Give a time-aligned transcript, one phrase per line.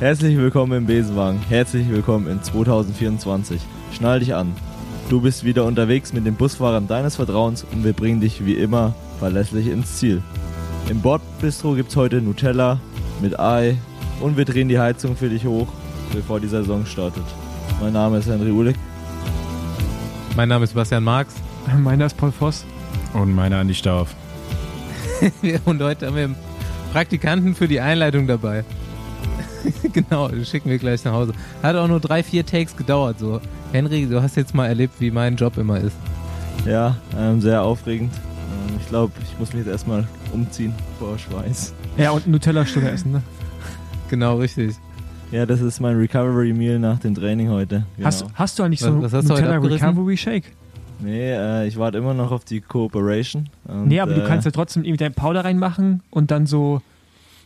[0.00, 1.38] Herzlich willkommen im Besenwagen.
[1.48, 3.60] Herzlich willkommen in 2024.
[3.92, 4.52] Schnall dich an.
[5.08, 8.92] Du bist wieder unterwegs mit den Busfahrern deines Vertrauens und wir bringen dich wie immer
[9.20, 10.20] verlässlich ins Ziel.
[10.90, 12.80] Im Bordbistro gibt's heute Nutella
[13.22, 13.76] mit Ei
[14.20, 15.68] und wir drehen die Heizung für dich hoch,
[16.12, 17.24] bevor die Saison startet.
[17.80, 18.76] Mein Name ist Henry Uhlig.
[20.34, 21.36] Mein Name ist Sebastian Marx.
[21.78, 22.64] Meiner ist Paul Voss.
[23.12, 24.12] Und meiner Andi Stauf.
[25.64, 26.36] und heute haben wir einen
[26.92, 28.64] Praktikanten für die Einleitung dabei.
[29.92, 31.32] genau, schicken wir gleich nach Hause.
[31.62, 33.18] Hat auch nur drei, vier Takes gedauert.
[33.18, 33.40] So,
[33.72, 35.96] Henry, du hast jetzt mal erlebt, wie mein Job immer ist.
[36.66, 38.12] Ja, ähm, sehr aufregend.
[38.14, 41.74] Ähm, ich glaube, ich muss mich jetzt erstmal umziehen vor Schweiß.
[41.96, 43.22] Ja, und Nutella-Stunde essen, ne?
[44.10, 44.76] Genau, richtig.
[45.32, 47.84] Ja, das ist mein Recovery Meal nach dem Training heute.
[47.96, 48.06] Genau.
[48.06, 49.56] Hast, hast du eigentlich so Was- was du Nutella?
[49.58, 50.44] Recovery Shake?
[51.00, 53.48] Nee, äh, ich warte immer noch auf die Cooperation.
[53.64, 56.82] Und, Nee, aber du äh, kannst ja trotzdem irgendwie dein Powder reinmachen und dann so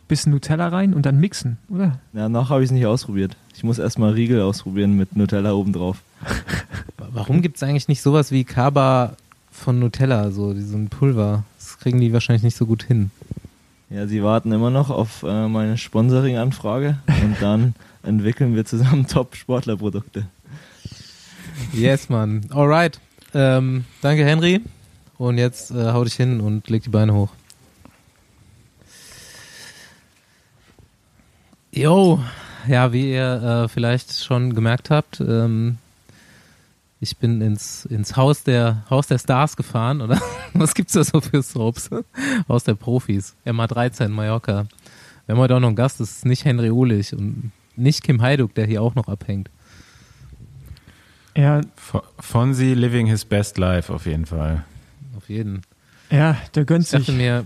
[0.09, 1.99] bisschen Nutella rein und dann mixen, oder?
[2.13, 3.37] Ja, noch habe ich es nicht ausprobiert.
[3.55, 5.99] Ich muss erstmal Riegel ausprobieren mit Nutella obendrauf.
[7.13, 9.17] Warum gibt es eigentlich nicht sowas wie Kaba
[9.51, 11.45] von Nutella, so diesen Pulver?
[11.59, 13.11] Das kriegen die wahrscheinlich nicht so gut hin.
[13.91, 20.27] Ja, sie warten immer noch auf äh, meine Sponsoring-Anfrage und dann entwickeln wir zusammen Top-Sportlerprodukte.
[21.73, 22.47] Yes, Mann.
[22.51, 23.01] Alright.
[23.35, 24.61] Ähm, danke, Henry.
[25.17, 27.31] Und jetzt äh, hau dich hin und leg die Beine hoch.
[31.79, 32.19] Jo,
[32.67, 35.79] ja, wie ihr äh, vielleicht schon gemerkt habt, ähm,
[37.01, 40.21] ich bin ins, ins Haus der Haus der Stars gefahren, oder?
[40.55, 41.89] Was gibt's da so für Soaps?
[42.49, 43.37] Haus der Profis.
[43.47, 44.67] MA13 Mallorca.
[45.27, 48.23] Wir haben heute auch noch einen Gast, das ist nicht Henry Uhlich und nicht Kim
[48.23, 49.49] Heiduk, der hier auch noch abhängt.
[51.37, 54.65] Ja, Fo- Fonzie living his best life auf jeden Fall.
[55.17, 55.63] Auf jeden.
[56.11, 57.15] ja, der gönnt Ich dachte sich.
[57.17, 57.45] mir,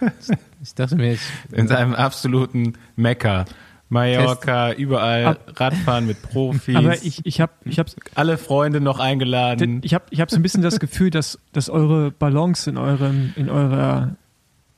[0.62, 1.20] ich dachte mir, ich,
[1.52, 3.44] In seinem absoluten Mekka.
[3.90, 6.76] Mallorca, überall Ab- Radfahren mit Profis.
[6.76, 9.80] Aber ich, ich habe ich hab, alle Freunde noch eingeladen.
[9.82, 13.32] ich hab, ich hab so ein bisschen das Gefühl, dass, dass eure Balance in, eurem,
[13.34, 14.14] in, eurer,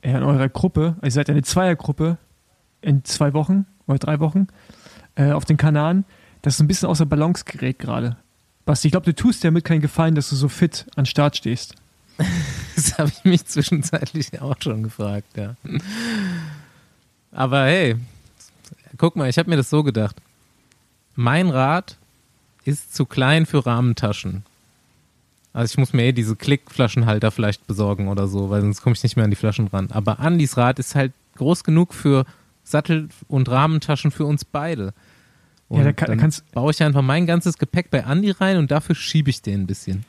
[0.01, 2.17] in eurer Gruppe, also ihr seid eine Zweiergruppe
[2.81, 4.47] in zwei Wochen oder drei Wochen
[5.15, 6.05] äh, auf den Kanaren,
[6.41, 8.17] das ist ein bisschen außer Balance gerät gerade.
[8.65, 11.37] Basti, ich glaube, du tust dir damit keinen Gefallen, dass du so fit an Start
[11.37, 11.75] stehst.
[12.89, 15.55] das habe ich mich zwischenzeitlich auch schon gefragt, ja.
[17.31, 17.95] Aber hey,
[18.97, 20.15] guck mal, ich habe mir das so gedacht.
[21.15, 21.97] Mein Rad
[22.65, 24.43] ist zu klein für Rahmentaschen.
[25.51, 29.03] Also ich muss mir eh diese Klickflaschenhalter vielleicht besorgen oder so, weil sonst komme ich
[29.03, 29.89] nicht mehr an die Flaschen dran.
[29.91, 32.25] Aber Andys Rad ist halt groß genug für
[32.63, 34.93] Sattel- und Rahmentaschen für uns beide.
[35.69, 38.57] Und Ja, da kann- da kannst- baue ich einfach mein ganzes Gepäck bei Andy rein
[38.57, 40.05] und dafür schiebe ich den ein bisschen.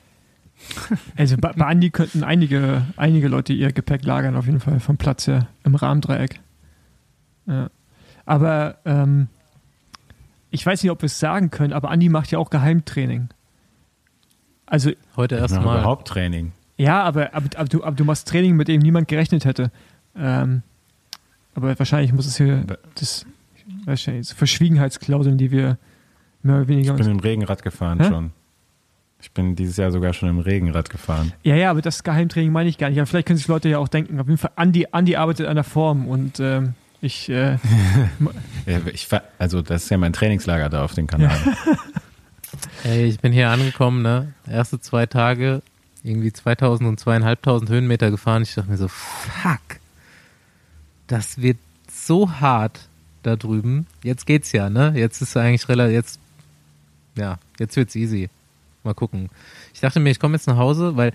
[1.17, 4.97] Also bei, bei Andi könnten einige, einige Leute ihr Gepäck lagern, auf jeden Fall vom
[4.97, 6.41] Platz her im Rahmendreieck.
[7.47, 7.69] Ja.
[8.25, 9.29] Aber ähm,
[10.51, 13.29] ich weiß nicht, ob wir es sagen können, aber Andi macht ja auch Geheimtraining.
[14.67, 15.79] Also Heute Ja, erstmal.
[15.81, 16.53] überhaupt Training.
[16.79, 19.71] ja, aber, aber, aber, du, aber du machst Training, mit dem niemand gerechnet hätte.
[20.17, 20.63] Ähm,
[21.55, 22.65] aber wahrscheinlich muss es hier
[22.95, 23.27] das,
[23.85, 25.77] wahrscheinlich so Verschwiegenheitsklauseln, die wir
[26.43, 28.09] mehr oder weniger Ich bin im Regenrad gefahren Hä?
[28.09, 28.33] schon.
[29.25, 31.33] Ich bin dieses Jahr sogar schon im Regenrad gefahren.
[31.45, 32.99] Ja, ja, aber das Geheimtraining meine ich gar nicht.
[32.99, 35.55] Aber vielleicht können sich Leute ja auch denken, auf jeden Fall, Andi, Andi arbeitet an
[35.55, 37.57] der Form und ähm, ich, äh,
[38.67, 39.09] Ja, Ich,
[39.39, 41.35] also das ist ja mein Trainingslager da auf dem Kanal.
[42.85, 44.35] Ey, ich bin hier angekommen, ne?
[44.47, 45.63] Erste zwei Tage
[46.03, 48.43] irgendwie 2000 und zweieinhalbtausend Höhenmeter gefahren.
[48.43, 49.81] Ich dachte mir so, fuck,
[51.07, 51.57] das wird
[51.91, 52.89] so hart
[53.23, 53.87] da drüben.
[54.03, 54.93] Jetzt geht's ja, ne?
[54.95, 56.21] Jetzt ist eigentlich relativ, jetzt,
[57.17, 58.29] ja, jetzt wird's easy.
[58.85, 59.31] Mal gucken.
[59.73, 61.13] Ich dachte mir, ich komme jetzt nach Hause, weil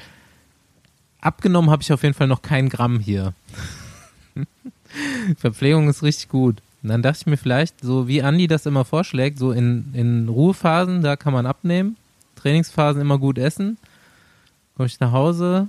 [1.22, 3.34] abgenommen habe ich auf jeden Fall noch kein Gramm hier.
[5.38, 6.62] Verpflegung ist richtig gut.
[6.82, 10.30] Und dann dachte ich mir vielleicht, so wie Andi das immer vorschlägt, so in, in
[10.30, 11.98] Ruhephasen, da kann man abnehmen.
[12.36, 13.78] Trainingsphasen immer gut essen.
[14.78, 15.68] Komme ich nach Hause,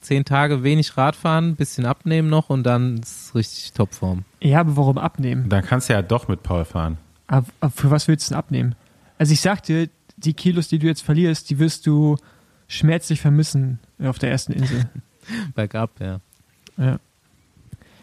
[0.00, 4.24] zehn Tage wenig Radfahren, bisschen abnehmen noch und dann ist richtig Topform.
[4.40, 5.48] ja, aber warum abnehmen?
[5.50, 6.96] Dann kannst du ja doch mit Paul fahren.
[7.26, 8.74] Aber, aber für was willst du denn abnehmen?
[9.18, 12.16] Also ich sag dir, die Kilos, die du jetzt verlierst, die wirst du
[12.68, 14.88] schmerzlich vermissen auf der ersten Insel.
[15.54, 16.20] Bergab, ja.
[16.76, 16.98] Ja.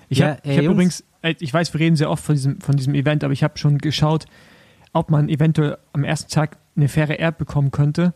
[0.09, 2.75] Ich Ja, habe hab übrigens, äh, ich weiß, wir reden sehr oft von diesem, von
[2.75, 4.25] diesem Event, aber ich habe schon geschaut,
[4.93, 8.13] ob man eventuell am ersten Tag eine faire Air bekommen könnte,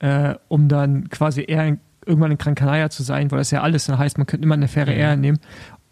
[0.00, 3.62] äh, um dann quasi eher in, irgendwann in Gran Canaria zu sein, weil das ja
[3.62, 4.98] alles dann heißt, man könnte immer eine faire Mhm.
[4.98, 5.38] Air nehmen,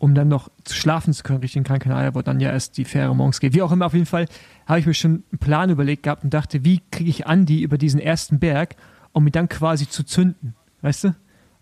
[0.01, 2.77] um dann noch zu schlafen zu können, richtig in Gran Canaria, wo dann ja erst
[2.79, 3.55] die Fähre morgens geht.
[3.55, 4.27] Wie auch immer, auf jeden Fall
[4.67, 7.79] habe ich mir schon einen Plan überlegt gehabt und dachte, wie kriege ich Andi über
[7.79, 8.75] diesen ersten Berg,
[9.13, 11.15] um ihn dann quasi zu zünden, weißt du?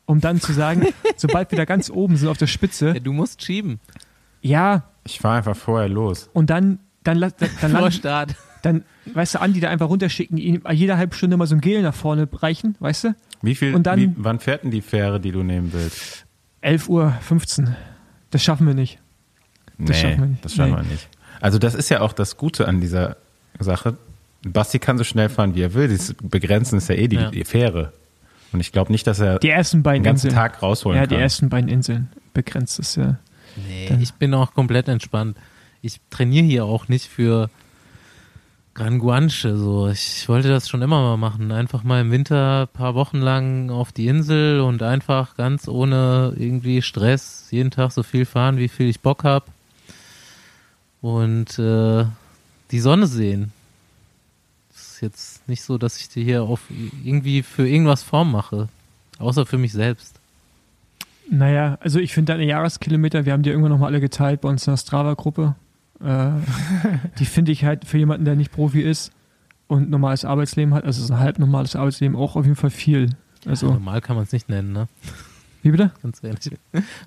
[0.06, 0.87] Um dann zu sagen,
[1.17, 3.00] sobald wir da ganz oben sind auf der Spitze, ja.
[3.00, 3.81] Du musst schieben.
[4.40, 6.31] Ja, Ich fahre einfach vorher los.
[6.32, 8.35] und dann, dann, lass- dann, dann, Vorstart.
[8.62, 11.82] dann weißt du, Andi da einfach runterschicken, ihm jede halbe Stunde mal so ein Gel
[11.82, 13.14] nach vorne reichen, weißt du?
[13.43, 16.25] Wie viel, Und dann- wie, wann fährt denn die Fähre, die du nehmen willst?
[16.61, 17.76] 11 Uhr 15.
[18.30, 18.98] Das schaffen wir nicht.
[19.78, 20.44] Das nee, schaffen wir nicht.
[20.44, 20.76] das schaffen Nee.
[20.78, 21.08] wir nicht.
[21.40, 23.16] Also das ist ja auch das Gute an dieser
[23.58, 23.96] Sache.
[24.42, 25.88] Basti kann so schnell fahren, wie er will.
[25.88, 27.30] Das Begrenzen ist ja eh die, Ja.
[27.30, 27.92] die Fähre.
[28.52, 30.42] Und ich glaube nicht, dass er Die ersten beiden den ganzen Inseln.
[30.42, 31.22] Tag rausholen ja, die kann.
[31.22, 33.16] ersten beiden Inseln begrenzt ist ja.
[33.69, 35.36] Nee, ich bin auch komplett entspannt.
[35.82, 37.50] Ich trainiere hier auch nicht für
[38.78, 39.56] Gran Guanche.
[39.56, 39.88] So.
[39.88, 41.50] Ich wollte das schon immer mal machen.
[41.50, 46.32] Einfach mal im Winter ein paar Wochen lang auf die Insel und einfach ganz ohne
[46.36, 49.46] irgendwie Stress jeden Tag so viel fahren, wie viel ich Bock habe.
[51.00, 52.04] Und äh,
[52.70, 53.52] die Sonne sehen.
[54.72, 56.60] Es ist jetzt nicht so, dass ich die hier auf
[57.02, 58.69] irgendwie für irgendwas Form mache.
[59.19, 60.20] Außer für mich selbst.
[61.28, 64.69] Naja, also ich finde deine Jahreskilometer, wir haben die irgendwann nochmal alle geteilt bei uns
[64.69, 65.56] in der Strava-Gruppe.
[66.03, 66.31] Äh,
[67.19, 69.12] die finde ich halt für jemanden, der nicht Profi ist
[69.67, 73.11] und normales Arbeitsleben hat, also so ein halb normales Arbeitsleben, auch auf jeden Fall viel.
[73.47, 74.89] Also, Normal kann man es nicht nennen, ne?
[75.62, 75.91] wie bitte?
[76.03, 76.50] Ganz ehrlich.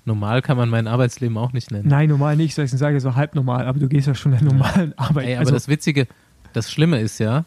[0.06, 1.88] Normal kann man mein Arbeitsleben auch nicht nennen.
[1.88, 4.98] Nein, normal nicht, ich sage so halb normal, aber du gehst ja schon der normalen
[4.98, 5.26] Arbeit.
[5.26, 6.08] Ey, aber also, das Witzige,
[6.54, 7.46] das Schlimme ist ja,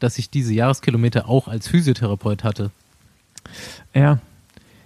[0.00, 2.70] dass ich diese Jahreskilometer auch als Physiotherapeut hatte.
[3.94, 4.18] ja,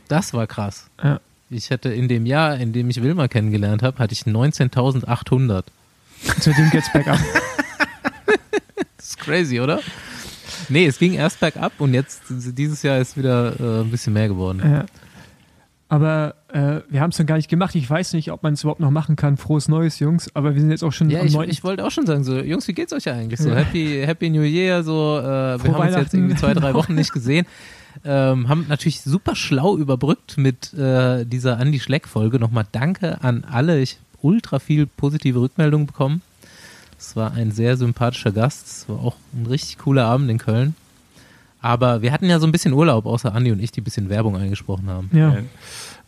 [0.08, 0.88] Das war krass.
[1.02, 1.20] Ja.
[1.48, 5.64] Ich hatte in dem Jahr, in dem ich Wilma kennengelernt habe, hatte ich 19.800.
[6.40, 7.18] seitdem geht's bergab.
[8.96, 9.80] Das ist crazy, oder?
[10.68, 14.28] Nee, es ging erst bergab und jetzt, dieses Jahr ist wieder äh, ein bisschen mehr
[14.28, 14.62] geworden.
[14.64, 14.86] Ja.
[15.88, 17.74] Aber äh, wir haben es dann gar nicht gemacht.
[17.74, 19.36] Ich weiß nicht, ob man es überhaupt noch machen kann.
[19.36, 20.34] Frohes Neues, Jungs.
[20.34, 21.50] Aber wir sind jetzt auch schon Ja, am ich, 9.
[21.50, 23.40] ich wollte auch schon sagen, so, Jungs, wie geht's euch eigentlich?
[23.40, 23.56] So, Ja.
[23.56, 25.22] Happy, Happy New Year, so, äh,
[25.62, 27.44] wir haben uns jetzt irgendwie zwei, drei Wochen nicht gesehen.
[28.04, 32.38] Ähm, haben natürlich super schlau überbrückt mit äh, dieser Andy Schleck-Folge.
[32.38, 33.80] Nochmal danke an alle.
[33.80, 36.22] Ich ultra viel positive Rückmeldungen bekommen.
[36.98, 38.66] Es war ein sehr sympathischer Gast.
[38.66, 40.74] Es war auch ein richtig cooler Abend in Köln.
[41.60, 44.08] Aber wir hatten ja so ein bisschen Urlaub, außer Andi und ich, die ein bisschen
[44.08, 45.10] Werbung eingesprochen haben.
[45.12, 45.36] ja.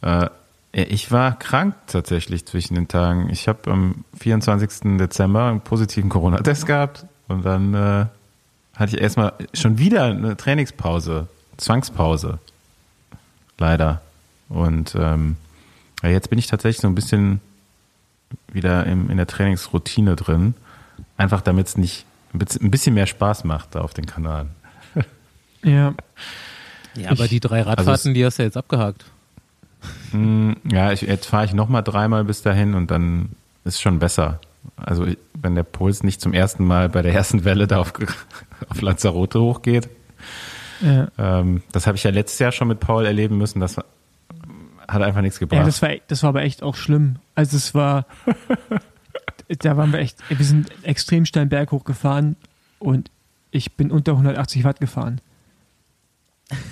[0.02, 0.30] Äh,
[0.76, 3.30] ich war krank tatsächlich zwischen den Tagen.
[3.30, 4.98] Ich habe am 24.
[4.98, 8.06] Dezember einen positiven Corona-Test gehabt und dann äh,
[8.74, 11.28] hatte ich erstmal schon wieder eine Trainingspause,
[11.58, 12.40] Zwangspause.
[13.56, 14.02] Leider.
[14.48, 15.36] Und ähm,
[16.02, 17.40] jetzt bin ich tatsächlich so ein bisschen
[18.52, 20.54] wieder im, in der Trainingsroutine drin.
[21.16, 24.46] Einfach damit es nicht ein bisschen- ein bisschen mehr Spaß macht da auf den Kanal.
[25.62, 25.94] ja.
[26.96, 29.04] Ja, aber Ich- die drei Radfahrten, Also es- die hast du ja jetzt abgehakt.
[30.12, 33.30] Hm, Ja, ich, jetzt fahre ich nochmal dreimal bis dahin und dann
[33.64, 34.40] ist schon besser.
[34.76, 37.92] Also ich- wenn der Puls nicht zum ersten Mal bei der ersten Welle da auf,
[38.68, 39.88] auf Lanzarote hochgeht,
[40.80, 41.08] ja.
[41.18, 45.20] ähm, das habe ich ja letztes Jahr schon mit Paul erleben müssen, das hat einfach
[45.20, 45.58] nichts gebracht.
[45.60, 47.16] Ja, das war, das war aber echt auch schlimm.
[47.34, 48.06] Also es war,
[49.48, 52.36] da waren wir echt, wir sind extrem steil Berg hochgefahren
[52.78, 53.10] und
[53.50, 55.20] ich bin unter 180 Watt gefahren.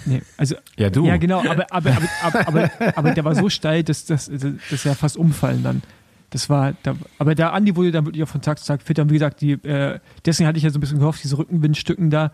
[0.05, 1.06] Nee, also, Ja, du.
[1.06, 4.31] ja genau, aber, aber, aber, aber, aber, der war so steil, dass das,
[4.70, 5.82] das ja fast umfallen dann.
[6.31, 9.03] Das war, da, aber der Andi wurde dann wirklich auch von Tag zu Tag fitter.
[9.03, 12.11] Und wie gesagt, die, äh, deswegen hatte ich ja so ein bisschen gehofft, diese Rückenwindstücken
[12.11, 12.32] da,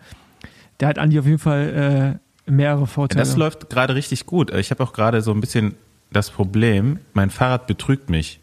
[0.77, 3.19] da hat Andi auf jeden Fall äh, mehrere Vorteile.
[3.19, 4.53] das läuft gerade richtig gut.
[4.53, 5.75] Ich habe auch gerade so ein bisschen
[6.11, 8.39] das Problem, mein Fahrrad betrügt mich.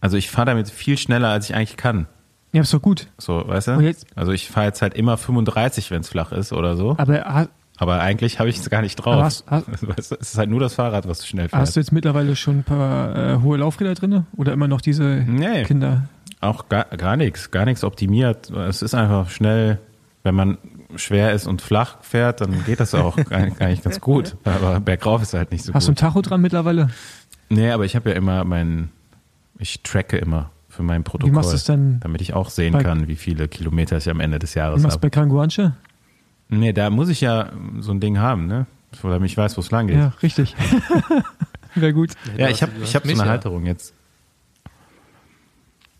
[0.00, 2.06] Also ich fahre damit viel schneller, als ich eigentlich kann.
[2.52, 3.08] ja, ist doch gut.
[3.18, 3.94] So, weißt du?
[4.16, 6.96] Also ich fahre jetzt halt immer 35, wenn es flach ist oder so.
[6.98, 7.48] Aber
[7.78, 9.22] Aber eigentlich habe ich es gar nicht drauf.
[9.22, 11.60] Hast- hast- es ist halt nur das Fahrrad, was du schnell fährst.
[11.60, 14.26] Hast du jetzt mittlerweile schon ein paar äh, hohe Laufräder drin?
[14.36, 15.64] Oder immer noch diese Nee.
[15.64, 16.08] Kinder?
[16.40, 18.50] Auch gar, gar nichts, gar nichts optimiert.
[18.50, 19.78] Es ist einfach schnell,
[20.24, 20.58] wenn man
[20.96, 23.16] schwer ist und flach fährt, dann geht das auch
[23.60, 24.36] nicht ganz gut.
[24.44, 26.00] Aber bergauf ist halt nicht so Hast du ein gut.
[26.00, 26.90] Tacho dran mittlerweile?
[27.48, 28.90] Nee, aber ich habe ja immer mein,
[29.58, 32.00] ich tracke immer für mein Wie Protokoll, machst du es dann?
[32.00, 34.94] damit ich auch sehen kann, wie viele Kilometer ich am Ende des Wie Jahres machst
[34.94, 35.06] du habe.
[35.06, 35.74] bei Kanguanche?
[36.48, 38.66] Nee, da muss ich ja so ein Ding haben, ne?
[39.02, 39.96] Damit ich weiß, wo es lang geht.
[39.96, 40.54] Ja, richtig.
[41.74, 42.10] Wäre gut.
[42.36, 43.30] Ja, ich hast- habe ich hast hab so eine.
[43.30, 43.94] Halterung jetzt.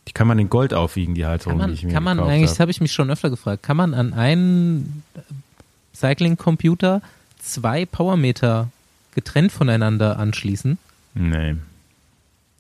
[0.09, 2.19] Die kann man in Gold aufwiegen, die Halterung, Kann man, die ich mir kann man
[2.21, 2.71] eigentlich, das habe.
[2.71, 5.03] ich mich schon öfter gefragt, kann man an einen
[5.95, 7.03] Cycling-Computer
[7.41, 8.69] zwei Powermeter
[9.15, 10.79] getrennt voneinander anschließen?
[11.15, 11.57] Nee.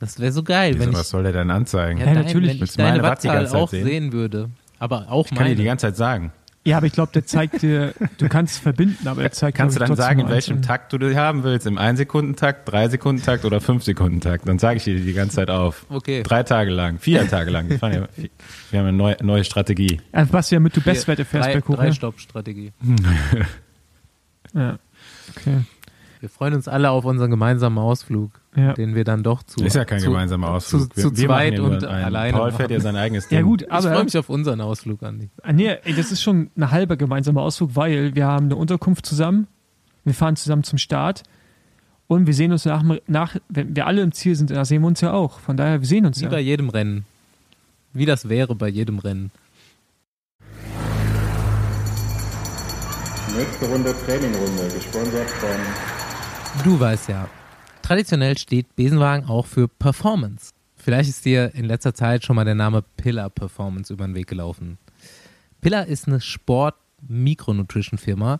[0.01, 2.01] Das wäre so geil, Wieso, wenn was ich, soll der denn anzeigen?
[2.01, 2.59] ja, Ja, dein, natürlich.
[2.61, 3.85] wenn ich deine meine Watt Wattzahl auch sehen?
[3.87, 4.51] sehen würde.
[4.79, 5.57] Aber auch Ich kann dir meine.
[5.57, 6.33] die ganze Zeit sagen.
[6.65, 9.77] Ja, aber ich glaube, der zeigt dir, du kannst es verbinden, aber er zeigt Kannst
[9.77, 10.63] du dann sagen, in welchem einzeln.
[10.63, 11.67] Takt du das haben willst?
[11.67, 14.47] Im 1-Sekunden-Takt, 3-Sekunden-Takt oder 5-Sekunden-Takt?
[14.47, 15.87] Dann sage ich dir die ganze Zeit auf.
[15.89, 16.23] Okay.
[16.23, 17.69] Drei Tage lang, vier Tage lang.
[17.69, 18.09] Wir, fahren ja,
[18.71, 20.01] wir haben eine neue, neue Strategie.
[20.15, 21.77] Ja, was ja mit du Bestwerte fährst drei, bei Kuchen.
[21.77, 22.73] drei Stopp-Strategie.
[24.55, 24.79] Ja.
[25.35, 25.61] Okay.
[26.23, 28.75] Wir freuen uns alle auf unseren gemeinsamen Ausflug, Ja.
[28.75, 29.65] den wir dann doch zu.
[29.65, 30.95] Ist ja kein zu, gemeinsamer Ausflug.
[30.95, 32.05] Zu, zu machen zweit und einen.
[32.05, 32.39] alleine.
[32.39, 33.39] Paul fährt ja sein eigenes Ding.
[33.39, 35.31] Ja gut, ich freue aber mich auf unseren Ausflug, Andi.
[35.43, 39.05] Ah, nee, ey, das ist schon ein halber gemeinsamer Ausflug, weil wir haben eine Unterkunft
[39.05, 39.49] zusammen,
[40.05, 41.25] wir fahren zusammen zum Start
[42.07, 44.87] und wir sehen uns nach, nach wenn wir alle im Ziel sind, da sehen wir
[44.87, 45.41] uns ja auch.
[45.41, 46.31] Von daher, wir sehen uns Wie ja.
[46.31, 47.05] bei jedem Rennen.
[47.95, 49.33] Wie das wäre bei jedem Rennen.
[53.37, 55.49] Nächste Runde Trainingrunde, gesponsert von
[56.65, 57.29] Du weißt ja,
[57.81, 60.53] traditionell steht Besenwagen auch für Performance.
[60.77, 64.29] Vielleicht ist dir in letzter Zeit schon mal der Name Pillar Performance über den Weg
[64.29, 64.79] gelaufen.
[65.61, 68.39] Pillar ist eine Sport-Mikronutrition-Firma,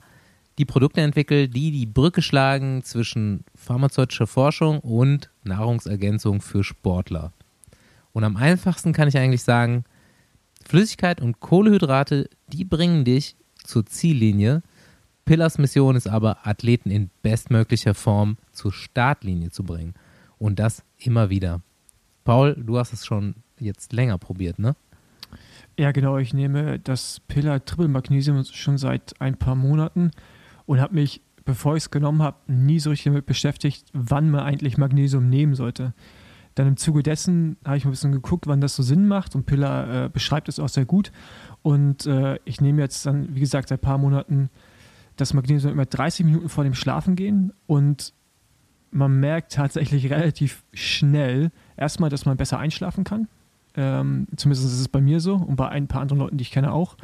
[0.59, 7.33] die Produkte entwickelt, die die Brücke schlagen zwischen pharmazeutischer Forschung und Nahrungsergänzung für Sportler.
[8.13, 9.85] Und am einfachsten kann ich eigentlich sagen,
[10.65, 14.63] Flüssigkeit und Kohlehydrate, die bringen dich zur Ziellinie.
[15.33, 19.95] Pillars Mission ist aber, Athleten in bestmöglicher Form zur Startlinie zu bringen.
[20.37, 21.63] Und das immer wieder.
[22.23, 24.77] Paul, du hast es schon jetzt länger probiert, ne?
[25.79, 26.19] Ja, genau.
[26.19, 30.11] Ich nehme das Pillar Triple Magnesium schon seit ein paar Monaten
[30.67, 34.41] und habe mich, bevor ich es genommen habe, nie so richtig damit beschäftigt, wann man
[34.41, 35.95] eigentlich Magnesium nehmen sollte.
[36.57, 39.47] Dann im Zuge dessen habe ich ein bisschen geguckt, wann das so Sinn macht und
[39.47, 41.11] Pillar äh, beschreibt es auch sehr gut.
[41.63, 44.51] Und äh, ich nehme jetzt dann, wie gesagt, seit ein paar Monaten
[45.17, 48.13] das Magnesium immer 30 Minuten vor dem Schlafengehen und
[48.91, 53.29] man merkt tatsächlich relativ schnell erstmal, dass man besser einschlafen kann.
[53.75, 56.51] Ähm, zumindest ist es bei mir so und bei ein paar anderen Leuten, die ich
[56.51, 56.97] kenne, auch.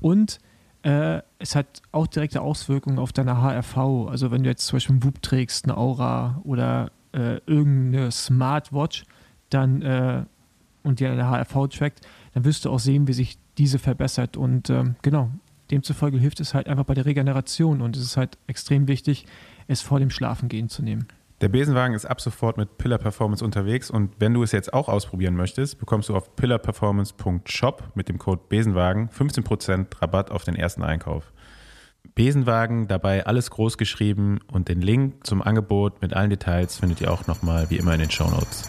[0.00, 0.38] Und
[0.82, 3.76] äh, es hat auch direkte Auswirkungen auf deine HRV.
[4.08, 9.04] Also wenn du jetzt zum Beispiel einen Whoop trägst, eine Aura oder äh, irgendeine Smartwatch,
[9.50, 10.24] dann äh,
[10.82, 12.00] und dir deine HRV trackt,
[12.34, 14.36] dann wirst du auch sehen, wie sich diese verbessert.
[14.36, 15.30] Und ähm, genau,
[15.72, 19.26] demzufolge hilft es halt einfach bei der Regeneration und es ist halt extrem wichtig,
[19.66, 21.08] es vor dem Schlafengehen zu nehmen.
[21.40, 24.88] Der Besenwagen ist ab sofort mit Pillar Performance unterwegs und wenn du es jetzt auch
[24.88, 30.84] ausprobieren möchtest, bekommst du auf pillarperformance.shop mit dem Code Besenwagen 15% Rabatt auf den ersten
[30.84, 31.32] Einkauf.
[32.14, 37.12] Besenwagen, dabei alles groß geschrieben und den Link zum Angebot mit allen Details findet ihr
[37.12, 38.68] auch nochmal wie immer in den Show Notes.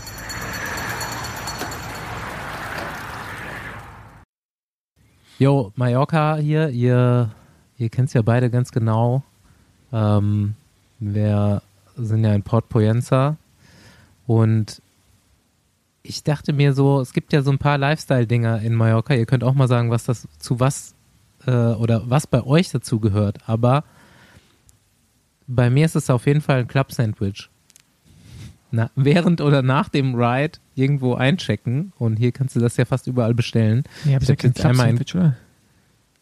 [5.44, 7.30] Jo, Mallorca hier, ihr,
[7.78, 9.24] ihr kennt es ja beide ganz genau.
[9.92, 10.56] Ähm,
[11.00, 11.62] wir
[11.98, 13.36] sind ja in Port Poyenza
[14.26, 14.82] und
[16.02, 19.16] ich dachte mir so, es gibt ja so ein paar Lifestyle-Dinger in Mallorca.
[19.16, 20.96] Ihr könnt auch mal sagen, was das zu was
[21.46, 23.40] äh, oder was bei euch dazu gehört.
[23.46, 23.84] Aber
[25.48, 27.50] bei mir ist es auf jeden Fall ein Club-Sandwich.
[28.76, 33.06] Na, während oder nach dem Ride irgendwo einchecken und hier kannst du das ja fast
[33.06, 33.84] überall bestellen.
[34.04, 35.36] Ja, Ich hab jetzt einmal in- Sandwich, oder?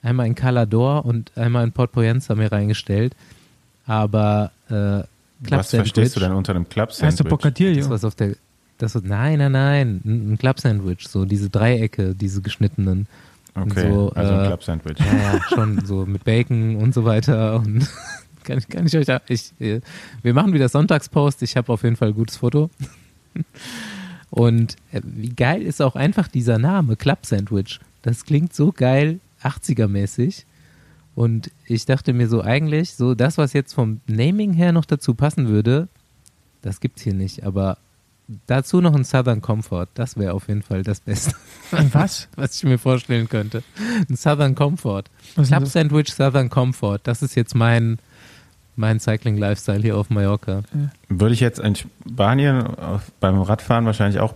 [0.04, 3.16] einmal in Calador und einmal in Port Poyenza mir reingestellt.
[3.86, 5.08] Aber äh, Club
[5.60, 7.30] Was verstehst Sandwich, du denn unter einem Club Heißt du Sandwich?
[7.30, 7.76] Bocadillo?
[7.80, 8.36] das was auf der
[8.80, 13.08] das so, nein, nein, nein, ein ein Club Sandwich, so diese Dreiecke, diese geschnittenen.
[13.56, 14.98] Okay, so, also ein äh, Club Sandwich.
[15.00, 17.88] Ja, ja, schon so mit Bacon und so weiter und
[18.44, 19.82] kann ich, kann ich euch da, ich, äh,
[20.22, 22.70] wir machen wieder Sonntagspost, ich habe auf jeden Fall ein gutes Foto.
[24.30, 27.80] Und äh, wie geil ist auch einfach dieser Name, Club Sandwich.
[28.02, 30.46] Das klingt so geil, 80er-mäßig.
[31.16, 35.14] Und ich dachte mir so eigentlich, so das, was jetzt vom Naming her noch dazu
[35.14, 35.90] passen würde,
[36.62, 37.78] das gibt's hier nicht, aber
[38.48, 41.36] dazu noch ein Southern Comfort, das wäre auf jeden Fall das Beste,
[41.92, 42.30] was?
[42.36, 43.64] was ich mir vorstellen könnte.
[44.10, 45.04] Ein Southern Comfort.
[45.36, 45.68] Was Club?
[45.68, 48.00] Sandwich Southern Comfort, das ist jetzt mein,
[48.76, 50.64] mein Cycling-Lifestyle hier auf Mallorca.
[51.10, 54.34] Würde ich jetzt in Spanien auf, beim Radfahren wahrscheinlich auch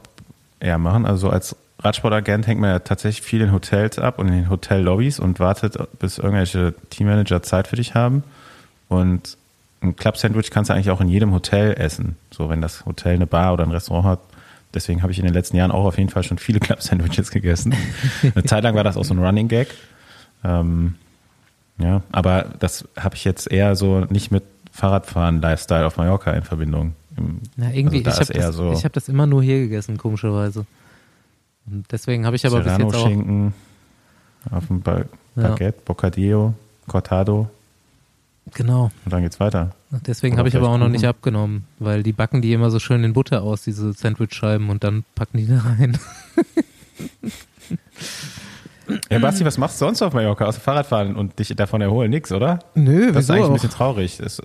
[0.60, 1.06] eher machen.
[1.06, 5.20] Also als Radsportagent hängt man ja tatsächlich viel in Hotels ab und in den Hotellobbys
[5.20, 8.24] und wartet, bis irgendwelche Teammanager Zeit für dich haben.
[8.88, 9.38] Und
[9.82, 12.18] ein Club-Sandwich kannst du eigentlich auch in jedem Hotel essen.
[12.32, 14.20] So, wenn das Hotel eine Bar oder ein Restaurant hat.
[14.74, 17.76] Deswegen habe ich in den letzten Jahren auch auf jeden Fall schon viele Club-Sandwiches gegessen.
[18.24, 19.68] Eine Zeit lang war das auch so ein Running Gag.
[20.44, 20.96] Ähm,
[21.78, 26.44] ja, aber das habe ich jetzt eher so nicht mit Fahrradfahren, Lifestyle auf Mallorca in
[26.44, 26.94] Verbindung.
[27.56, 29.98] Na, irgendwie, also da ich habe das, so ich hab das immer nur hier gegessen,
[29.98, 30.66] komischerweise.
[31.66, 32.92] Und deswegen habe ich aber bis jetzt auch.
[32.92, 33.54] Serrano-Schinken
[34.52, 35.00] auf dem ba
[35.36, 35.50] Ja.
[35.50, 36.54] Baguette, Bocadillo,
[36.88, 37.50] Cortado
[38.54, 38.92] Genau.
[39.06, 39.72] und dann geht's weiter.
[40.06, 43.04] Deswegen habe ich aber auch noch nicht abgenommen, weil die backen die immer so schön
[43.04, 45.98] in Butter aus, diese Sandwich-Scheiben, und dann packen die da rein.
[49.16, 52.12] Ja, Basti, was machst du sonst auf Mallorca außer Fahrradfahren und dich davon erholen?
[52.12, 52.60] Nix, oder?
[52.76, 54.20] Nö, Das ist eigentlich ein bisschen traurig.
[54.20, 54.42] Es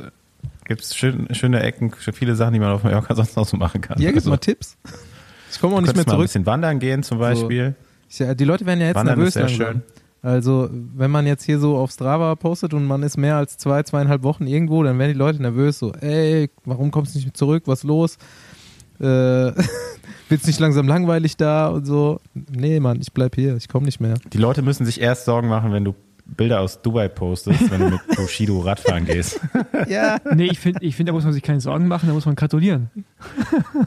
[0.64, 4.00] gibt schön, schöne Ecken, viele Sachen, die man auf Mallorca sonst noch so machen kann.
[4.00, 4.76] Ja, gib Also, mal Tipps.
[5.52, 6.24] Ich komme auch nicht mehr könntest mal ein zurück.
[6.26, 7.74] bisschen wandern gehen zum Beispiel.
[8.08, 9.66] Ich, ja, die Leute werden ja jetzt Wandern nervös ist sehr langsam.
[9.66, 9.82] schön.
[10.22, 13.82] Also, wenn man jetzt hier so auf Strava postet und man ist mehr als zwei,
[13.82, 17.62] zweieinhalb Wochen irgendwo, dann werden die Leute nervös, so, ey, warum kommst du nicht zurück,
[17.66, 18.18] was ist los?
[19.00, 19.04] Äh,
[20.28, 22.20] wird's nicht langsam langweilig da und so?
[22.34, 24.14] Nee, Mann, ich bleib hier, ich komme nicht mehr.
[24.32, 25.94] Die Leute müssen sich erst Sorgen machen, wenn du
[26.26, 29.40] Bilder aus Dubai postest, wenn du mit Bushido Radfahren gehst.
[29.88, 32.26] Ja, Nee, ich finde, ich find, da muss man sich keine Sorgen machen, da muss
[32.26, 32.90] man gratulieren.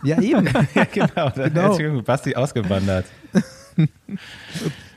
[0.04, 0.50] ja eben.
[0.76, 1.30] ja, genau.
[1.30, 1.78] Da Genau.
[1.78, 3.06] ist Basti ausgewandert.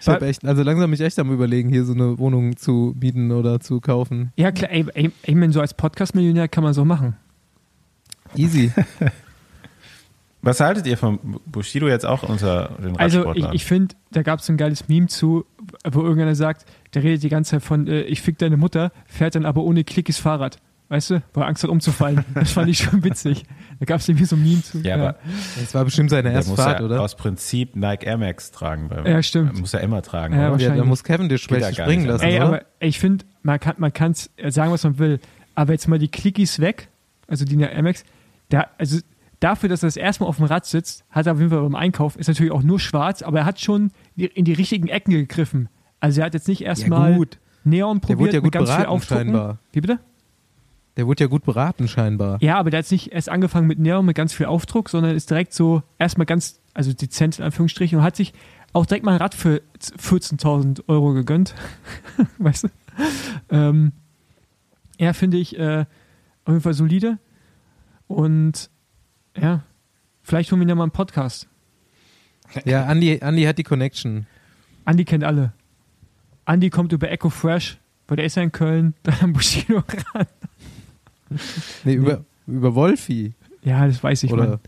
[0.00, 3.30] Ich habe echt, also langsam mich echt am überlegen, hier so eine Wohnung zu mieten
[3.30, 4.32] oder zu kaufen.
[4.36, 7.16] Ja, klar, ey, ey, ich meine, so als Podcast-Millionär kann man so machen.
[8.34, 8.72] Easy.
[10.46, 14.38] Was haltet ihr von Bushido jetzt auch unter den Also ich, ich finde, da gab
[14.38, 15.44] es ein geiles Meme zu,
[15.84, 19.34] wo irgendeiner sagt, der redet die ganze Zeit von, äh, ich fick deine Mutter, fährt
[19.34, 20.58] dann aber ohne Klickes Fahrrad.
[20.88, 22.24] Weißt du, weil er Angst hat umzufallen.
[22.34, 23.42] Das fand ich schon witzig.
[23.80, 24.78] Da gab es irgendwie so ein Meme zu.
[24.82, 25.16] ja, aber
[25.58, 27.00] Das war bestimmt seine erste muss Fahrt, ja oder?
[27.00, 28.88] aus Prinzip Nike Air Max tragen.
[28.88, 29.58] Weil Ja, stimmt.
[29.58, 30.46] Muss er immer tragen, Ja, oder?
[30.46, 30.78] Ja, wahrscheinlich.
[30.78, 32.44] da muss Kevin dir ja springen nicht lassen, Ey, oder?
[32.46, 35.18] aber ich finde, man kann man kann's sagen, was man will.
[35.56, 36.88] Aber jetzt mal die Clickies weg,
[37.26, 38.04] also die in der MX,
[38.50, 39.00] da, also
[39.40, 41.62] dafür, dass er das erste Mal auf dem Rad sitzt, hat er auf jeden Fall
[41.62, 45.12] beim Einkauf, ist natürlich auch nur schwarz, aber er hat schon in die richtigen Ecken
[45.12, 45.68] gegriffen.
[46.00, 47.38] Also er hat jetzt nicht erstmal ja, gut.
[47.64, 49.58] Neon Der probiert wurde ja mit gut ganz viel beraten, scheinbar.
[49.72, 49.98] Wie bitte?
[50.96, 52.38] Der wurde ja gut beraten, scheinbar.
[52.40, 55.14] Ja, aber der hat jetzt nicht erst angefangen mit Neon mit ganz viel Aufdruck, sondern
[55.14, 58.32] ist direkt so erstmal ganz, also dezent in Anführungsstrichen und hat sich
[58.72, 61.54] auch direkt mal ein Rad für 14.000 Euro gegönnt.
[62.38, 62.68] weißt du?
[63.50, 63.92] Ähm,
[64.98, 65.84] ja, finde ich äh,
[66.44, 67.18] auf jeden Fall solide.
[68.06, 68.70] Und
[69.40, 69.62] ja,
[70.22, 71.48] vielleicht holen wir ihn ja mal einen Podcast.
[72.64, 74.26] Ja, Andi, Andi hat die Connection.
[74.84, 75.52] Andi kennt alle.
[76.44, 79.82] Andi kommt über Echo Fresh, weil der ist ja in Köln, dann am Bushido
[80.14, 80.26] ran.
[81.82, 83.34] Nee, über, über Wolfi.
[83.64, 84.60] Ja, das weiß ich, Oder Mann.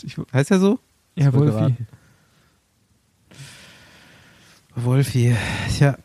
[0.00, 0.78] Ich, heißt er so?
[1.16, 1.74] ja, Wolfi.
[4.76, 5.36] Wolfi.
[5.76, 5.98] Tja,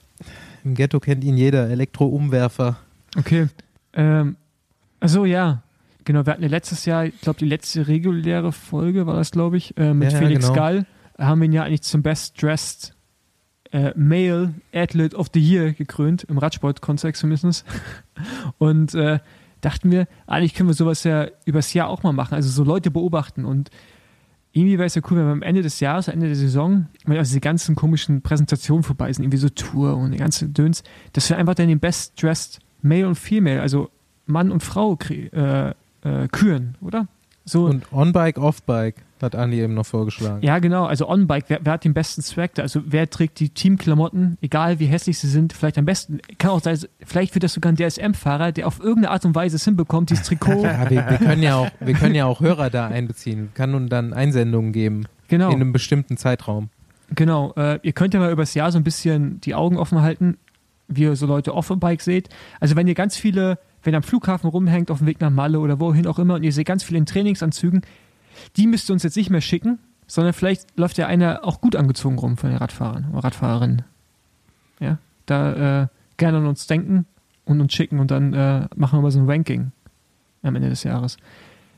[0.63, 1.69] im Ghetto kennt ihn jeder.
[1.69, 2.77] Elektroumwerfer.
[3.17, 3.49] Okay.
[3.93, 4.35] Ähm,
[4.99, 5.62] also ja,
[6.05, 6.25] genau.
[6.25, 9.77] Wir hatten ja letztes Jahr, ich glaube, die letzte reguläre Folge war das, glaube ich,
[9.77, 10.55] äh, mit Ja, Felix genau.
[10.55, 10.85] Gall.
[11.17, 12.95] Haben wir ihn ja eigentlich zum Best Dressed
[13.71, 17.65] äh, Male Athlete of the Year gekrönt, im Radsport-Kontext zumindest.
[18.57, 19.19] Und äh,
[19.61, 22.35] dachten wir, eigentlich können wir sowas ja übers Jahr auch mal machen.
[22.35, 23.69] Also so Leute beobachten und
[24.51, 26.87] irgendwie wäre es ja cool, wenn wir am Ende des Jahres, am Ende der Saison,
[27.05, 30.83] wenn also die ganzen komischen Präsentationen vorbei sind, irgendwie so Tour und die ganze Döns,
[31.13, 33.89] dass wir einfach dann den Best Dressed Male und Female, also
[34.25, 37.07] Mann und Frau äh, äh, küren, oder?
[37.45, 40.41] So, Und On-Bike, Off-Bike hat Andi eben noch vorgeschlagen.
[40.41, 40.85] ja, genau.
[40.85, 42.61] Also On-Bike, wer, wer hat den besten Swag da?
[42.61, 46.19] Also wer trägt die Teamklamotten, egal wie hässlich sie sind, vielleicht am besten.
[46.37, 49.55] Kann auch sein, vielleicht wird das sogar ein DSM-Fahrer, der auf irgendeine Art und Weise
[49.57, 50.53] es hinbekommt, dieses Trikot.
[50.63, 53.51] Ja, wir, wir, können ja auch, wir können ja auch Hörer da einbeziehen.
[53.53, 55.49] Kann nun dann Einsendungen geben genau.
[55.49, 56.69] in einem bestimmten Zeitraum.
[57.15, 60.37] Genau, äh, ihr könnt ja mal übers Jahr so ein bisschen die Augen offen halten,
[60.87, 62.29] wie ihr so Leute off dem Bike seht.
[62.59, 65.59] Also wenn ihr ganz viele, wenn ihr am Flughafen rumhängt, auf dem Weg nach Malle
[65.59, 67.81] oder wohin auch immer und ihr seht ganz viele in Trainingsanzügen,
[68.57, 71.75] die müsst ihr uns jetzt nicht mehr schicken, sondern vielleicht läuft ja einer auch gut
[71.75, 73.83] angezogen rum von den Radfahrern oder Radfahrerinnen.
[74.79, 77.05] Ja, da äh, gerne an uns denken
[77.45, 79.71] und uns schicken und dann äh, machen wir mal so ein Ranking
[80.41, 81.17] am Ende des Jahres.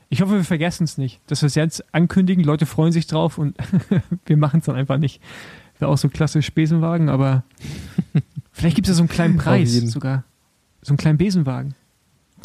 [0.08, 2.44] Ich hoffe, wir vergessen es nicht, dass wir es jetzt ankündigen.
[2.44, 3.56] Leute freuen sich drauf und
[4.26, 5.20] wir machen es dann einfach nicht.
[5.78, 7.42] Wäre auch so klassisch Besenwagen, aber
[8.52, 10.24] vielleicht gibt es ja so einen kleinen Preis sogar.
[10.82, 11.74] So einen kleinen Besenwagen.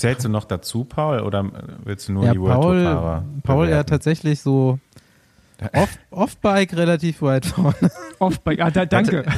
[0.01, 1.45] Zählst du noch dazu, Paul, oder
[1.83, 4.79] willst du nur Ja, die World Tour Paul, Fahrer Paul ja tatsächlich so
[5.73, 7.75] Off- Off-Bike relativ weit vorne.
[8.19, 9.23] Off-Bike, ah, da, danke.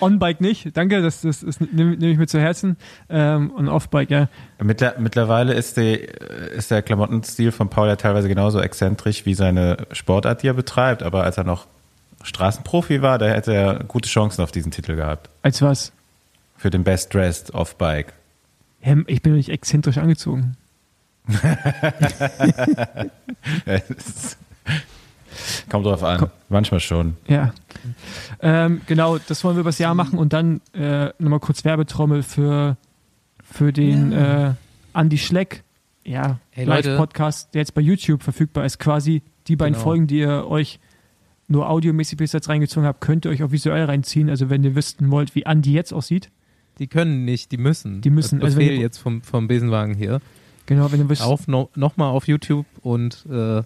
[0.00, 2.76] On-Bike nicht, danke, das, das, das nehme nehm ich mir zu Herzen.
[3.10, 4.28] Ähm, und Off-Bike, ja.
[4.62, 9.86] Mittler, mittlerweile ist, die, ist der Klamottenstil von Paul ja teilweise genauso exzentrisch wie seine
[9.92, 11.02] Sportart, die er betreibt.
[11.02, 11.66] Aber als er noch
[12.22, 15.28] Straßenprofi war, da hätte er gute Chancen auf diesen Titel gehabt.
[15.42, 15.92] Als was?
[16.58, 18.12] Für den Best Dressed Off-Bike.
[18.84, 20.56] Ja, ich bin doch nicht exzentrisch angezogen.
[25.68, 26.30] Kommt drauf an.
[26.48, 27.16] Manchmal schon.
[27.26, 27.52] Ja.
[28.40, 32.76] Ähm, genau, das wollen wir übers Jahr machen und dann äh, nochmal kurz Werbetrommel für,
[33.42, 34.54] für den äh,
[34.94, 35.62] Andy Schleck,
[36.04, 36.64] ja, Hey.
[36.64, 38.78] Live-Podcast, der jetzt bei YouTube verfügbar ist.
[38.78, 39.84] Quasi die beiden Genau.
[39.84, 40.80] Folgen, die ihr euch
[41.46, 44.28] nur audiomäßig bis jetzt reingezogen habt, könnt ihr euch auch visuell reinziehen.
[44.28, 46.30] Also wenn ihr wissen wollt, wie Andy jetzt aussieht.
[46.78, 48.00] Die können nicht, die müssen.
[48.00, 48.40] Die müssen.
[48.40, 50.20] Das Also Befehl jetzt vom, vom Besenwagen hier.
[50.66, 51.22] Genau, wenn ihr wisst.
[51.22, 53.62] Auf no, nochmal auf YouTube und äh,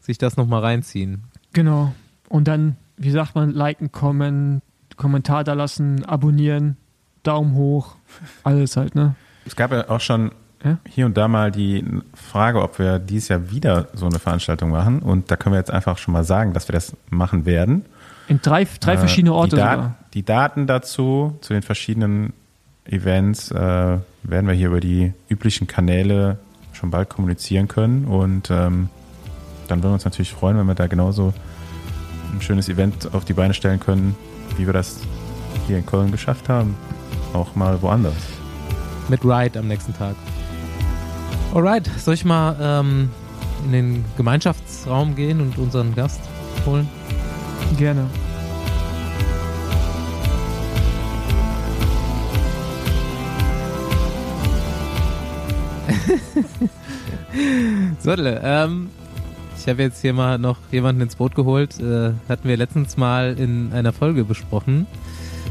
[0.00, 1.24] sich das nochmal reinziehen.
[1.52, 1.94] Genau.
[2.28, 4.62] Und dann, wie sagt man, liken, kommen,
[4.96, 6.76] Kommentar da lassen, abonnieren,
[7.22, 7.96] Daumen hoch,
[8.44, 9.14] alles halt, ne?
[9.46, 10.30] Es gab ja auch schon
[10.64, 10.78] Ja?
[10.88, 15.00] hier und da mal die Frage, ob wir dieses Jahr wieder so eine Veranstaltung machen.
[15.00, 17.84] Und da können wir jetzt einfach schon mal sagen, dass wir das machen werden.
[18.28, 19.96] In drei, drei Äh, verschiedene Orte die, Dat- sogar.
[20.14, 22.32] Die Daten dazu, zu den verschiedenen
[22.84, 26.38] Events, äh, werden wir hier über die üblichen Kanäle
[26.72, 28.04] schon bald kommunizieren können.
[28.04, 28.88] Und ähm,
[29.68, 31.32] dann würden wir uns natürlich freuen, wenn wir da genauso
[32.32, 34.14] ein schönes Event auf die Beine stellen können,
[34.56, 35.00] wie wir das
[35.66, 36.76] hier in Köln geschafft haben.
[37.32, 38.14] Auch mal woanders.
[39.08, 40.14] Mit Ride am nächsten Tag.
[41.54, 43.10] Alright, soll ich mal ähm,
[43.66, 46.20] in den Gemeinschaftsraum gehen und unseren Gast
[46.64, 46.88] holen?
[47.78, 48.06] Gerne.
[58.00, 58.90] Sodle, ähm,
[59.58, 61.78] ich habe jetzt hier mal noch jemanden ins Boot geholt.
[61.78, 64.86] Äh, hatten wir letztens mal in einer Folge besprochen,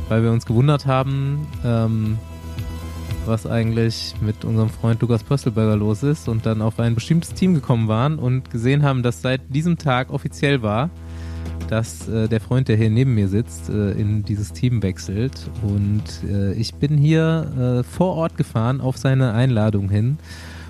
[0.09, 2.17] weil wir uns gewundert haben, ähm,
[3.25, 7.53] was eigentlich mit unserem Freund Lukas Pöstelberger los ist und dann auf ein bestimmtes Team
[7.53, 10.89] gekommen waren und gesehen haben, dass seit diesem Tag offiziell war,
[11.67, 15.49] dass äh, der Freund, der hier neben mir sitzt, äh, in dieses Team wechselt.
[15.61, 20.17] Und äh, ich bin hier äh, vor Ort gefahren auf seine Einladung hin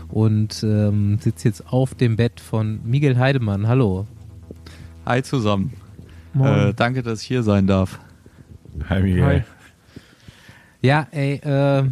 [0.09, 3.67] und ähm, sitze jetzt auf dem Bett von Miguel Heidemann.
[3.67, 4.05] Hallo.
[5.05, 5.73] Hi zusammen.
[6.33, 6.69] Moin.
[6.69, 7.99] Äh, danke, dass ich hier sein darf.
[8.87, 9.23] Hi, Miguel.
[9.23, 9.43] Hi.
[10.81, 11.83] Ja, ey, äh,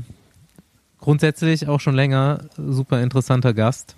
[1.00, 3.96] grundsätzlich auch schon länger super interessanter Gast.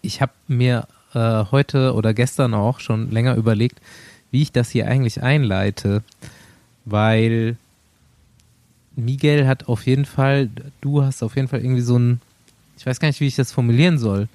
[0.00, 3.80] Ich habe mir äh, heute oder gestern auch schon länger überlegt,
[4.30, 6.02] wie ich das hier eigentlich einleite,
[6.84, 7.56] weil
[8.96, 12.20] Miguel hat auf jeden Fall, du hast auf jeden Fall irgendwie so ein,
[12.76, 14.28] ich weiß gar nicht, wie ich das formulieren soll.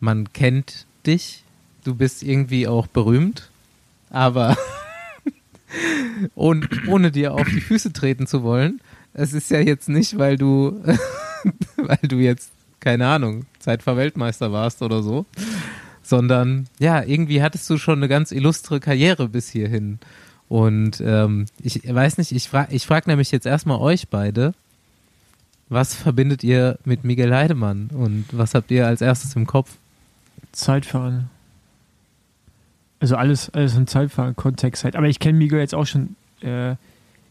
[0.00, 1.42] Man kennt dich,
[1.84, 3.50] du bist irgendwie auch berühmt,
[4.10, 4.56] aber
[6.34, 8.80] und ohne dir auf die Füße treten zu wollen,
[9.14, 10.82] es ist ja jetzt nicht, weil du,
[11.76, 12.50] weil du jetzt,
[12.80, 15.26] keine Ahnung, Zeitfahr-Weltmeister warst oder so,
[16.08, 19.98] sondern ja, irgendwie hattest du schon eine ganz illustre Karriere bis hierhin.
[20.48, 24.54] Und ähm, ich weiß nicht, ich frage ich frag nämlich jetzt erstmal euch beide,
[25.68, 29.76] was verbindet ihr mit Miguel Heidemann und was habt ihr als erstes im Kopf?
[30.52, 31.28] Zeitfahren.
[33.00, 34.96] Also alles, alles im Zeitfahren-Kontext halt.
[34.96, 36.74] Aber ich kenne Miguel jetzt auch schon äh,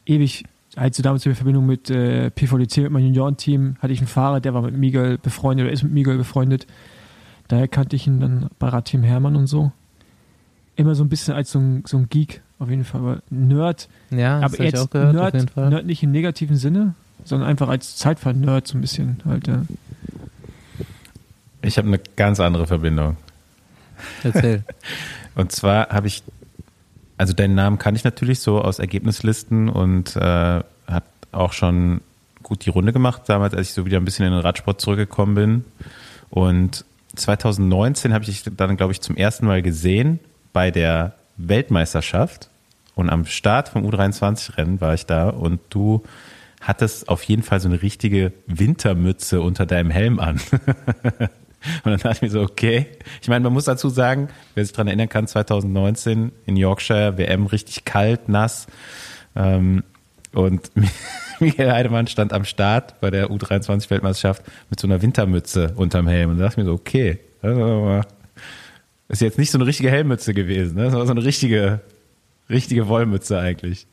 [0.06, 0.46] ewig.
[0.78, 4.40] Halt so damals in Verbindung mit äh, PVDC, mit meinem Juniorenteam, hatte ich einen Fahrer,
[4.40, 6.68] der war mit Miguel befreundet oder ist mit Miguel befreundet.
[7.48, 9.72] Daher kannte ich ihn dann bei Radteam Hermann und so.
[10.76, 13.02] Immer so ein bisschen als so ein, so ein Geek, auf jeden Fall.
[13.02, 15.70] Aber Nerd, Ja, das aber hab ich auch jetzt gehört, auf Nerd, jeden Fall.
[15.70, 19.64] Nerd nicht im negativen Sinne, sondern einfach als Zeitfahren-Nerd so ein bisschen halt, ja.
[21.62, 23.18] Ich habe eine ganz andere Verbindung.
[24.24, 24.64] Erzähl.
[25.36, 26.24] Und zwar habe ich,
[27.18, 30.20] also deinen Namen kann ich natürlich so aus Ergebnislisten und äh,
[30.88, 32.02] hat auch schon
[32.44, 35.36] gut die Runde gemacht, damals, als ich so wieder ein bisschen in den Radsport zurückgekommen
[35.36, 35.66] bin.
[36.30, 36.86] Und
[37.20, 40.20] 2019 habe ich dich dann, glaube ich, zum ersten Mal gesehen
[40.54, 42.50] bei der Weltmeisterschaft.
[42.96, 46.04] Und am Start vom U23-Rennen war ich da und du
[46.62, 50.42] hattest auf jeden Fall so eine richtige Wintermütze unter deinem Helm an.
[51.84, 52.86] Und dann dachte ich mir so, okay.
[53.22, 57.48] Ich meine, man muss dazu sagen, wer sich daran erinnern kann, 2019 in Yorkshire, WM
[57.48, 58.68] richtig kalt, nass.
[59.36, 59.84] Ähm,
[60.34, 60.72] und
[61.40, 66.32] Miguel Heidemann stand am Start bei der U23-Weltmeisterschaft mit so einer Wintermütze unterm Helm.
[66.32, 67.20] Und da dachte ich mir so, okay.
[69.10, 70.92] Ist jetzt nicht so eine richtige Helmmütze gewesen, ne?
[70.92, 71.82] War so eine richtige,
[72.50, 73.88] richtige Wollmütze eigentlich.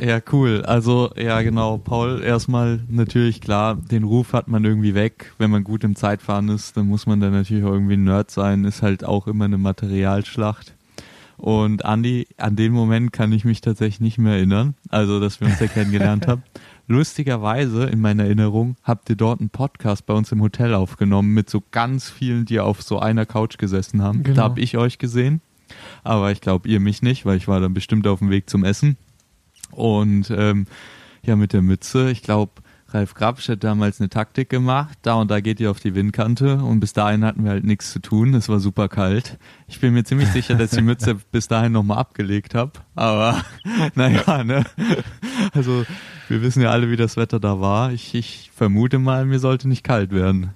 [0.00, 0.62] Ja, cool.
[0.64, 1.78] Also, ja, genau.
[1.78, 5.32] Paul, erstmal natürlich klar, den Ruf hat man irgendwie weg.
[5.38, 8.30] Wenn man gut im Zeitfahren ist, dann muss man dann natürlich auch irgendwie ein Nerd
[8.30, 8.64] sein.
[8.64, 10.74] Ist halt auch immer eine Materialschlacht.
[11.38, 14.74] Und Andi, an den Moment kann ich mich tatsächlich nicht mehr erinnern.
[14.90, 16.42] Also, dass wir uns ja kennengelernt haben.
[16.88, 21.48] Lustigerweise, in meiner Erinnerung, habt ihr dort einen Podcast bei uns im Hotel aufgenommen mit
[21.48, 24.24] so ganz vielen, die auf so einer Couch gesessen haben.
[24.24, 24.36] Genau.
[24.36, 25.40] Da habe ich euch gesehen.
[26.02, 28.64] Aber ich glaube, ihr mich nicht, weil ich war dann bestimmt auf dem Weg zum
[28.64, 28.96] Essen.
[29.70, 30.66] Und ähm,
[31.22, 32.52] ja, mit der Mütze, ich glaube,
[32.90, 34.96] Ralf Grabsch hat damals eine Taktik gemacht.
[35.02, 37.92] Da und da geht ihr auf die Windkante und bis dahin hatten wir halt nichts
[37.92, 38.32] zu tun.
[38.32, 39.38] Es war super kalt.
[39.66, 42.72] Ich bin mir ziemlich sicher, dass ich die Mütze bis dahin nochmal abgelegt habe.
[42.94, 43.42] Aber
[43.94, 44.64] naja, ne?
[45.52, 45.84] Also
[46.28, 47.92] wir wissen ja alle, wie das Wetter da war.
[47.92, 50.54] Ich, ich vermute mal, mir sollte nicht kalt werden.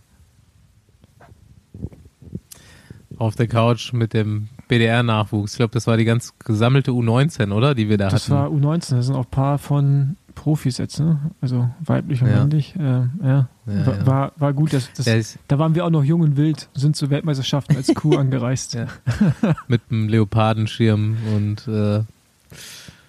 [3.19, 5.53] auf der Couch mit dem BDR-Nachwuchs.
[5.53, 7.75] Ich glaube, das war die ganz gesammelte U19, oder?
[7.75, 8.35] Die wir da Das hatten.
[8.35, 11.31] war U19, das sind auch ein paar von Profis jetzt, ne?
[11.41, 12.39] Also weiblich und Ja.
[12.41, 12.75] männlich.
[12.77, 12.81] Äh,
[13.23, 13.49] ja.
[13.67, 14.33] Ja, war.
[14.37, 14.73] War, gut.
[14.73, 17.95] Das, das, ist da waren wir auch noch jung und wild, sind zu Weltmeisterschaften als
[17.95, 18.77] Kuh angereist.
[19.69, 21.99] Mit einem Leopardenschirm und äh,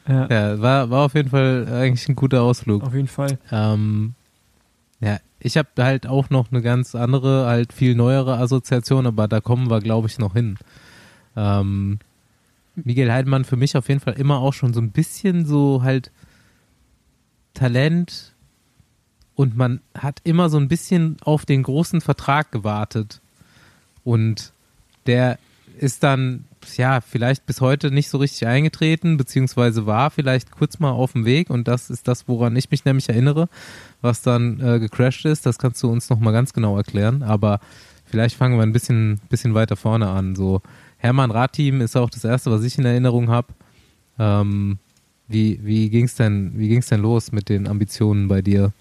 [0.07, 2.83] Ja, ja, war, war auf jeden Fall eigentlich ein guter Ausflug.
[2.83, 3.39] auf jeden Fall.
[3.51, 4.13] Ähm,
[4.99, 9.41] ja, ich habe halt auch noch eine ganz andere, halt viel neuere Assoziation, aber da
[9.41, 10.57] kommen wir, glaube ich, noch hin.
[11.36, 11.99] Ähm,
[12.75, 16.12] Miguel Heidemann für mich auf jeden Fall immer auch schon so ein bisschen so halt
[17.53, 18.33] Talent
[19.35, 23.21] und man hat immer so ein bisschen auf den großen Vertrag gewartet.
[24.03, 24.53] Und
[25.07, 25.39] der
[25.79, 26.45] ist dann,
[26.77, 31.25] ja, vielleicht bis heute nicht so richtig eingetreten, beziehungsweise war vielleicht kurz mal auf dem
[31.25, 33.49] Weg und das ist das, woran ich mich nämlich erinnere,
[34.01, 35.45] was dann äh, gecrashed ist.
[35.45, 37.59] Das kannst du uns nochmal ganz genau erklären, aber
[38.05, 40.35] vielleicht fangen wir ein bisschen, bisschen weiter vorne an.
[40.35, 40.61] So,
[40.97, 43.47] Hermann Radteam ist auch das erste, was ich in Erinnerung habe.
[44.19, 44.77] Ähm,
[45.34, 48.72] wie wie ging es denn, wie ging's denn los mit den Ambitionen bei dir?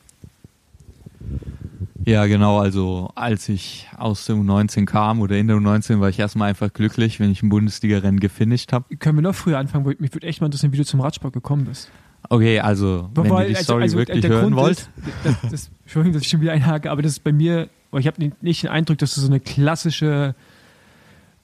[2.05, 2.59] Ja, genau.
[2.59, 6.73] Also als ich aus der U19 kam oder in der U19 war ich erstmal einfach
[6.73, 8.97] glücklich, wenn ich ein Bundesliga-Rennen gefinisht habe.
[8.97, 9.85] Können wir noch früher anfangen?
[9.85, 11.91] weil Mich würde echt mal interessieren, wie du zum Radsport gekommen bist.
[12.29, 14.79] Okay, also wenn ihr die also- Story also wirklich der hören Grund wollt.
[14.79, 14.89] Ist,
[15.25, 18.21] das, das, Entschuldigung, dass ich schon wieder einhake, aber das ist bei mir, ich habe
[18.21, 20.35] nicht- nicht den Eindruck, dass du so eine klassische,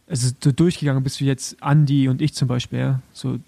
[0.09, 2.79] also so durchgegangen bist wie jetzt Andi und ich zum Beispiel.
[2.81, 3.01] Ja.
[3.13, 3.39] So,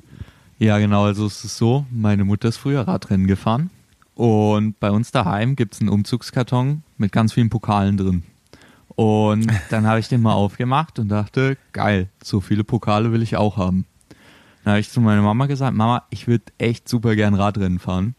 [0.61, 3.71] Ja, genau, also es ist so, meine Mutter ist früher Radrennen gefahren
[4.15, 8.25] und bei uns daheim gibt es einen Umzugskarton mit ganz vielen Pokalen drin.
[8.95, 13.37] Und dann habe ich den mal aufgemacht und dachte, geil, so viele Pokale will ich
[13.39, 13.87] auch haben.
[14.63, 18.15] Dann habe ich zu meiner Mama gesagt, Mama, ich würde echt super gern Radrennen fahren.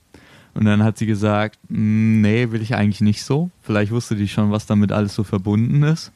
[0.55, 3.51] Und dann hat sie gesagt, "Mm, nee, will ich eigentlich nicht so.
[3.61, 6.11] Vielleicht wusste die schon, was damit alles so verbunden ist.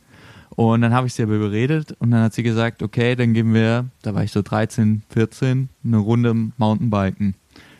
[0.55, 3.53] Und dann habe ich sie aber überredet und dann hat sie gesagt, okay, dann gehen
[3.53, 7.35] wir, da war ich so 13, 14, eine Runde Mountainbiken.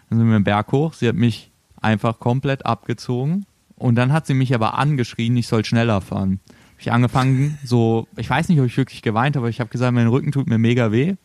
[0.10, 0.94] Dann sind wir einen Berg hoch.
[0.94, 3.46] Sie hat mich einfach komplett abgezogen
[3.78, 6.40] und dann hat sie mich aber angeschrien, ich soll schneller fahren.
[6.74, 9.70] Hab ich angefangen, so, ich weiß nicht, ob ich wirklich geweint habe, aber ich habe
[9.70, 11.16] gesagt, mein Rücken tut mir mega weh.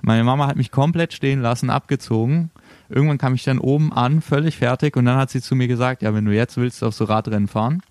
[0.00, 2.50] Meine Mama hat mich komplett stehen lassen, abgezogen.
[2.88, 6.02] Irgendwann kam ich dann oben an, völlig fertig und dann hat sie zu mir gesagt,
[6.02, 7.82] ja, wenn du jetzt willst, darfst du Radrennen fahren.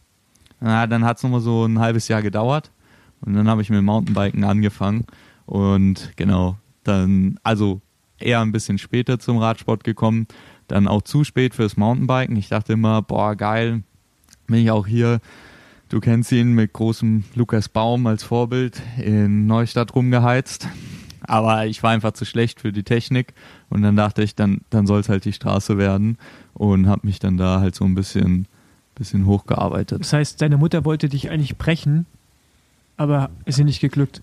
[0.59, 2.71] Na, dann hat es nochmal so ein halbes Jahr gedauert.
[3.21, 5.05] Und dann habe ich mit Mountainbiken angefangen.
[5.45, 7.81] Und genau, dann, also
[8.19, 10.27] eher ein bisschen später zum Radsport gekommen.
[10.67, 12.35] Dann auch zu spät fürs Mountainbiken.
[12.37, 13.83] Ich dachte immer, boah, geil,
[14.47, 15.19] bin ich auch hier.
[15.89, 20.67] Du kennst ihn mit großem Lukas Baum als Vorbild in Neustadt rumgeheizt.
[21.21, 23.33] Aber ich war einfach zu schlecht für die Technik.
[23.69, 26.17] Und dann dachte ich, dann, dann soll es halt die Straße werden.
[26.53, 28.47] Und habe mich dann da halt so ein bisschen,
[28.95, 29.99] bisschen hochgearbeitet.
[29.99, 32.05] das heißt, deine Mutter wollte dich eigentlich brechen,
[32.97, 34.21] aber ist ihr nicht geglückt.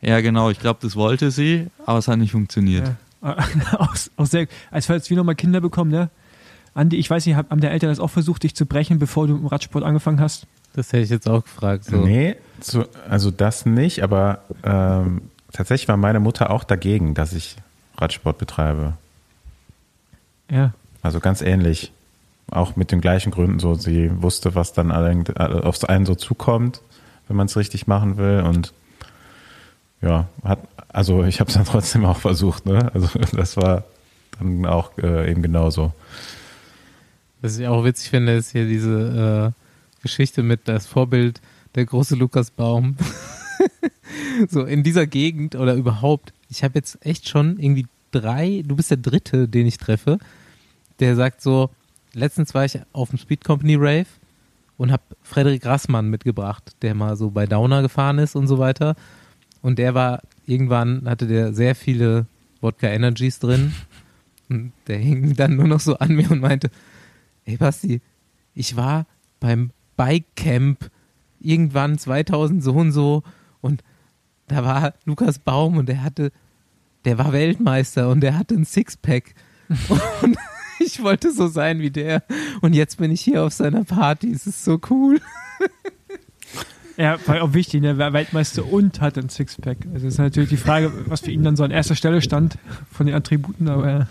[0.00, 0.50] Ja, genau.
[0.50, 2.94] Ich glaube, das wollte sie, aber es hat nicht funktioniert.
[3.22, 3.36] Ja.
[3.78, 6.10] auch, auch sehr, als falls wir nochmal Kinder bekommen, ne?
[6.74, 9.34] Andi, ich weiß nicht, haben deine Eltern das auch versucht, dich zu brechen, bevor du
[9.34, 10.46] im Radsport angefangen hast?
[10.74, 11.84] Das hätte ich jetzt auch gefragt.
[11.86, 11.96] So.
[11.96, 17.56] Nee, so, also das nicht, aber ähm, tatsächlich war meine Mutter auch dagegen, dass ich
[17.96, 18.92] Radsport betreibe.
[20.48, 20.72] Ja.
[21.02, 21.92] Also ganz ähnlich.
[22.50, 23.74] Auch mit den gleichen Gründen so.
[23.74, 26.80] Sie wusste, was dann äh, aufs einen so zukommt,
[27.28, 28.42] wenn man es richtig machen will.
[28.42, 28.72] Und
[30.02, 32.90] ja, hat, also ich habe es dann trotzdem auch versucht, ne?
[32.94, 33.84] Also das war
[34.38, 35.92] dann auch äh, eben genauso.
[37.40, 41.40] Was ich auch witzig finde, ist hier diese äh, Geschichte mit das Vorbild,
[41.74, 42.96] der große Lukas Baum.
[44.48, 46.32] so in dieser Gegend oder überhaupt.
[46.50, 50.18] Ich habe jetzt echt schon irgendwie drei, du bist der dritte, den ich treffe,
[51.00, 51.70] der sagt so,
[52.14, 54.06] letztens war ich auf dem Speed Company Rave
[54.78, 58.94] und habe Frederik Rassmann mitgebracht, der mal so bei Downer gefahren ist und so weiter.
[59.60, 62.26] Und der war, irgendwann hatte der sehr viele
[62.62, 63.74] Wodka Energies drin.
[64.48, 66.70] Und der hing dann nur noch so an mir und meinte,
[67.44, 68.00] Ey Basti,
[68.54, 69.06] ich war
[69.40, 70.90] beim Bike Camp
[71.40, 73.22] irgendwann 2000 so und so
[73.60, 73.82] und
[74.48, 76.30] da war Lukas Baum und der hatte,
[77.04, 79.34] der war Weltmeister und der hatte ein Sixpack
[80.22, 80.36] und
[80.84, 82.22] ich wollte so sein wie der
[82.60, 85.20] und jetzt bin ich hier auf seiner Party, es ist so cool.
[86.98, 87.96] Ja, war auch wichtig, ne?
[87.96, 89.78] Wer Weltmeister und hat ein Sixpack.
[89.94, 92.58] Also ist natürlich die Frage, was für ihn dann so an erster Stelle stand
[92.90, 94.06] von den Attributen, aber ja.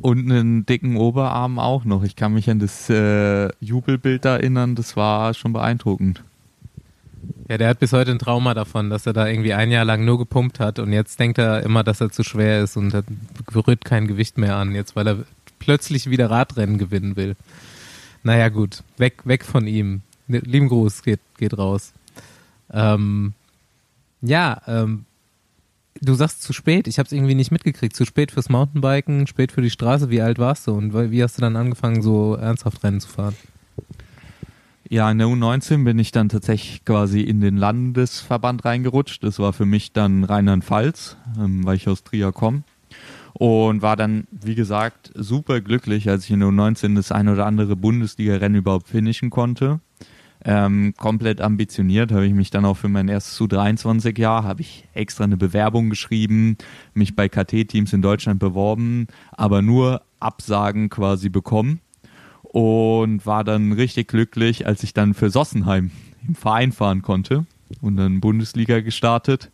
[0.00, 2.04] Und einen dicken Oberarm auch noch.
[2.04, 6.22] Ich kann mich an das äh, Jubelbild erinnern, das war schon beeindruckend.
[7.48, 10.04] Ja, der hat bis heute ein Trauma davon, dass er da irgendwie ein Jahr lang
[10.04, 13.04] nur gepumpt hat und jetzt denkt er immer, dass er zu schwer ist und hat,
[13.54, 15.18] rührt kein Gewicht mehr an, jetzt weil er
[15.60, 17.36] plötzlich wieder Radrennen gewinnen will.
[18.24, 20.02] Naja, gut, weg, weg von ihm.
[20.26, 21.92] Lieben Gruß, geht, geht raus.
[22.72, 23.34] Ähm,
[24.22, 25.04] ja, ähm,
[26.00, 27.94] du sagst zu spät, ich habe es irgendwie nicht mitgekriegt.
[27.94, 30.10] Zu spät fürs Mountainbiken, spät für die Straße.
[30.10, 33.36] Wie alt warst du und wie hast du dann angefangen, so ernsthaft Rennen zu fahren?
[34.88, 39.24] Ja, in der U19 bin ich dann tatsächlich quasi in den Landesverband reingerutscht.
[39.24, 42.62] Das war für mich dann Rheinland-Pfalz, ähm, weil ich aus Trier komme.
[43.32, 47.46] Und war dann, wie gesagt, super glücklich, als ich in der U19 das ein oder
[47.46, 49.80] andere Bundesliga-Rennen überhaupt finishen konnte.
[50.44, 55.24] ähm, komplett ambitioniert, habe ich mich dann auch für mein erstes U23-Jahr, habe ich extra
[55.24, 56.56] eine Bewerbung geschrieben,
[56.94, 61.80] mich bei KT-Teams in Deutschland beworben, aber nur Absagen quasi bekommen
[62.56, 65.90] und war dann richtig glücklich, als ich dann für Sossenheim
[66.26, 67.44] im Verein fahren konnte
[67.82, 69.50] und dann Bundesliga gestartet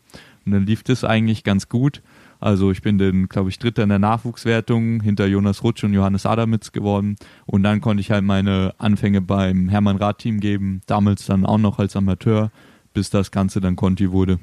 [0.46, 2.00] und dann lief das eigentlich ganz gut.
[2.38, 6.26] Also ich bin dann, glaube ich, Dritter in der Nachwuchswertung hinter Jonas Rutsch und Johannes
[6.26, 7.16] Adamitz geworden.
[7.44, 11.80] Und dann konnte ich halt meine Anfänge beim Hermann Rad-Team geben, damals dann auch noch
[11.80, 12.52] als Amateur,
[12.94, 14.38] bis das Ganze dann Conti wurde.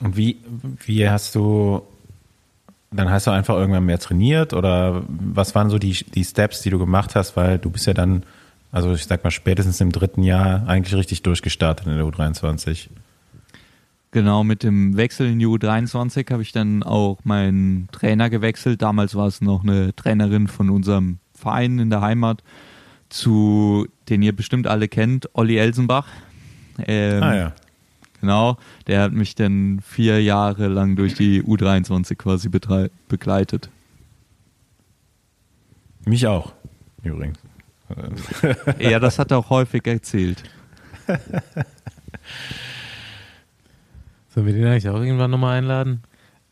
[0.00, 0.36] Und wie,
[0.86, 1.82] wie hast du,
[2.96, 6.70] dann hast du einfach irgendwann mehr trainiert oder was waren so die, die Steps, die
[6.70, 8.22] du gemacht hast, weil du bist ja dann,
[8.70, 12.88] also ich sag mal spätestens im dritten Jahr eigentlich richtig durchgestartet in der U23.
[14.12, 18.80] Genau, mit dem Wechsel in die U23 habe ich dann auch meinen Trainer gewechselt.
[18.80, 22.44] Damals war es noch eine Trainerin von unserem Verein in der Heimat,
[23.08, 26.06] zu den ihr bestimmt alle kennt, Olli Elsenbach.
[26.86, 27.52] Ähm, ah ja.
[28.24, 28.56] Genau,
[28.86, 33.68] der hat mich dann vier Jahre lang durch die U23 quasi begleitet.
[36.06, 36.54] Mich auch,
[37.02, 37.36] übrigens.
[38.78, 40.42] ja, das hat er auch häufig erzählt.
[44.30, 46.02] Sollen wir den eigentlich auch irgendwann nochmal einladen?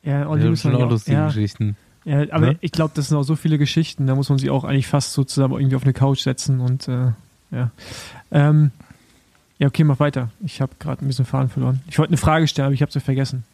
[0.02, 1.78] Ja, Olli Ja, müssen schon auch lustige ja, Geschichten.
[2.04, 2.58] Ja, aber Ne?
[2.60, 5.14] ich glaube, das sind auch so viele Geschichten, da muss man sie auch eigentlich fast
[5.14, 7.12] so zusammen irgendwie auf eine Couch setzen und äh,
[7.50, 7.70] ja.
[8.30, 8.72] Ähm,
[9.62, 10.28] ja, okay, mach weiter.
[10.44, 11.82] Ich habe gerade ein bisschen Faden verloren.
[11.86, 13.44] Ich wollte eine Frage stellen, aber ich habe sie vergessen.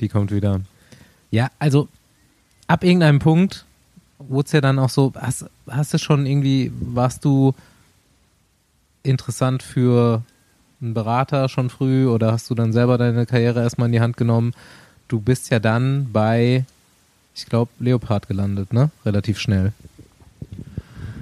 [0.00, 0.62] Die kommt wieder.
[1.30, 1.86] Ja, also
[2.66, 3.66] ab irgendeinem Punkt
[4.18, 7.54] wurde es ja dann auch so, hast, hast du schon irgendwie, warst du
[9.02, 10.22] interessant für
[10.80, 14.16] einen Berater schon früh oder hast du dann selber deine Karriere erstmal in die Hand
[14.16, 14.54] genommen?
[15.08, 16.64] Du bist ja dann bei,
[17.34, 18.90] ich glaube, Leopard gelandet, ne?
[19.04, 19.74] Relativ schnell.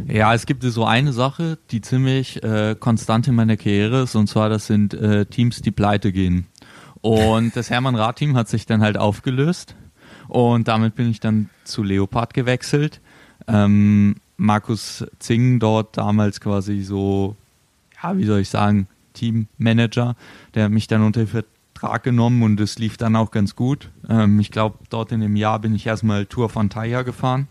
[0.07, 4.27] Ja, es gibt so eine Sache, die ziemlich äh, konstant in meiner Karriere ist, und
[4.27, 6.47] zwar das sind äh, Teams, die pleite gehen.
[7.01, 9.75] Und das Hermann Rad-Team hat sich dann halt aufgelöst
[10.29, 13.01] und damit bin ich dann zu Leopard gewechselt.
[13.47, 17.37] Ähm, Markus Zing dort damals quasi so,
[18.03, 20.17] ja, wie soll ich sagen, Teammanager,
[20.55, 23.91] der hat mich dann unter Vertrag genommen und es lief dann auch ganz gut.
[24.09, 27.49] Ähm, ich glaube, dort in dem Jahr bin ich erstmal Tour von Taya gefahren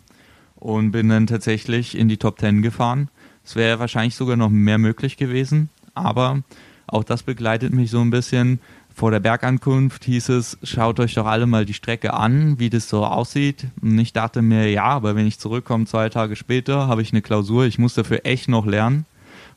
[0.64, 3.10] und bin dann tatsächlich in die Top 10 gefahren.
[3.44, 6.42] Es wäre wahrscheinlich sogar noch mehr möglich gewesen, aber
[6.88, 8.60] auch das begleitet mich so ein bisschen.
[8.96, 12.88] Vor der Bergankunft hieß es, schaut euch doch alle mal die Strecke an, wie das
[12.88, 13.68] so aussieht.
[13.82, 17.22] Und ich dachte mir, ja, aber wenn ich zurückkomme zwei Tage später, habe ich eine
[17.22, 19.06] Klausur, ich muss dafür echt noch lernen.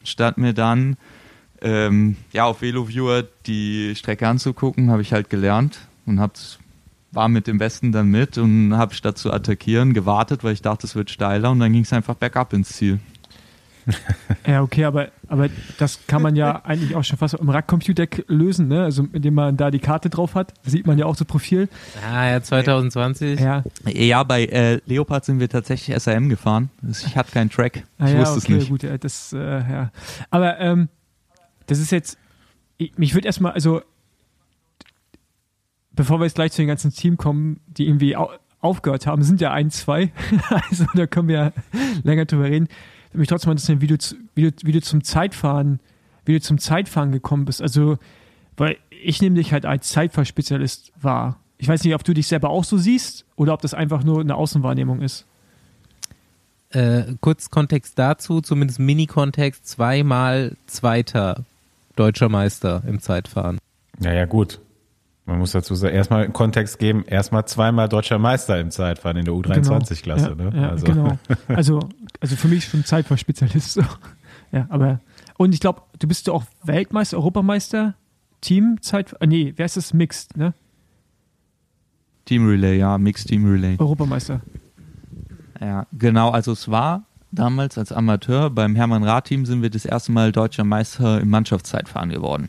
[0.03, 0.97] Statt mir dann
[1.61, 6.33] ähm, ja auf VeloViewer die Strecke anzugucken, habe ich halt gelernt und hab,
[7.13, 10.87] war mit dem Besten dann mit und habe statt zu attackieren gewartet, weil ich dachte,
[10.87, 12.99] es wird steiler und dann ging es einfach bergab ins Ziel.
[14.47, 18.67] Ja, okay, aber, aber das kann man ja eigentlich auch schon fast im Radcomputer lösen,
[18.69, 18.83] ne?
[18.83, 21.69] Also indem man da die Karte drauf hat, sieht man ja auch so Profil.
[22.05, 23.39] Ah, ja, 2020.
[23.41, 26.71] Ja, Ja, bei äh, Leopard sind wir tatsächlich SRM gefahren.
[26.91, 27.85] Ich hatte keinen Track.
[27.99, 28.69] ah, Ich ja wusste okay, es nicht.
[28.71, 29.91] gut, ja, das, äh, ja.
[30.31, 30.89] Aber ähm,
[31.67, 32.19] das ist jetzt,
[32.79, 33.83] ich, mich würde erstmal, also
[35.97, 38.31] bevor wir jetzt gleich zu den ganzen Team kommen, die irgendwie au
[38.61, 40.11] aufgehört haben, sind ja ein, zwei,
[40.49, 41.53] also da können wir ja
[42.03, 42.69] länger drüber reden.
[43.11, 43.97] Würde mich trotzdem mal interessieren, wie du,
[44.35, 45.79] wie, du, wie du zum Zeitfahren,
[46.25, 47.63] wie du zum Zeitfahren gekommen bist.
[47.63, 47.99] Also,
[48.57, 51.39] weil ich nehme dich halt als Zeitfahrspezialist wahr.
[51.59, 54.21] Ich weiß nicht, ob du dich selber auch so siehst oder ob das einfach nur
[54.21, 55.27] eine Außenwahrnehmung ist.
[56.71, 61.45] Äh, kurz Kontext dazu, zumindest Mini-Kontext, zweimal zweiter
[61.95, 63.59] deutscher Meister im Zeitfahren.
[64.01, 64.61] Ja, ja, gut.
[65.27, 69.25] Man muss dazu sagen, erstmal einen Kontext geben, erstmal zweimal deutscher Meister im Zeitfahren in
[69.25, 70.37] der U23-Klasse.
[70.37, 70.51] Genau.
[70.51, 70.63] Ne?
[70.63, 71.19] Ja, also, genau.
[71.49, 71.81] Also,
[72.21, 73.73] also für mich schon Zeitfahrspezialist.
[73.73, 73.83] So.
[74.53, 75.01] Ja, aber
[75.37, 77.95] und ich glaube, du bist ja auch Weltmeister, Europameister,
[78.41, 79.21] Team Zeit.
[79.21, 79.93] Ah, nee, wer ist das?
[79.93, 80.55] Mixed, ne?
[82.25, 83.77] Team Relay, ja, Mixed Team Relay.
[83.79, 84.41] Europameister.
[85.61, 86.31] Ja, genau.
[86.31, 90.65] Also es war damals als Amateur beim Hermann Rad-Team sind wir das erste Mal deutscher
[90.65, 92.49] Meister im Mannschaftszeitfahren geworden.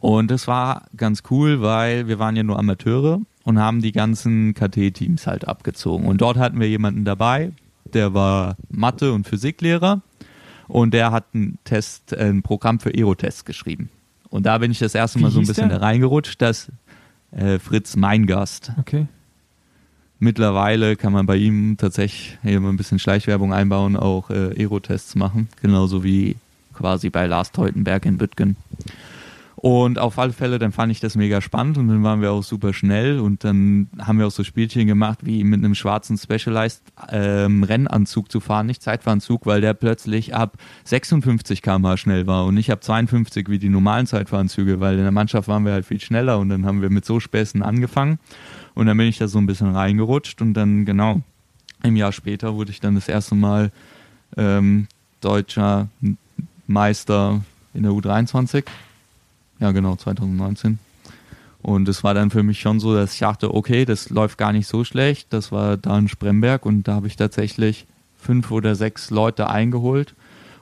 [0.00, 4.54] Und das war ganz cool, weil wir waren ja nur Amateure und haben die ganzen
[4.54, 6.06] KT-Teams halt abgezogen.
[6.06, 7.52] Und dort hatten wir jemanden dabei,
[7.92, 10.00] der war Mathe- und Physiklehrer
[10.68, 13.90] und der hat ein Test, ein Programm für Aerotests geschrieben.
[14.30, 15.80] Und da bin ich das erste Wie Mal so ein bisschen der?
[15.80, 16.70] da reingerutscht, dass
[17.32, 18.72] äh, Fritz Meingast.
[18.78, 19.06] Okay.
[20.18, 25.14] Mittlerweile kann man bei ihm tatsächlich hier mal ein bisschen Schleichwerbung einbauen, auch äh, Aerotests
[25.14, 26.36] machen, genauso wie
[26.74, 28.56] quasi bei Lars Teutenberg in Büttgen.
[29.62, 32.42] Und auf alle Fälle, dann fand ich das mega spannend und dann waren wir auch
[32.42, 36.82] super schnell und dann haben wir auch so Spielchen gemacht, wie mit einem schwarzen Specialized
[37.10, 42.54] ähm, Rennanzug zu fahren, nicht Zeitfahranzug, weil der plötzlich ab 56 km/h schnell war und
[42.54, 46.00] nicht ab 52 wie die normalen Zeitfahranzüge, weil in der Mannschaft waren wir halt viel
[46.00, 48.18] schneller und dann haben wir mit so Späßen angefangen
[48.72, 51.20] und dann bin ich da so ein bisschen reingerutscht und dann genau
[51.82, 53.72] im Jahr später wurde ich dann das erste Mal
[54.38, 54.88] ähm,
[55.20, 55.88] deutscher
[56.66, 57.42] Meister
[57.74, 58.64] in der U23
[59.60, 60.78] ja, genau, 2019.
[61.62, 64.52] Und es war dann für mich schon so, dass ich dachte, okay, das läuft gar
[64.52, 65.32] nicht so schlecht.
[65.32, 67.86] Das war da in Spremberg und da habe ich tatsächlich
[68.16, 70.14] fünf oder sechs Leute eingeholt.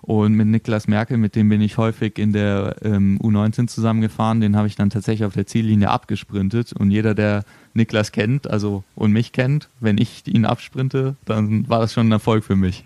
[0.03, 4.57] Und mit Niklas Merkel, mit dem bin ich häufig in der ähm, U19 zusammengefahren, den
[4.57, 6.73] habe ich dann tatsächlich auf der Ziellinie abgesprintet.
[6.73, 7.45] Und jeder, der
[7.75, 12.13] Niklas kennt, also und mich kennt, wenn ich ihn absprinte, dann war das schon ein
[12.13, 12.85] Erfolg für mich.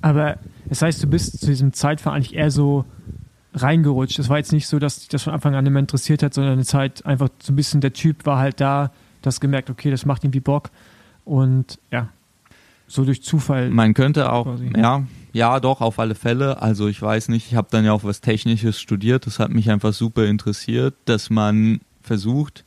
[0.00, 2.84] Aber das heißt, du bist zu diesem Zeitfahren eigentlich eher so
[3.54, 4.18] reingerutscht.
[4.18, 6.54] Es war jetzt nicht so, dass dich das von Anfang an immer interessiert hat, sondern
[6.54, 8.90] eine Zeit einfach so ein bisschen der Typ war halt da,
[9.22, 10.70] das gemerkt, okay, das macht irgendwie Bock
[11.24, 12.08] und ja,
[12.86, 13.70] so durch Zufall.
[13.70, 14.70] Man könnte auch, quasi.
[14.76, 16.62] ja, ja, doch, auf alle Fälle.
[16.62, 19.70] Also ich weiß nicht, ich habe dann ja auch was Technisches studiert, das hat mich
[19.70, 22.64] einfach super interessiert, dass man versucht,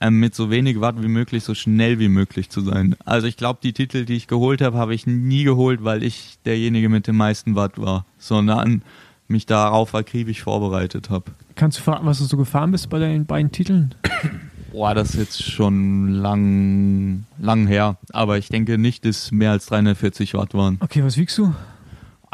[0.00, 2.96] ähm, mit so wenig Watt wie möglich so schnell wie möglich zu sein.
[3.04, 6.38] Also ich glaube, die Titel, die ich geholt habe, habe ich nie geholt, weil ich
[6.44, 8.82] derjenige mit dem meisten Watt war, sondern
[9.28, 11.32] mich darauf akribisch vorbereitet habe.
[11.54, 13.94] Kannst du verraten, was du so gefahren bist bei deinen beiden Titeln?
[14.72, 17.96] Boah, das ist jetzt schon lang, lang her.
[18.12, 20.76] Aber ich denke nicht, dass mehr als 340 Watt waren.
[20.80, 21.54] Okay, was wiegst du?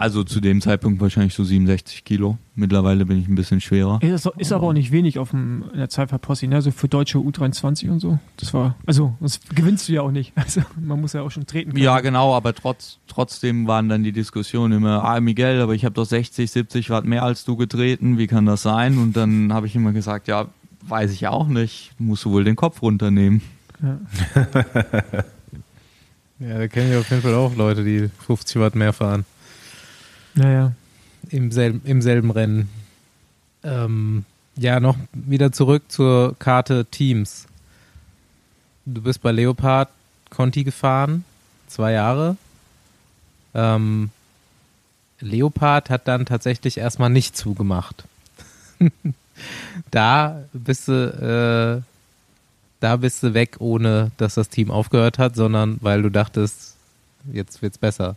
[0.03, 2.37] Also zu dem Zeitpunkt wahrscheinlich so 67 Kilo.
[2.57, 4.01] Mittlerweile bin ich ein bisschen schwerer.
[4.03, 6.57] Das ist aber auch nicht wenig auf dem, in der Zeitverpossi, ne?
[6.57, 8.19] Also für deutsche U23 und so.
[8.37, 10.33] Das war, also das gewinnst du ja auch nicht.
[10.43, 11.85] Also man muss ja auch schon treten können.
[11.85, 15.95] Ja, genau, aber trotz, trotzdem waren dann die Diskussionen immer, ah Miguel, aber ich habe
[15.95, 18.99] doch 60, 70 Watt mehr als du getreten, wie kann das sein?
[18.99, 20.49] Und dann habe ich immer gesagt, ja,
[20.81, 23.41] weiß ich auch nicht, musst du wohl den Kopf runternehmen.
[23.81, 24.01] Ja.
[26.41, 29.25] ja, da kenne ich auf jeden Fall auch Leute, die 50 Watt mehr fahren.
[30.35, 30.73] Naja.
[31.29, 32.69] Im selben, im selben Rennen.
[33.63, 34.25] Ähm,
[34.57, 37.47] ja, noch wieder zurück zur Karte Teams.
[38.85, 39.89] Du bist bei Leopard
[40.31, 41.25] Conti gefahren,
[41.69, 42.37] zwei Jahre.
[43.55, 44.11] Ähm,
[45.21, 48.05] Leopard hat dann tatsächlich erstmal nicht zugemacht.
[49.91, 51.89] da bist du, äh,
[52.81, 56.77] da bist du weg, ohne dass das Team aufgehört hat, sondern weil du dachtest,
[57.33, 58.17] jetzt wird's besser.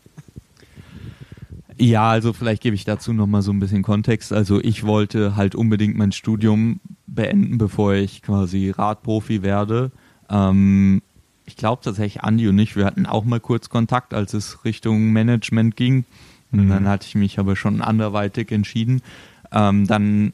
[1.77, 4.31] Ja, also vielleicht gebe ich dazu nochmal so ein bisschen Kontext.
[4.31, 9.91] Also ich wollte halt unbedingt mein Studium beenden, bevor ich quasi Radprofi werde.
[10.29, 11.01] Ähm,
[11.45, 15.11] ich glaube tatsächlich, Andi und ich, wir hatten auch mal kurz Kontakt, als es Richtung
[15.11, 16.05] Management ging.
[16.51, 16.69] Und mhm.
[16.69, 19.01] dann hatte ich mich aber schon anderweitig entschieden.
[19.51, 20.33] Ähm, dann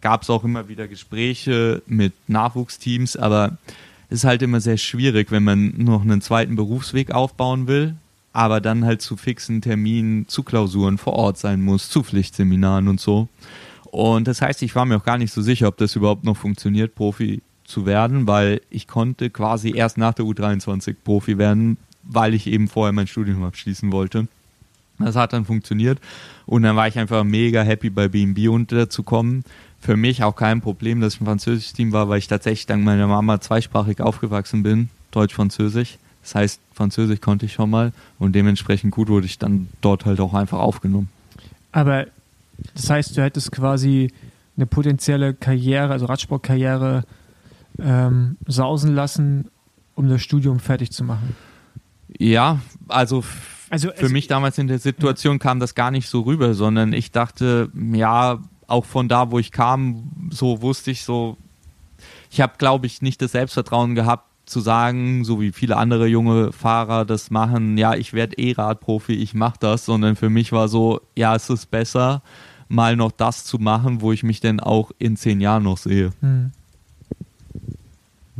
[0.00, 3.58] gab es auch immer wieder Gespräche mit Nachwuchsteams, aber
[4.08, 7.94] es ist halt immer sehr schwierig, wenn man noch einen zweiten Berufsweg aufbauen will
[8.32, 13.00] aber dann halt zu fixen Terminen, zu Klausuren vor Ort sein muss, zu Pflichtseminaren und
[13.00, 13.28] so.
[13.90, 16.36] Und das heißt, ich war mir auch gar nicht so sicher, ob das überhaupt noch
[16.36, 22.34] funktioniert, Profi zu werden, weil ich konnte quasi erst nach der U23 Profi werden, weil
[22.34, 24.28] ich eben vorher mein Studium abschließen wollte.
[24.98, 25.98] Das hat dann funktioniert
[26.46, 29.44] und dann war ich einfach mega happy bei BNB unterzukommen.
[29.80, 32.84] Für mich auch kein Problem, dass ich ein französisches Team war, weil ich tatsächlich dank
[32.84, 35.98] meiner Mama zweisprachig aufgewachsen bin, Deutsch-Französisch.
[36.22, 40.20] Das heißt, Französisch konnte ich schon mal und dementsprechend gut wurde ich dann dort halt
[40.20, 41.08] auch einfach aufgenommen.
[41.72, 42.06] Aber
[42.74, 44.12] das heißt, du hättest quasi
[44.56, 47.04] eine potenzielle Karriere, also Radsportkarriere,
[47.78, 49.50] ähm, sausen lassen,
[49.94, 51.34] um das Studium fertig zu machen.
[52.18, 53.24] Ja, also,
[53.70, 55.38] also für mich damals in der Situation ja.
[55.38, 59.50] kam das gar nicht so rüber, sondern ich dachte, ja, auch von da, wo ich
[59.50, 61.36] kam, so wusste ich so,
[62.30, 66.52] ich habe, glaube ich, nicht das Selbstvertrauen gehabt, zu sagen, so wie viele andere junge
[66.52, 70.68] Fahrer das machen, ja, ich werde eh Radprofi, ich mache das, sondern für mich war
[70.68, 72.22] so, ja, es ist besser,
[72.68, 76.12] mal noch das zu machen, wo ich mich denn auch in zehn Jahren noch sehe.
[76.20, 76.52] Hm.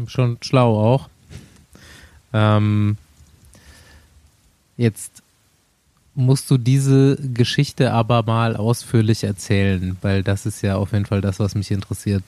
[0.06, 1.08] Schon schlau auch.
[2.32, 2.96] Ähm,
[4.76, 5.22] jetzt
[6.14, 11.20] musst du diese Geschichte aber mal ausführlich erzählen, weil das ist ja auf jeden Fall
[11.20, 12.22] das, was mich interessiert.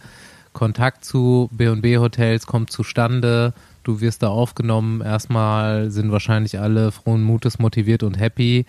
[0.54, 3.52] Kontakt zu B&B Hotels kommt zustande,
[3.82, 8.64] du wirst da aufgenommen, erstmal sind wahrscheinlich alle frohen Mutes motiviert und happy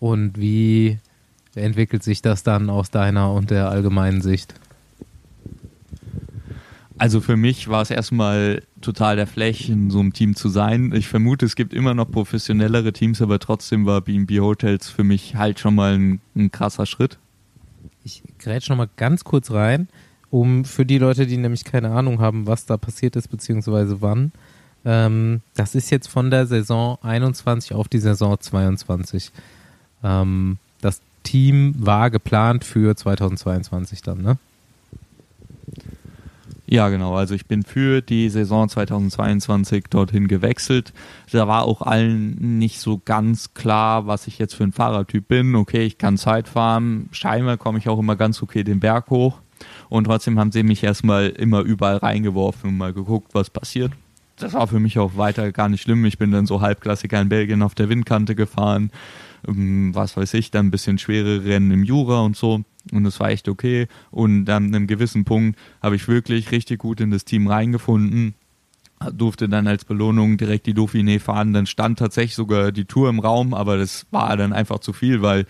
[0.00, 0.98] und wie
[1.54, 4.54] entwickelt sich das dann aus deiner und der allgemeinen Sicht?
[6.98, 10.92] Also für mich war es erstmal total der Fläch, in so einem Team zu sein.
[10.94, 15.34] Ich vermute, es gibt immer noch professionellere Teams, aber trotzdem war B&B Hotels für mich
[15.34, 17.18] halt schon mal ein, ein krasser Schritt.
[18.04, 19.88] Ich grätsch noch mal ganz kurz rein
[20.30, 24.32] um für die Leute, die nämlich keine Ahnung haben, was da passiert ist, beziehungsweise wann.
[24.84, 29.32] Ähm, das ist jetzt von der Saison 21 auf die Saison 22.
[30.02, 34.38] Ähm, das Team war geplant für 2022 dann, ne?
[36.70, 37.14] Ja, genau.
[37.14, 40.92] Also ich bin für die Saison 2022 dorthin gewechselt.
[41.32, 45.54] Da war auch allen nicht so ganz klar, was ich jetzt für ein Fahrertyp bin.
[45.54, 47.08] Okay, ich kann Zeit fahren.
[47.10, 49.40] Scheinbar komme ich auch immer ganz okay den Berg hoch.
[49.88, 53.92] Und trotzdem haben sie mich erstmal immer überall reingeworfen und mal geguckt, was passiert.
[54.36, 56.04] Das war für mich auch weiter gar nicht schlimm.
[56.04, 58.90] Ich bin dann so Halbklassiker in Belgien auf der Windkante gefahren.
[59.46, 62.62] Ähm, was weiß ich, dann ein bisschen schwere Rennen im Jura und so
[62.92, 63.88] und das war echt okay.
[64.10, 68.34] Und dann an einem gewissen Punkt habe ich wirklich richtig gut in das Team reingefunden.
[69.12, 71.52] Durfte dann als Belohnung direkt die Dauphiné fahren.
[71.52, 75.22] Dann stand tatsächlich sogar die Tour im Raum, aber das war dann einfach zu viel,
[75.22, 75.46] weil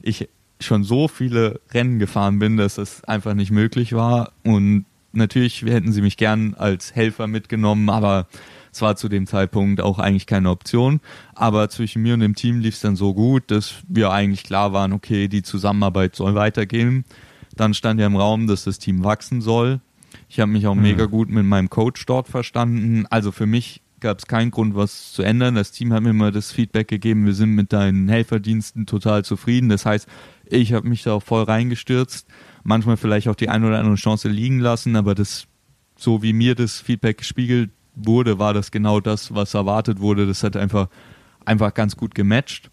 [0.00, 0.28] ich
[0.64, 4.32] schon so viele Rennen gefahren bin, dass das einfach nicht möglich war.
[4.42, 8.26] Und natürlich hätten sie mich gern als Helfer mitgenommen, aber
[8.72, 11.00] es war zu dem Zeitpunkt auch eigentlich keine Option.
[11.34, 14.72] Aber zwischen mir und dem Team lief es dann so gut, dass wir eigentlich klar
[14.72, 17.04] waren, okay, die Zusammenarbeit soll weitergehen.
[17.56, 19.80] Dann stand ja im Raum, dass das Team wachsen soll.
[20.28, 20.82] Ich habe mich auch mhm.
[20.82, 23.06] mega gut mit meinem Coach dort verstanden.
[23.10, 25.54] Also für mich gab es keinen Grund, was zu ändern.
[25.54, 29.68] Das Team hat mir immer das Feedback gegeben, wir sind mit deinen Helferdiensten total zufrieden.
[29.68, 30.08] Das heißt,
[30.46, 32.26] ich habe mich da auch voll reingestürzt.
[32.62, 35.46] Manchmal vielleicht auch die ein oder andere Chance liegen lassen, aber das,
[35.96, 40.26] so wie mir das Feedback gespiegelt wurde, war das genau das, was erwartet wurde.
[40.26, 40.88] Das hat einfach,
[41.44, 42.70] einfach ganz gut gematcht.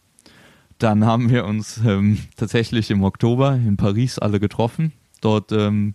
[0.78, 4.93] Dann haben wir uns ähm, tatsächlich im Oktober in Paris alle getroffen.
[5.22, 5.93] Dort ähm,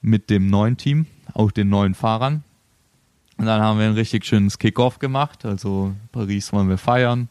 [0.00, 2.42] mit dem neuen Team, auch den neuen Fahrern.
[3.36, 5.44] Und dann haben wir ein richtig schönes Kickoff gemacht.
[5.44, 7.28] Also Paris wollen wir feiern.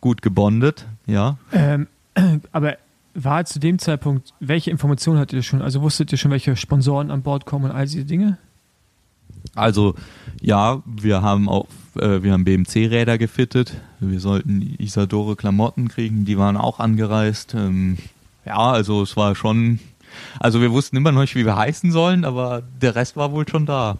[0.00, 1.38] Gut gebondet, ja.
[1.52, 1.86] Ähm,
[2.52, 2.76] aber
[3.14, 5.62] war zu dem Zeitpunkt, welche Informationen hattet ihr schon?
[5.62, 8.38] Also wusstet ihr schon, welche Sponsoren an Bord kommen und all diese Dinge?
[9.54, 9.94] Also
[10.40, 11.66] ja, wir haben auch,
[11.98, 13.74] äh, wir haben BMC-Räder gefittet.
[13.98, 17.54] Wir sollten Isadore Klamotten kriegen, die waren auch angereist.
[17.54, 17.98] Ähm,
[18.44, 19.80] ja, also es war schon,
[20.38, 23.48] also wir wussten immer noch nicht, wie wir heißen sollen, aber der Rest war wohl
[23.48, 23.98] schon da.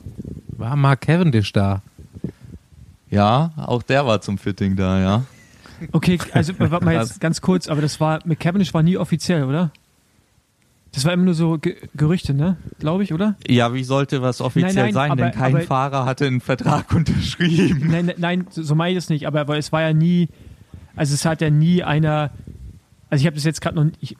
[0.48, 1.82] War Mark Cavendish da?
[3.10, 5.24] Ja, auch der war zum Fitting da, ja.
[5.92, 9.44] Okay, also warte mal jetzt ganz kurz, aber das war, mit Cavendish war nie offiziell,
[9.44, 9.72] oder?
[10.92, 12.56] Das war immer nur so Ge Gerüchte, ne?
[12.80, 13.36] Glaube ich, oder?
[13.46, 15.10] Ja, wie sollte was offiziell nein, nein, sein?
[15.12, 17.88] Aber, Denn kein aber, Fahrer hatte einen Vertrag unterschrieben.
[17.90, 19.26] Nein, nein, nein so meine ich es nicht.
[19.26, 20.28] Aber, aber es war ja nie,
[20.96, 22.30] also es hat ja nie einer,
[23.08, 24.16] also ich habe das jetzt gerade noch, ich,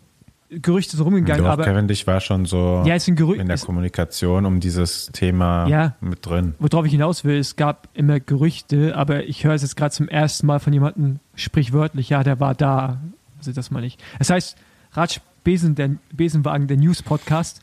[0.51, 5.07] Gerüchte so rumgegangen, Doch, aber Cavendish war schon so ja, in der Kommunikation um dieses
[5.13, 6.55] Thema ja, mit drin.
[6.59, 10.09] Worauf ich hinaus will, es gab immer Gerüchte, aber ich höre es jetzt gerade zum
[10.09, 13.01] ersten Mal von jemandem sprichwörtlich, ja, der war da.
[13.39, 13.97] Also das meine ich.
[14.19, 14.57] Das heißt,
[14.93, 17.63] Ratsch Besen, der, Besenwagen, der News-Podcast.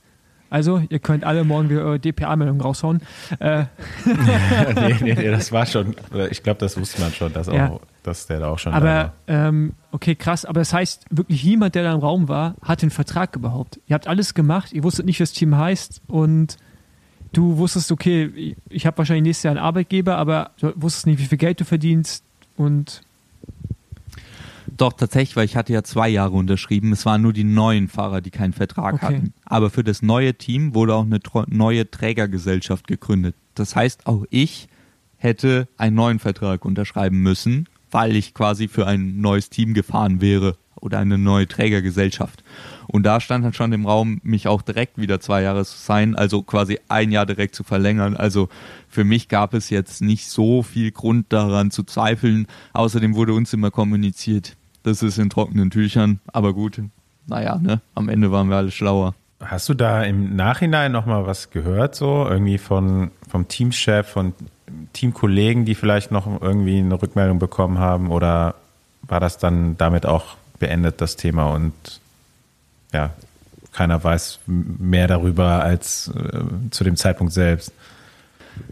[0.49, 3.01] Also, ihr könnt alle morgen wieder eure DPA-Meldung raushauen.
[3.39, 3.65] Äh.
[4.05, 5.95] nee, nee, nee, das war schon,
[6.29, 7.71] ich glaube, das wusste man schon, dass, ja.
[7.71, 9.13] auch, dass der da auch schon aber.
[9.27, 12.91] Ähm, okay, krass, aber das heißt, wirklich niemand, der da im Raum war, hat den
[12.91, 13.79] Vertrag überhaupt.
[13.87, 16.57] Ihr habt alles gemacht, ihr wusstet nicht, was das Team heißt und
[17.33, 21.25] du wusstest, okay, ich habe wahrscheinlich nächstes Jahr einen Arbeitgeber, aber du wusstest nicht, wie
[21.25, 22.23] viel Geld du verdienst
[22.55, 23.01] und
[24.75, 26.91] doch, tatsächlich, weil ich hatte ja zwei Jahre unterschrieben.
[26.91, 29.05] Es waren nur die neuen Fahrer, die keinen Vertrag okay.
[29.05, 29.33] hatten.
[29.45, 33.35] Aber für das neue Team wurde auch eine neue Trägergesellschaft gegründet.
[33.55, 34.67] Das heißt, auch ich
[35.17, 40.57] hätte einen neuen Vertrag unterschreiben müssen, weil ich quasi für ein neues Team gefahren wäre
[40.81, 42.43] oder eine neue Trägergesellschaft.
[42.87, 46.15] Und da stand dann schon im Raum, mich auch direkt wieder zwei Jahre zu sein,
[46.15, 48.15] also quasi ein Jahr direkt zu verlängern.
[48.15, 48.47] Also
[48.87, 52.47] für mich gab es jetzt nicht so viel Grund daran zu zweifeln.
[52.73, 56.19] Außerdem wurde uns immer kommuniziert, das ist in trockenen Tüchern.
[56.27, 56.81] Aber gut,
[57.27, 57.81] naja, ne?
[57.93, 59.13] am Ende waren wir alle schlauer.
[59.43, 64.33] Hast du da im Nachhinein nochmal was gehört, so irgendwie von, vom Teamchef, von
[64.93, 68.09] Teamkollegen, die vielleicht noch irgendwie eine Rückmeldung bekommen haben?
[68.09, 68.55] Oder
[69.03, 71.53] war das dann damit auch beendet, das Thema?
[71.53, 71.73] Und
[72.93, 73.13] ja,
[73.71, 77.71] keiner weiß mehr darüber als äh, zu dem Zeitpunkt selbst.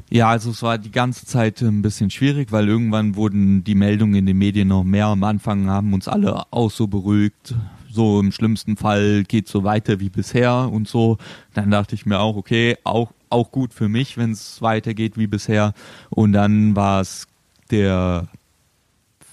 [0.09, 4.15] Ja, also es war die ganze Zeit ein bisschen schwierig, weil irgendwann wurden die Meldungen
[4.15, 5.07] in den Medien noch mehr.
[5.07, 7.53] Am Anfang haben uns alle auch so beruhigt.
[7.91, 11.17] So im schlimmsten Fall geht so weiter wie bisher und so.
[11.53, 15.27] Dann dachte ich mir auch, okay, auch, auch gut für mich, wenn es weitergeht wie
[15.27, 15.73] bisher.
[16.09, 17.27] Und dann war es
[17.71, 18.27] der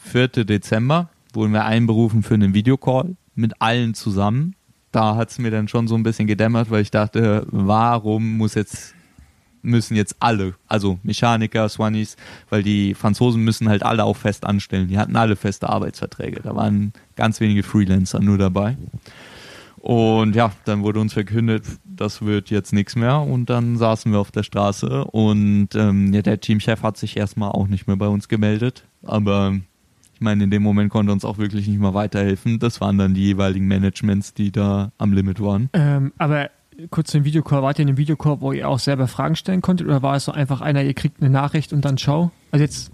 [0.04, 0.28] 4.
[0.28, 4.54] Dezember, wurden wir einberufen für einen Videocall mit allen zusammen.
[4.90, 8.54] Da hat es mir dann schon so ein bisschen gedämmert, weil ich dachte, warum muss
[8.54, 8.94] jetzt
[9.62, 12.16] müssen jetzt alle, also Mechaniker, Swannies,
[12.50, 14.88] weil die Franzosen müssen halt alle auch fest anstellen.
[14.88, 16.40] Die hatten alle feste Arbeitsverträge.
[16.42, 18.76] Da waren ganz wenige Freelancer nur dabei.
[19.78, 23.20] Und ja, dann wurde uns verkündet, das wird jetzt nichts mehr.
[23.20, 27.50] Und dann saßen wir auf der Straße und ähm, ja, der Teamchef hat sich erstmal
[27.50, 28.84] auch nicht mehr bei uns gemeldet.
[29.02, 29.58] Aber
[30.22, 32.58] meine, in dem Moment konnte uns auch wirklich nicht mehr weiterhelfen.
[32.58, 35.68] Das waren dann die jeweiligen Managements, die da am Limit waren.
[35.72, 36.50] Ähm, aber
[36.90, 37.62] kurz zum Videocall.
[37.62, 39.86] Wart ihr in einem Videocall, wo ihr auch selber Fragen stellen konntet?
[39.86, 42.30] Oder war es so einfach einer, ihr kriegt eine Nachricht und dann schau?
[42.50, 42.90] Also jetzt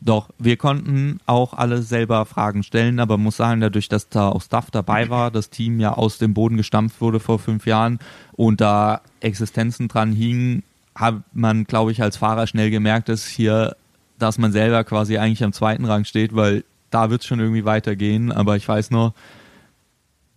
[0.00, 4.40] Doch, wir konnten auch alle selber Fragen stellen, aber muss sagen, dadurch, dass da auch
[4.40, 7.98] Staff dabei war, das Team ja aus dem Boden gestampft wurde vor fünf Jahren
[8.32, 10.62] und da Existenzen dran hingen,
[10.94, 13.76] hat man, glaube ich, als Fahrer schnell gemerkt, dass hier,
[14.18, 17.64] dass man selber quasi eigentlich am zweiten Rang steht, weil da wird es schon irgendwie
[17.64, 18.32] weitergehen.
[18.32, 19.14] Aber ich weiß nur,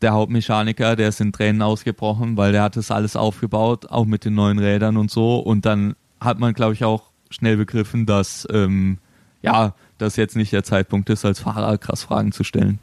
[0.01, 4.25] der Hauptmechaniker, der ist in Tränen ausgebrochen, weil der hat das alles aufgebaut, auch mit
[4.25, 5.39] den neuen Rädern und so.
[5.39, 8.97] Und dann hat man, glaube ich, auch schnell begriffen, dass ähm,
[9.41, 12.79] ja, das jetzt nicht der Zeitpunkt ist, als Fahrer krass Fragen zu stellen.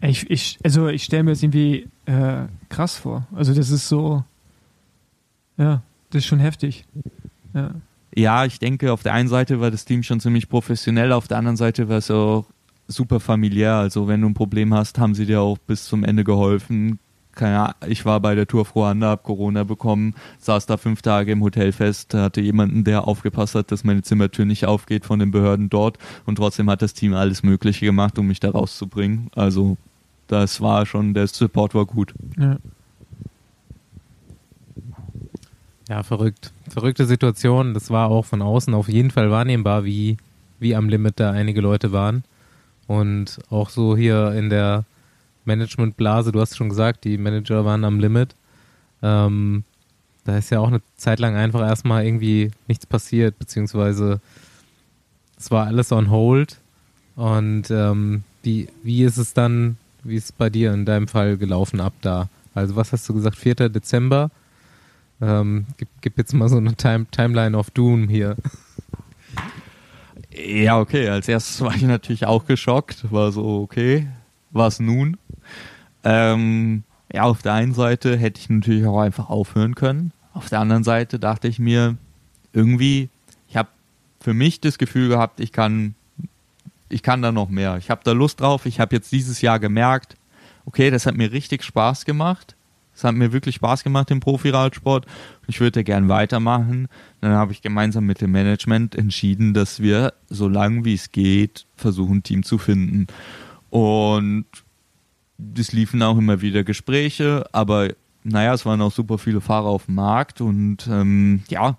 [0.00, 3.26] Ich, ich, also ich stelle mir das irgendwie äh, krass vor.
[3.34, 4.24] Also das ist so,
[5.56, 6.84] ja, das ist schon heftig.
[7.54, 7.74] Ja.
[8.16, 11.38] Ja, ich denke, auf der einen Seite war das Team schon ziemlich professionell, auf der
[11.38, 12.46] anderen Seite war es auch
[12.86, 13.74] super familiär.
[13.74, 16.98] Also wenn du ein Problem hast, haben sie dir auch bis zum Ende geholfen.
[17.32, 21.42] Keine ich war bei der Tour Froanda, hab Corona bekommen, saß da fünf Tage im
[21.42, 25.68] Hotel fest, hatte jemanden, der aufgepasst hat, dass meine Zimmertür nicht aufgeht von den Behörden
[25.68, 29.30] dort und trotzdem hat das Team alles Mögliche gemacht, um mich da rauszubringen.
[29.34, 29.76] Also
[30.28, 32.14] das war schon, der Support war gut.
[32.38, 32.58] Ja.
[35.88, 36.52] Ja, verrückt.
[36.68, 37.74] Verrückte Situation.
[37.74, 40.16] Das war auch von außen auf jeden Fall wahrnehmbar, wie,
[40.58, 42.24] wie am Limit da einige Leute waren.
[42.86, 44.84] Und auch so hier in der
[45.44, 48.34] Managementblase, du hast schon gesagt, die Manager waren am Limit.
[49.02, 49.64] Ähm,
[50.24, 54.20] da ist ja auch eine Zeit lang einfach erstmal irgendwie nichts passiert, beziehungsweise
[55.36, 56.58] es war alles on hold.
[57.16, 61.36] Und ähm, wie, wie ist es dann, wie ist es bei dir in deinem Fall
[61.36, 62.28] gelaufen ab da?
[62.54, 63.68] Also was hast du gesagt, 4.
[63.68, 64.30] Dezember?
[65.20, 68.36] Ähm, gib, gib jetzt mal so eine Time, Timeline of Doom hier.
[70.30, 71.08] Ja, okay.
[71.08, 73.10] Als erstes war ich natürlich auch geschockt.
[73.12, 74.08] War so, okay,
[74.50, 75.16] was nun?
[76.02, 80.12] Ähm, ja, auf der einen Seite hätte ich natürlich auch einfach aufhören können.
[80.32, 81.96] Auf der anderen Seite dachte ich mir,
[82.52, 83.08] irgendwie,
[83.48, 83.68] ich habe
[84.20, 85.94] für mich das Gefühl gehabt, ich kann,
[86.88, 87.76] ich kann da noch mehr.
[87.76, 88.66] Ich habe da Lust drauf.
[88.66, 90.16] Ich habe jetzt dieses Jahr gemerkt,
[90.66, 92.56] okay, das hat mir richtig Spaß gemacht.
[92.94, 95.06] Es hat mir wirklich Spaß gemacht im Profiradsport.
[95.46, 96.88] Ich würde gern weitermachen.
[97.20, 101.66] Dann habe ich gemeinsam mit dem Management entschieden, dass wir, so lange wie es geht,
[101.76, 103.08] versuchen, ein Team zu finden.
[103.70, 104.46] Und
[105.58, 107.88] es liefen auch immer wieder Gespräche, aber
[108.22, 111.78] naja, es waren auch super viele Fahrer auf dem Markt und ähm, ja,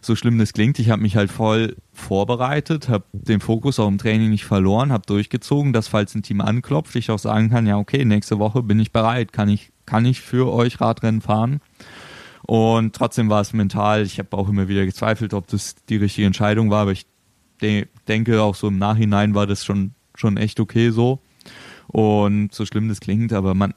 [0.00, 3.98] so schlimm das klingt, ich habe mich halt voll vorbereitet, habe den Fokus auch im
[3.98, 7.78] Training nicht verloren, habe durchgezogen, dass falls ein Team anklopft, ich auch sagen kann, ja
[7.78, 11.60] okay, nächste Woche bin ich bereit, kann ich kann ich für euch Radrennen fahren.
[12.46, 16.26] Und trotzdem war es mental, ich habe auch immer wieder gezweifelt, ob das die richtige
[16.26, 17.06] Entscheidung war, aber ich
[17.62, 21.20] de denke auch so im Nachhinein war das schon, schon echt okay so.
[21.86, 23.72] Und so schlimm das klingt, aber man,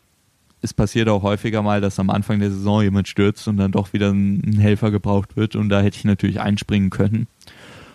[0.62, 3.94] es passiert auch häufiger mal, dass am Anfang der Saison jemand stürzt und dann doch
[3.94, 7.28] wieder ein Helfer gebraucht wird und da hätte ich natürlich einspringen können.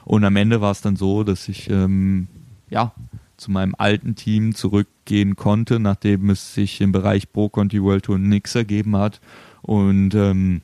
[0.05, 2.29] Und am Ende war es dann so, dass ich ähm,
[2.71, 2.93] ja
[3.37, 8.19] zu meinem alten Team zurückgehen konnte, nachdem es sich im Bereich Pro Conti World Tour
[8.19, 9.21] nichts ergeben hat.
[9.63, 10.63] Und ähm,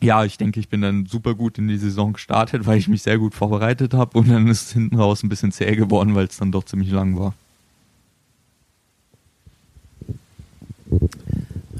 [0.00, 3.02] ja, ich denke, ich bin dann super gut in die Saison gestartet, weil ich mich
[3.02, 6.26] sehr gut vorbereitet habe und dann ist es hinten raus ein bisschen zäh geworden, weil
[6.26, 7.34] es dann doch ziemlich lang war.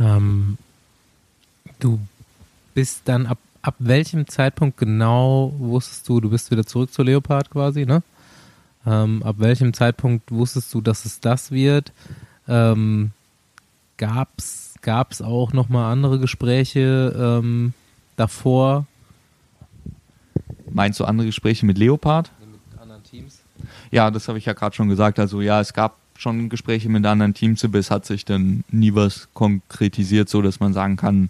[0.01, 0.59] Ähm,
[1.79, 1.99] du
[2.75, 7.51] bist dann ab, ab welchem Zeitpunkt genau wusstest du, du bist wieder zurück zu Leopard
[7.51, 8.03] quasi, ne?
[8.89, 11.93] Ähm, ab welchem Zeitpunkt wusstest du, dass es das wird?
[12.49, 13.11] Ähm,
[13.99, 17.75] gab's, gab's auch nochmal andere Gespräche ähm,
[18.17, 18.87] davor?
[20.71, 22.31] Meinst du andere Gespräche mit Leopard?
[22.41, 23.41] Mit anderen Teams?
[23.91, 25.19] Ja, das habe ich ja gerade schon gesagt.
[25.19, 28.95] Also ja, es gab schon Gespräche mit anderen Teams, aber es hat sich dann nie
[28.95, 31.29] was konkretisiert, so dass man sagen kann,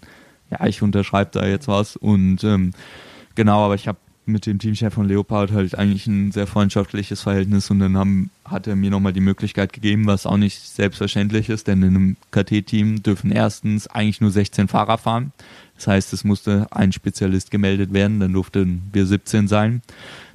[0.49, 1.97] ja, ich unterschreibe da jetzt was.
[1.97, 2.71] Und ähm,
[3.35, 3.97] genau, aber ich habe
[4.29, 8.67] mit dem Teamchef von Leopard halt eigentlich ein sehr freundschaftliches Verhältnis und dann haben, hat
[8.67, 13.03] er mir nochmal die Möglichkeit gegeben, was auch nicht selbstverständlich ist, denn in einem KT-Team
[13.03, 15.31] dürfen erstens eigentlich nur 16 Fahrer fahren.
[15.75, 19.81] Das heißt, es musste ein Spezialist gemeldet werden, dann durften wir 17 sein.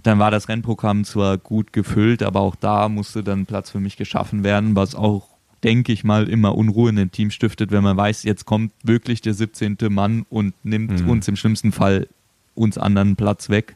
[0.02, 3.96] Dann war das Rennprogramm zwar gut gefüllt, aber auch da musste dann Platz für mich
[3.96, 5.28] geschaffen werden, was auch
[5.62, 9.22] denke ich mal, immer Unruhe in dem Team stiftet, wenn man weiß, jetzt kommt wirklich
[9.22, 9.78] der 17.
[9.88, 11.08] Mann und nimmt Mhm.
[11.08, 12.06] uns im schlimmsten Fall
[12.54, 13.74] uns anderen Platz weg.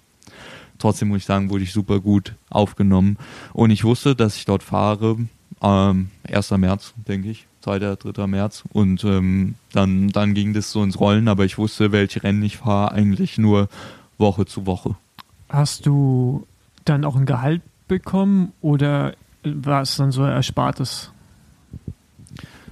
[0.78, 3.18] Trotzdem muss ich sagen, wurde ich super gut aufgenommen.
[3.52, 5.16] Und ich wusste, dass ich dort fahre,
[5.62, 6.50] ähm, 1.
[6.52, 7.46] März, denke ich.
[7.62, 7.78] 2.
[7.78, 8.26] 3.
[8.26, 8.64] März.
[8.72, 12.58] Und ähm, dann, dann ging das so ins Rollen, aber ich wusste, welche Rennen ich
[12.58, 13.68] fahre, eigentlich nur
[14.16, 14.96] Woche zu Woche.
[15.48, 16.46] Hast du
[16.84, 21.12] dann auch ein Gehalt bekommen oder war es dann so Erspartes?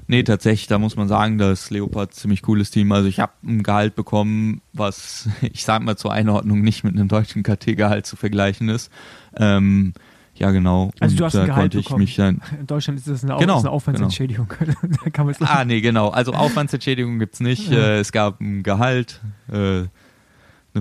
[0.08, 2.92] Nee, tatsächlich, da muss man sagen, dass Leopard ein ziemlich cooles Team.
[2.92, 7.08] Also ich habe ein Gehalt bekommen, was ich sag mal zur Einordnung nicht mit einem
[7.08, 8.90] deutschen KT-Gehalt zu vergleichen ist.
[9.36, 9.92] Ähm,
[10.38, 10.90] ja, genau.
[11.00, 12.00] Also Und du hast ein Gehalt bekommen.
[12.00, 12.42] mich dann.
[12.60, 14.48] In Deutschland ist das eine, Au Genau, eine Aufwandsentschädigung.
[15.04, 16.10] da kann man es Ah, nee, genau.
[16.10, 17.70] Also Aufwandsentschädigung gibt's nicht.
[17.70, 17.78] Ja.
[17.78, 19.88] Äh, es gab ein Gehalt, äh, eine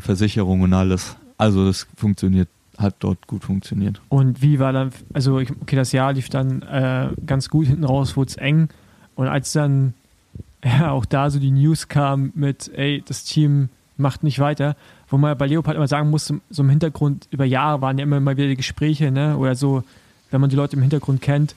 [0.02, 1.16] Versicherung und alles.
[1.38, 4.02] Also das funktioniert, hat dort gut funktioniert.
[4.10, 8.18] Und wie war dann, also okay, das Jahr lief dann äh, ganz gut, hinten raus
[8.18, 8.70] wurde es eng.
[9.16, 9.94] Und als dann
[10.64, 14.76] ja, auch da so die News kam mit, ey, das Team macht nicht weiter,
[15.08, 18.20] wo man bei Leopard immer sagen muss, so im Hintergrund über Jahre waren ja immer
[18.20, 19.38] mal wieder die Gespräche, ne?
[19.38, 19.84] Oder so,
[20.32, 21.56] wenn man die Leute im Hintergrund kennt,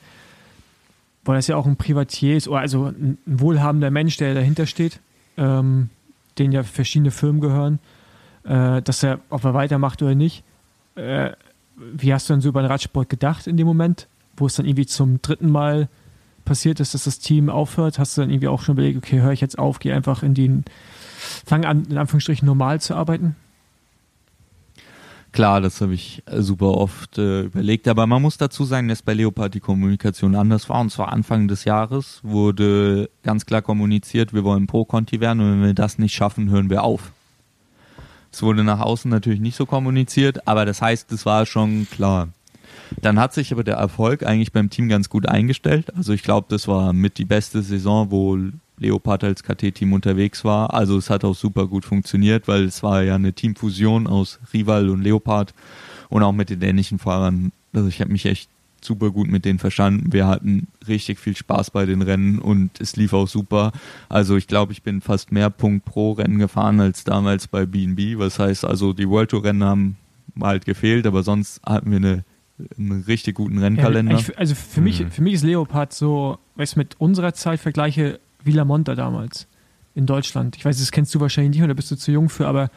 [1.25, 4.99] weil das ja auch ein Privatier ist, oder also ein, wohlhabender Mensch, der dahinter steht,
[5.37, 5.89] ähm,
[6.37, 7.79] denen ja verschiedene Firmen gehören,
[8.43, 10.43] äh, dass er, ob er weitermacht oder nicht.
[10.95, 11.31] Äh,
[11.75, 14.07] wie hast du denn so über den Radsport gedacht in dem Moment,
[14.37, 15.89] wo es dann irgendwie zum dritten Mal
[16.49, 17.99] passiert ist, dass das Team aufhört?
[17.99, 20.33] Hast du dann irgendwie auch schon überlegt, okay, höre ich jetzt auf, gehe einfach in
[20.33, 20.65] den,
[21.45, 23.35] fang an, in Anführungsstrichen normal zu arbeiten?
[25.31, 29.03] Klar, das habe ich äh, super oft äh, überlegt, aber man muss dazu sagen, dass
[29.03, 30.81] bei Leopard die Kommunikation anders war.
[30.81, 35.67] Und zwar Anfang des Jahres wurde ganz klar kommuniziert, wir wollen Pro-Conti werden und wenn
[35.67, 37.11] wir das nicht schaffen, hören wir auf.
[38.31, 42.29] Es wurde nach außen natürlich nicht so kommuniziert, aber das heißt, es war schon klar.
[43.01, 45.95] Dann hat sich aber der Erfolg eigentlich beim Team ganz gut eingestellt.
[45.95, 48.37] Also ich glaube, das war mit die beste Saison, wo
[48.77, 50.73] Leopard als KT-Team unterwegs war.
[50.73, 54.89] Also es hat auch super gut funktioniert, weil es war ja eine Teamfusion aus Rival
[54.89, 55.53] und Leopard
[56.09, 57.51] und auch mit den dänischen Fahrern.
[57.73, 58.49] Also ich habe mich echt
[58.81, 60.13] super gut mit denen verstanden.
[60.13, 63.71] Wir hatten richtig viel Spaß bei den Rennen und es lief auch super.
[64.07, 68.17] Also ich glaube, ich bin fast mehr Punkt pro Rennen gefahren als damals bei B&B.
[68.17, 69.97] Was heißt also, die World Tour Rennen haben
[70.41, 72.23] halt gefehlt, aber sonst hatten wir eine,
[72.77, 74.15] einen richtig guten Rennkalender.
[74.17, 75.11] Ja, also für mich, Mhm.
[75.11, 79.47] für mich ist Leopard so, weißt du, mit unserer Zeit vergleiche Villa Monta damals
[79.95, 80.55] in Deutschland.
[80.57, 82.69] Ich weiß, das kennst du wahrscheinlich nicht oder bist du zu jung für, aber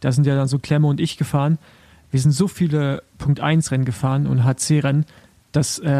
[0.00, 1.58] da sind ja dann so Klemme und ich gefahren.
[2.10, 5.04] Wir sind so viele Punkt 1 Rennen gefahren und HC Rennen,
[5.52, 5.90] dass, äh,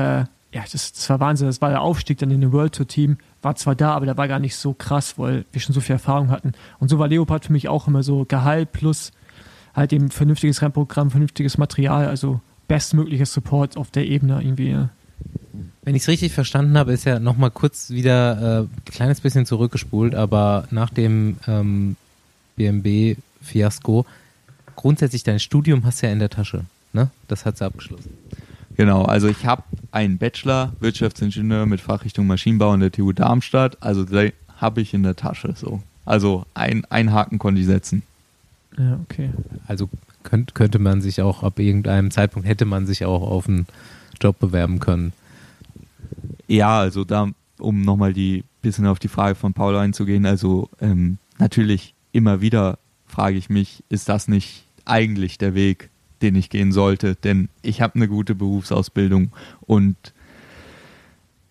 [0.52, 1.46] ja, das, das war Wahnsinn.
[1.48, 3.18] Das war der Aufstieg dann in dem World Tour Team.
[3.42, 5.94] War zwar da, aber der war gar nicht so krass, weil wir schon so viel
[5.94, 6.52] Erfahrung hatten.
[6.78, 9.12] Und so war Leopard für mich auch immer so Gehalt plus
[9.74, 14.76] halt eben vernünftiges Rennprogramm, vernünftiges Material, also bestmögliches Support auf der Ebene irgendwie.
[15.82, 19.46] Wenn ich es richtig verstanden habe, ist ja nochmal kurz wieder äh, ein kleines bisschen
[19.46, 21.96] zurückgespult, aber nach dem ähm,
[22.56, 24.04] BMW-Fiasko,
[24.74, 26.64] grundsätzlich dein Studium hast du ja in der Tasche.
[26.92, 27.10] Ne?
[27.28, 28.10] Das hat sie abgeschlossen.
[28.76, 33.82] Genau, also ich habe einen Bachelor Wirtschaftsingenieur mit Fachrichtung Maschinenbau an der TU Darmstadt.
[33.82, 35.82] Also den habe ich in der Tasche so.
[36.04, 38.02] Also ein, ein Haken konnte ich setzen.
[38.78, 39.30] Ja, okay.
[39.66, 39.88] Also
[40.26, 43.66] könnt, könnte man sich auch, ab irgendeinem Zeitpunkt hätte man sich auch auf einen
[44.20, 45.12] Job bewerben können.
[46.46, 51.18] Ja, also da, um nochmal die bisschen auf die Frage von Paul einzugehen, also ähm,
[51.38, 55.90] natürlich immer wieder frage ich mich, ist das nicht eigentlich der Weg,
[56.22, 57.14] den ich gehen sollte?
[57.14, 59.96] Denn ich habe eine gute Berufsausbildung und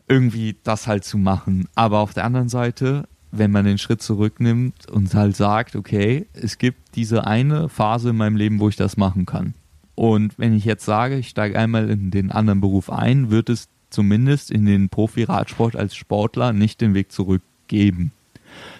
[0.07, 1.67] irgendwie das halt zu machen.
[1.75, 3.07] Aber auf der anderen Seite,
[3.37, 8.17] wenn man den Schritt zurücknimmt und halt sagt, okay, es gibt diese eine Phase in
[8.17, 9.53] meinem Leben, wo ich das machen kann.
[9.95, 13.67] Und wenn ich jetzt sage, ich steige einmal in den anderen Beruf ein, wird es
[13.89, 18.11] zumindest in den Profi-Radsport als Sportler nicht den Weg zurückgeben.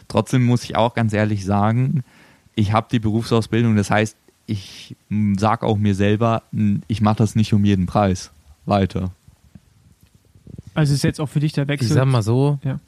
[0.07, 2.03] Trotzdem muss ich auch ganz ehrlich sagen,
[2.55, 4.15] ich habe die Berufsausbildung, das heißt,
[4.47, 4.95] ich
[5.37, 6.43] sage auch mir selber,
[6.87, 8.31] ich mache das nicht um jeden Preis
[8.65, 9.11] weiter.
[10.73, 11.93] Also ist jetzt auch für dich der Ich Wechsel.
[11.93, 12.79] sag mal so, Ja.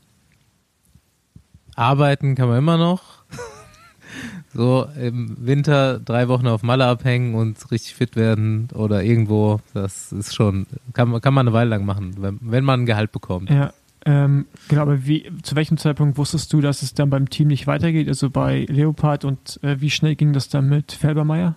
[1.77, 3.03] Arbeiten kann man immer noch.
[4.53, 10.11] so im Winter drei Wochen auf Malle abhängen und richtig fit werden oder irgendwo, das
[10.11, 13.11] ist schon, kann, man- kann man eine Weile lang machen, wenn, wenn man ein Gehalt
[13.11, 13.49] bekommt.
[13.49, 13.73] Ja,
[14.05, 17.67] ähm, genau, aber wie, zu welchem Zeitpunkt wusstest du, dass es dann beim Team nicht
[17.67, 18.07] weitergeht?
[18.07, 21.55] Also bei Leopard und äh, wie schnell ging das dann mit Felbermeier?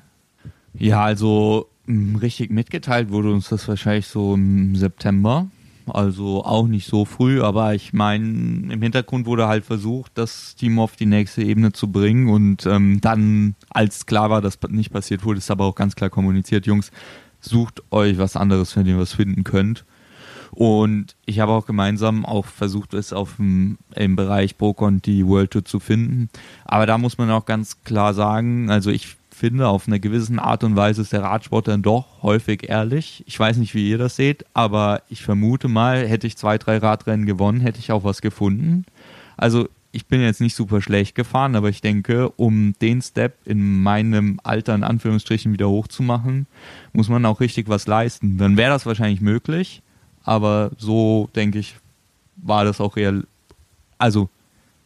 [0.75, 1.69] Ja, also
[2.21, 5.49] richtig mitgeteilt wurde uns das wahrscheinlich so im September.
[5.87, 10.79] Also auch nicht so früh, aber ich meine, im Hintergrund wurde halt versucht, das Team
[10.79, 12.29] auf die nächste Ebene zu bringen.
[12.29, 16.11] Und ähm, dann, als klar war, dass nicht passiert wurde, ist aber auch ganz klar
[16.11, 16.91] kommuniziert, Jungs,
[17.41, 19.85] sucht euch was anderes, wenn ihr was finden könnt.
[20.53, 25.53] Und ich habe auch gemeinsam auch versucht, es auf dem, im Bereich Procon die World
[25.53, 26.29] Tour zu finden.
[26.65, 30.63] Aber da muss man auch ganz klar sagen, also ich finde, auf eine gewissen Art
[30.65, 33.25] und Weise ist der Radsport dann doch häufig ehrlich.
[33.27, 36.77] Ich weiß nicht, wie ihr das seht, aber ich vermute mal, hätte ich zwei, drei
[36.77, 38.85] Radrennen gewonnen, hätte ich auch was gefunden.
[39.39, 43.83] Also ich bin jetzt nicht super schlecht gefahren, aber ich denke, um den Step in
[43.83, 46.47] meinem Alter in Anführungsstrichen wieder hochzumachen,
[46.93, 48.37] muss man auch richtig was leisten.
[48.37, 49.83] Dann wäre das wahrscheinlich möglich,
[50.23, 51.77] aber so denke ich,
[52.37, 53.23] war das auch eher,
[53.97, 54.29] also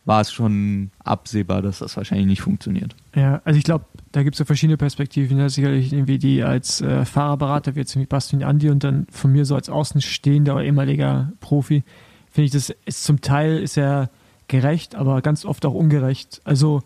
[0.05, 2.95] war es schon absehbar, dass das wahrscheinlich nicht funktioniert.
[3.15, 5.39] Ja, also ich glaube, da gibt es so verschiedene Perspektiven.
[5.39, 9.33] Ja, sicherlich irgendwie die als äh, Fahrerberater, wie jetzt irgendwie Bastian Andi und dann von
[9.33, 11.85] mir so als außenstehender oder ehemaliger Profi,
[12.31, 14.11] finde ich, das ist zum Teil ist er
[14.49, 16.43] gerecht, aber ganz oft auch ungerecht.
[16.45, 16.83] Also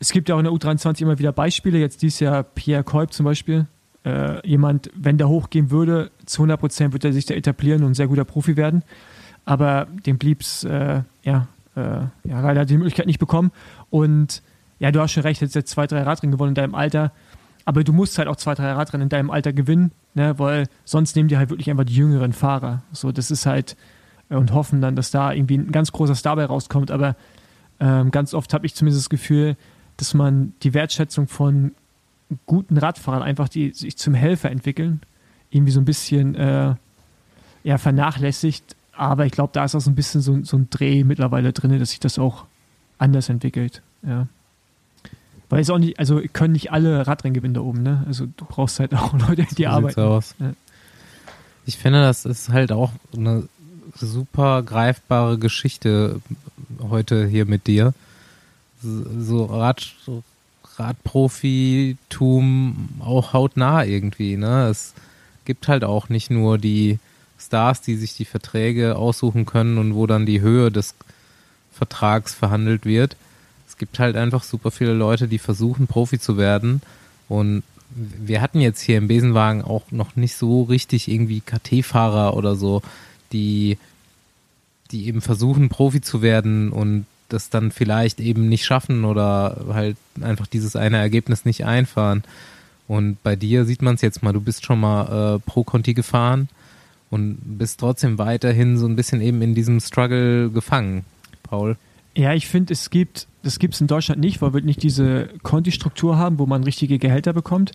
[0.00, 3.12] es gibt ja auch in der U23 immer wieder Beispiele, jetzt dieses Jahr Pierre Kolb
[3.12, 3.66] zum Beispiel.
[4.04, 7.90] Äh, jemand, wenn der hochgehen würde, zu 100 Prozent wird er sich da etablieren und
[7.90, 8.82] ein sehr guter Profi werden.
[9.44, 11.80] Aber dem blieb es, äh, ja, äh,
[12.24, 13.52] ja, leider die Möglichkeit nicht bekommen.
[13.90, 14.42] Und
[14.78, 17.12] ja, du hast schon recht, jetzt zwei, drei Radrennen gewonnen in deinem Alter.
[17.64, 21.14] Aber du musst halt auch zwei, drei Radrennen in deinem Alter gewinnen, ne, weil sonst
[21.14, 22.82] nehmen die halt wirklich einfach die jüngeren Fahrer.
[22.90, 23.76] So, das ist halt,
[24.30, 26.90] äh, und hoffen dann, dass da irgendwie ein ganz großer Star bei rauskommt.
[26.90, 27.16] Aber
[27.78, 29.56] ähm, ganz oft habe ich zumindest das Gefühl,
[29.98, 31.72] dass man die Wertschätzung von
[32.46, 35.00] guten Radfahrern einfach, die sich zum Helfer entwickeln,
[35.50, 36.74] irgendwie so ein bisschen äh,
[37.64, 38.76] ja, vernachlässigt.
[39.00, 41.78] Aber ich glaube, da ist auch so ein bisschen so, so ein Dreh mittlerweile drin,
[41.78, 42.44] dass sich das auch
[42.98, 43.80] anders entwickelt.
[44.06, 44.26] Ja.
[45.48, 48.04] Weil es auch nicht, also können nicht alle Radrennen gewinnen da oben, ne?
[48.06, 50.00] Also du brauchst halt auch Leute, die So arbeiten.
[50.00, 50.34] aus.
[50.38, 50.52] Ja.
[51.64, 53.48] Ich finde, das ist halt auch eine
[53.94, 56.20] super greifbare Geschichte
[56.82, 57.94] heute hier mit dir.
[58.82, 59.94] So Rad,
[60.76, 64.36] Radprofitum auch hautnah irgendwie.
[64.36, 64.68] Ne?
[64.68, 64.92] Es
[65.46, 66.98] gibt halt auch nicht nur die
[67.40, 70.94] Stars, die sich die Verträge aussuchen können und wo dann die Höhe des
[71.72, 73.16] Vertrags verhandelt wird.
[73.68, 76.82] Es gibt halt einfach super viele Leute, die versuchen, Profi zu werden.
[77.28, 77.62] Und
[77.94, 82.82] wir hatten jetzt hier im Besenwagen auch noch nicht so richtig irgendwie KT-Fahrer oder so,
[83.32, 83.78] die,
[84.90, 89.96] die eben versuchen, Profi zu werden und das dann vielleicht eben nicht schaffen oder halt
[90.20, 92.24] einfach dieses eine Ergebnis nicht einfahren.
[92.88, 95.94] Und bei dir sieht man es jetzt mal, du bist schon mal äh, Pro Conti
[95.94, 96.48] gefahren
[97.10, 101.04] und bist trotzdem weiterhin so ein bisschen eben in diesem Struggle gefangen,
[101.42, 101.76] Paul.
[102.16, 105.28] Ja, ich finde, es gibt, das gibt es in Deutschland nicht, weil wir nicht diese
[105.42, 107.72] Conti-Struktur haben, wo man richtige Gehälter bekommt.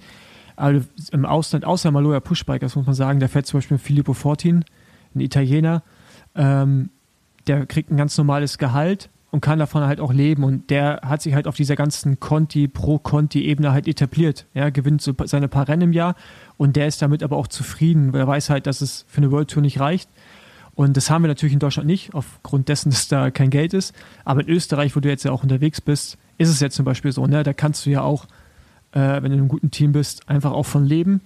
[0.55, 0.81] Aber
[1.11, 4.63] im Ausland, außer Maloja Pushbike, das muss man sagen, da fährt zum Beispiel Filippo Fortin,
[5.13, 5.83] ein Italiener,
[6.36, 6.89] ähm,
[7.47, 10.45] der kriegt ein ganz normales Gehalt und kann davon halt auch leben.
[10.45, 14.45] Und der hat sich halt auf dieser ganzen Conti, Pro-Conti-Ebene halt etabliert.
[14.53, 16.15] Er gewinnt so seine paar Rennen im Jahr
[16.55, 19.31] und der ist damit aber auch zufrieden, weil er weiß halt, dass es für eine
[19.31, 20.09] World Tour nicht reicht.
[20.73, 23.93] Und das haben wir natürlich in Deutschland nicht, aufgrund dessen, dass da kein Geld ist.
[24.23, 27.11] Aber in Österreich, wo du jetzt ja auch unterwegs bist, ist es jetzt zum Beispiel
[27.11, 27.43] so, ne?
[27.43, 28.27] Da kannst du ja auch,
[28.93, 31.19] äh, wenn du in einem guten Team bist, einfach auch von leben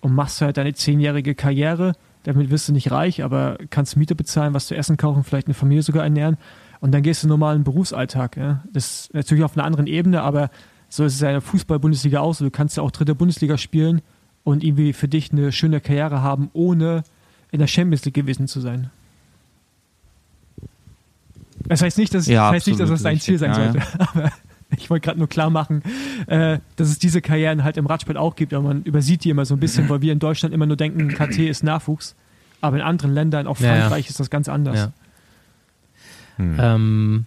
[0.00, 1.92] und machst halt deine zehnjährige Karriere.
[2.24, 5.54] Damit wirst du nicht reich, aber kannst Miete bezahlen, was zu essen kaufen, vielleicht eine
[5.54, 6.38] Familie sogar ernähren.
[6.82, 8.36] Und dann gehst du in den normalen Berufsalltag.
[8.36, 8.64] Ja?
[8.72, 10.50] Das ist natürlich auf einer anderen Ebene, aber
[10.88, 12.44] so ist es ja in der Fußball-Bundesliga auch so.
[12.44, 14.02] Du kannst ja auch dritte Bundesliga spielen
[14.42, 17.04] und irgendwie für dich eine schöne Karriere haben, ohne
[17.52, 18.90] in der Champions League gewesen zu sein.
[21.68, 23.80] Das heißt nicht, dass, Ja, das, heißt nicht, dass das dein Ziel sein sollte.
[23.98, 24.32] Aber
[24.76, 25.84] ich wollte gerade nur klar machen,
[26.26, 29.44] äh, dass es diese Karrieren halt im Radsport auch gibt, aber man übersieht die immer
[29.44, 32.16] so ein bisschen, weil wir in Deutschland immer nur denken, KT ist Nachwuchs.
[32.60, 33.80] Aber in anderen Ländern, auch Ja, ja.
[33.82, 34.90] Frankreich, ist das ganz anders.
[36.38, 36.44] Ja.
[36.44, 36.56] Hm.
[36.58, 37.26] Ähm,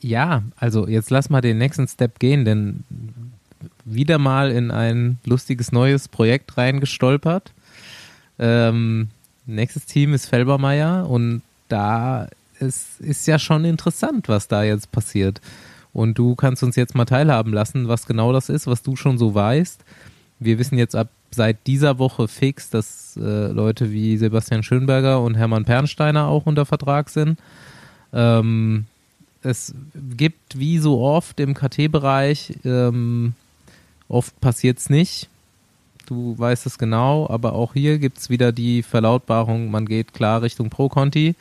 [0.00, 2.82] ja, also jetzt lass mal den nächsten Step gehen, denn
[3.84, 7.52] wieder mal in ein lustiges neues Projekt reingestolpert.
[8.38, 9.08] Ähm,
[9.46, 15.40] nächstes Team ist Felbermeier und da ist, ist ja schon interessant, was da jetzt passiert.
[15.92, 19.18] Und du kannst uns jetzt mal teilhaben lassen, was genau das ist, was du schon
[19.18, 19.84] so weißt.
[20.40, 25.34] Wir wissen jetzt ab seit dieser Woche fix, dass äh, Leute wie Sebastian Schönberger und
[25.34, 27.38] Hermann Pernsteiner auch unter Vertrag sind.
[28.12, 28.86] Ähm,
[29.42, 33.34] es gibt wie so oft im KT-Bereich, ähm,
[34.08, 35.28] oft passiert es nicht.
[36.06, 40.42] Du weißt es genau, aber auch hier gibt es wieder die Verlautbarung, man geht klar
[40.42, 41.34] Richtung Pro-Conti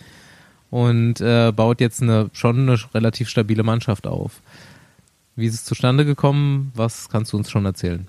[0.69, 4.41] und äh, baut jetzt eine, schon eine relativ stabile Mannschaft auf.
[5.35, 6.71] Wie ist es zustande gekommen?
[6.75, 8.07] Was kannst du uns schon erzählen?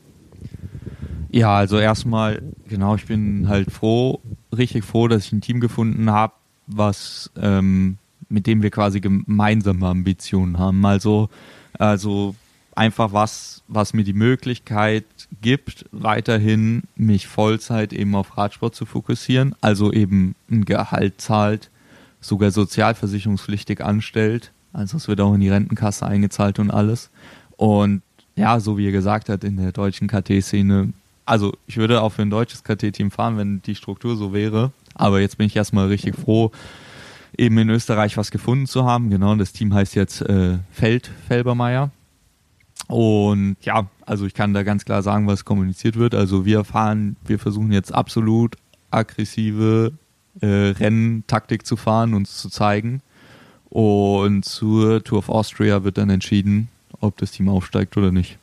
[1.33, 4.21] Ja, also erstmal, genau, ich bin halt froh,
[4.57, 6.35] richtig froh, dass ich ein Team gefunden habe,
[6.67, 7.97] was ähm,
[8.29, 10.85] mit dem wir quasi gemeinsame Ambitionen haben.
[10.85, 11.31] Also,
[11.79, 12.35] also
[12.75, 15.07] einfach was, was mir die Möglichkeit
[15.41, 21.71] gibt, weiterhin mich Vollzeit eben auf Radsport zu fokussieren, also eben ein Gehalt zahlt,
[22.21, 27.11] sogar sozialversicherungspflichtig anstellt, also es wird auch in die Rentenkasse eingezahlt und alles.
[27.57, 28.03] Und
[28.37, 30.93] ja, so wie ihr gesagt habt, in der deutschen KT-Szene.
[31.25, 34.73] Also ich würde auch für ein deutsches KT-Team fahren, wenn die Struktur so wäre.
[34.95, 36.51] Aber jetzt bin ich erstmal richtig froh,
[37.37, 39.11] eben in Österreich was gefunden zu haben.
[39.11, 41.91] Genau, das Team heißt jetzt äh, Feld Felbermeier.
[42.89, 46.15] Und ja, also ich kann da ganz klar sagen, was kommuniziert wird.
[46.15, 48.57] Also wir fahren, wir versuchen jetzt absolut
[48.91, 49.93] aggressive
[50.41, 53.01] äh, Renntaktik zu fahren, uns zu zeigen.
[53.71, 56.69] Und zur Tour of Austria wird dann entschieden,
[57.01, 58.39] ob das Team aufsteigt oder nicht.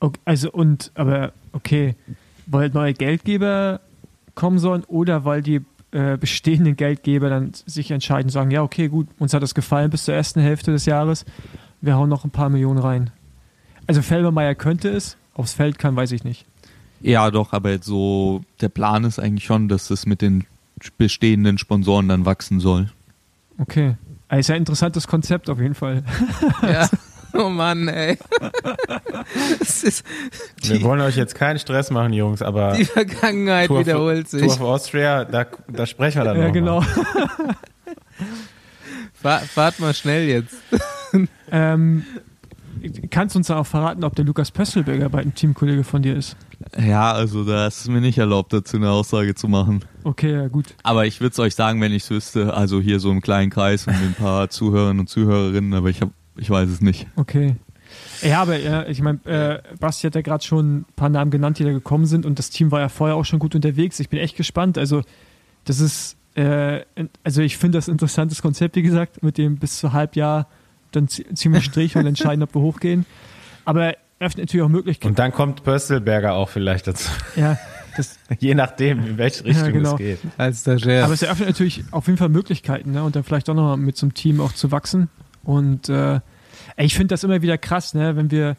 [0.00, 1.94] Okay, also und, aber okay,
[2.46, 3.80] weil neue Geldgeber
[4.34, 9.08] kommen sollen oder weil die äh, bestehenden Geldgeber dann sich entscheiden, sagen, ja, okay, gut,
[9.18, 11.24] uns hat das gefallen bis zur ersten Hälfte des Jahres,
[11.80, 13.10] wir hauen noch ein paar Millionen rein.
[13.86, 16.44] Also Felbermeier könnte es, aufs Feld kann, weiß ich nicht.
[17.00, 20.44] Ja, doch, aber jetzt so, der Plan ist eigentlich schon, dass es mit den
[20.96, 22.90] bestehenden Sponsoren dann wachsen soll.
[23.58, 23.94] Okay.
[24.28, 26.04] Also ist ja ein interessantes Konzept auf jeden Fall.
[26.62, 26.88] Ja.
[27.34, 28.18] Oh Mann, ey.
[29.60, 30.04] Ist,
[30.62, 34.30] Wir die, wollen euch jetzt keinen Stress machen, Jungs, aber die Vergangenheit Tour, wiederholt of,
[34.30, 34.42] sich.
[34.42, 36.80] Tour of Austria, da, da sprechen wir dann ja, noch genau.
[37.08, 37.56] Mal.
[39.20, 40.56] Fahr, fahrt mal schnell jetzt.
[41.50, 42.04] ähm,
[43.10, 46.16] kannst du uns dann auch verraten, ob der Lukas Pösselberger bei einem Teamkollege von dir
[46.16, 46.36] ist?
[46.80, 49.84] Ja, also da ist es mir nicht erlaubt, dazu eine Aussage zu machen.
[50.04, 50.66] Okay, ja, gut.
[50.82, 52.54] Aber ich würde es euch sagen, wenn ich es wüsste.
[52.54, 56.00] Also hier so im kleinen Kreis und mit ein paar Zuhörern und Zuhörerinnen, aber ich,
[56.00, 57.06] hab, ich weiß es nicht.
[57.16, 57.56] Okay.
[58.22, 61.58] Ja, aber ja, ich meine, äh, Basti hat ja gerade schon ein paar Namen genannt,
[61.58, 63.98] die da gekommen sind und das Team war ja vorher auch schon gut unterwegs.
[64.00, 64.76] Ich bin echt gespannt.
[64.76, 65.02] Also,
[65.64, 66.80] das ist, äh,
[67.24, 70.48] also ich finde das ein interessantes Konzept, wie gesagt, mit dem bis zu Halbjahr
[70.92, 73.04] dann zie- ziehen wir Strich und entscheiden, ob wir hochgehen.
[73.64, 75.08] Aber öffnet natürlich auch Möglichkeiten.
[75.12, 77.10] Und dann kommt Pöstelberger auch vielleicht dazu.
[77.36, 77.58] Ja,
[77.96, 79.92] das, Je nachdem, in welche Richtung genau.
[79.92, 80.18] es geht.
[80.36, 81.04] Als Stagiaire.
[81.04, 83.02] Aber es eröffnet natürlich auf jeden Fall Möglichkeiten, ne?
[83.02, 85.08] Und dann vielleicht auch noch mal mit so einem Team auch zu wachsen.
[85.44, 86.20] Und äh,
[86.76, 88.16] ich finde das immer wieder krass, ne?
[88.16, 88.56] Wenn wir,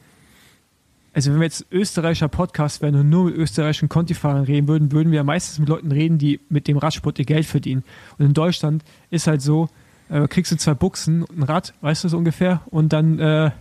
[1.13, 5.11] also wenn wir jetzt österreichischer Podcast wären und nur mit österreichischen Conti-Fahrern reden würden, würden
[5.11, 7.83] wir meistens mit Leuten reden, die mit dem Radsport ihr Geld verdienen.
[8.17, 9.69] Und in Deutschland ist halt so,
[10.09, 13.51] äh, kriegst du zwei Buchsen und ein Rad, weißt du so ungefähr, und dann äh,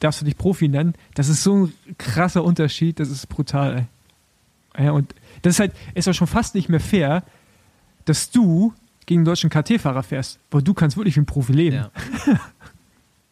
[0.00, 0.94] darfst du dich Profi nennen.
[1.14, 3.86] Das ist so ein krasser Unterschied, das ist brutal,
[4.74, 4.84] ey.
[4.84, 7.24] Ja, und das ist halt, ist auch schon fast nicht mehr fair,
[8.04, 8.72] dass du
[9.08, 11.76] gegen einen deutschen KT-Fahrer fährst, weil du kannst wirklich wie ein Profi leben.
[11.76, 11.90] Ja.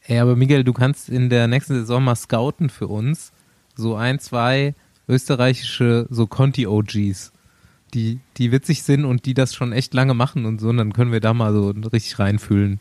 [0.07, 3.33] Ey, aber Miguel, du kannst in der nächsten Saison mal scouten für uns.
[3.74, 4.74] So ein, zwei
[5.07, 7.33] österreichische, so Conti-OGs,
[7.93, 10.70] die, die witzig sind und die das schon echt lange machen und so.
[10.70, 12.81] Und dann können wir da mal so richtig reinfühlen.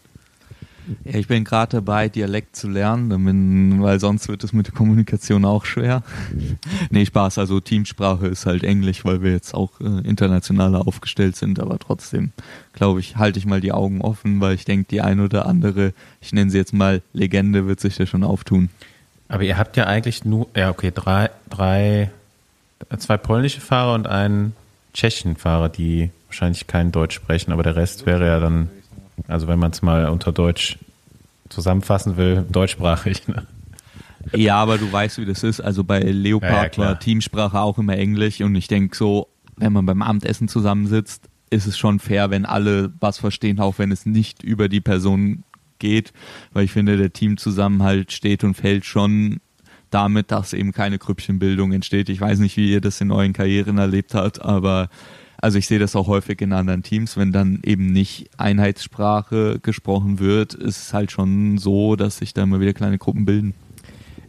[1.04, 5.46] Ja, ich bin gerade dabei, Dialekt zu lernen, weil sonst wird es mit der Kommunikation
[5.46, 6.04] auch schwer.
[6.90, 11.60] nee, Spaß, also Teamsprache ist halt Englisch, weil wir jetzt auch äh, internationaler aufgestellt sind,
[11.60, 12.32] aber trotzdem,
[12.74, 15.94] glaube ich, halte ich mal die Augen offen, weil ich denke, die ein oder andere,
[16.22, 18.70] ich nenne sie jetzt mal Legende, wird sich da schon auftun.
[19.28, 22.12] Aber ihr habt ja eigentlich nur, ja okay, drei, drei,
[22.98, 24.54] zwei polnische Fahrer und einen
[24.94, 28.70] tschechischen Fahrer, die wahrscheinlich kein Deutsch sprechen, aber der Rest wäre ja dann,
[29.28, 30.78] also wenn man es mal unter Deutsch
[31.50, 33.28] zusammenfassen will, deutschsprachig.
[33.28, 33.46] Ne?
[34.34, 35.62] Ja, aber du weißt, wie das ist.
[35.62, 36.88] Also bei Ja, ja, Leopard klar.
[36.88, 41.68] war Teamsprache auch immer Englisch und ich denke so, wenn man beim Abendessen zusammensitzt, ist
[41.68, 45.44] es schon fair, wenn alle was verstehen, auch wenn es nicht über die Person
[45.80, 46.12] geht,
[46.54, 49.40] weil ich finde, der Teamzusammenhalt steht und fällt schon
[49.92, 52.10] damit, dass eben keine Grüppchenbildung entsteht.
[52.10, 54.90] Ich weiß nicht, wie ihr das in euren Karrieren erlebt habt, aber
[55.38, 60.20] also ich sehe das auch häufig in anderen Teams, wenn dann eben nicht Einheitssprache gesprochen
[60.20, 63.54] wird, ist es halt schon so, dass sich da immer wieder kleine Gruppen bilden.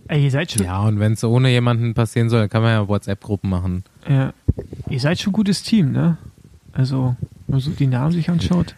[0.09, 2.71] Ey, ihr seid schon, Ja, und wenn es ohne jemanden passieren soll, dann kann man
[2.73, 3.83] ja WhatsApp-Gruppen machen.
[4.09, 4.33] ja,
[4.89, 6.17] ihr seid schon ein gutes Team, ne?
[6.73, 8.77] Also, wenn man so die Namen sich anschaut,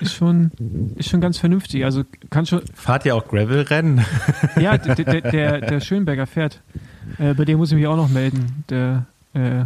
[0.00, 0.50] ist schon,
[0.96, 1.84] ist schon ganz vernünftig.
[1.84, 4.04] Also kann schon, Fahrt ihr auch Gravel-Rennen?
[4.60, 6.60] Ja, der, der, der, der Schönberger fährt.
[7.18, 8.64] Äh, bei dem muss ich mich auch noch melden.
[8.68, 9.64] Der äh,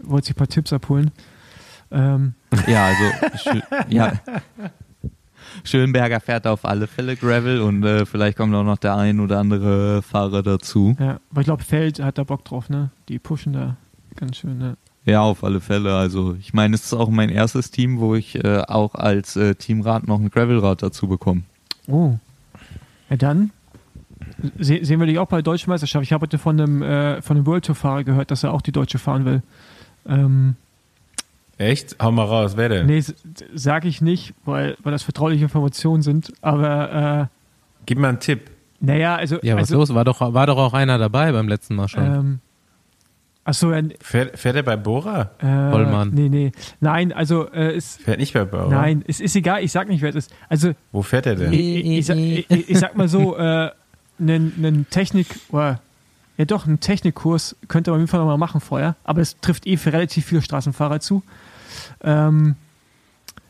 [0.00, 1.10] wollte sich ein paar Tipps abholen.
[1.90, 2.34] Ähm,
[2.66, 4.12] Ja, also ja.
[5.64, 9.38] Schönberger fährt auf alle Fälle Gravel und äh, vielleicht kommt auch noch der ein oder
[9.38, 10.94] andere Fahrer dazu.
[10.98, 12.90] ja, aber ich glaube, Feld hat da Bock drauf, ne?
[13.08, 13.76] Die pushen da
[14.16, 14.76] ganz schön, ne?
[15.04, 15.96] Ja, auf alle Fälle.
[15.96, 19.54] Also ich meine, es ist auch mein erstes Team, wo ich äh, auch als äh,
[19.54, 21.42] Teamrad noch ein Gravelrad dazu bekomme.
[21.86, 22.18] Oh.
[23.08, 23.50] Ja, dann
[24.58, 26.04] se sehen wir dich auch bei der Deutschen Meisterschaft.
[26.04, 28.72] Ich habe heute von einem, äh, von einem World Tour-Fahrer gehört, dass er auch die
[28.72, 29.42] Deutsche fahren will.
[30.08, 30.56] Ähm,
[31.58, 31.96] Echt?
[32.00, 32.86] Hau mal raus, wer denn?
[32.86, 33.02] nee,
[33.54, 36.32] sage ich nicht, weil, weil das vertrauliche Informationen sind.
[36.40, 37.36] Aber, äh,
[37.86, 38.50] Gib mal einen Tipp.
[38.80, 39.38] naja, also.
[39.42, 39.94] Ja, was also, los?
[39.94, 42.04] War doch, war doch auch einer dabei beim letzten Mal schon.
[42.04, 42.38] Ähm,
[43.42, 45.30] achso, ja, Fährt, fährt er bei Bora?
[45.38, 46.10] Äh, Vollmann.
[46.14, 46.52] Nee, nee.
[46.80, 48.02] Nein, also äh, ist.
[48.02, 48.68] Fährt nicht bei Bora?
[48.68, 50.34] Nein, es ist egal, ich sag nicht, wer es ist.
[50.48, 51.52] Also, Wo fährt er denn?
[51.52, 53.70] ich, ich, sag, ich, ich sag mal so, äh,
[54.20, 55.80] einen, einen Technik, oder,
[56.38, 59.66] ja doch, einen Technikkurs könnte man auf jeden Fall nochmal machen vorher, aber es trifft
[59.66, 61.22] eh für relativ viele Straßenfahrer zu.
[62.02, 62.54] Ähm,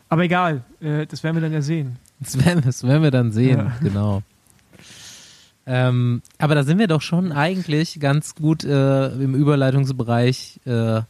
[0.08, 1.96] aber egal, äh, das werden wir dann ja sehen.
[2.20, 3.72] Das werden, das werden wir dann sehen, Ja.
[3.80, 4.22] genau.
[5.66, 11.02] Ähm, aber da sind wir doch schon eigentlich ganz gut äh, im Überleitungsbereich äh,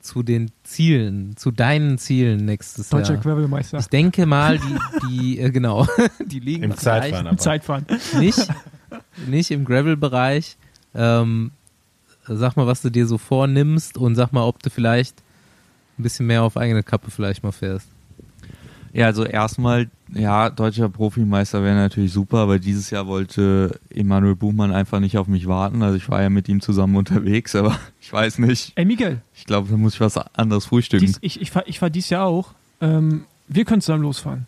[0.00, 3.22] zu den Zielen, zu deinen Zielen nächstes Deutscher Jahr.
[3.22, 3.78] Gravelmeister.
[3.78, 5.86] Ich denke mal, die, die äh, genau,
[6.26, 6.82] die liegen Im vielleicht
[7.12, 7.36] Zeitfahren aber.
[7.36, 7.86] Zeitfahren.
[8.18, 8.48] nicht,
[9.26, 10.56] nicht im Gravel-Bereich.
[10.94, 11.50] Ähm,
[12.26, 15.16] sag mal, was du dir so vornimmst und sag mal, ob du vielleicht
[15.98, 17.88] ein bisschen mehr auf eigene Kappe vielleicht mal fährst.
[18.94, 24.70] Ja, also erstmal, ja, deutscher Profimeister wäre natürlich super, aber dieses Jahr wollte Emanuel Buchmann
[24.70, 25.82] einfach nicht auf mich warten.
[25.82, 28.72] Also ich war ja mit ihm zusammen unterwegs, aber ich weiß nicht.
[28.74, 31.06] Ey, Miguel, Ich glaube, da muss ich was anderes frühstücken.
[31.06, 32.52] dies, ich, ich, fahr, ich fahr dies Jahr auch.
[32.82, 34.46] Ähm, wir können zusammen losfahren.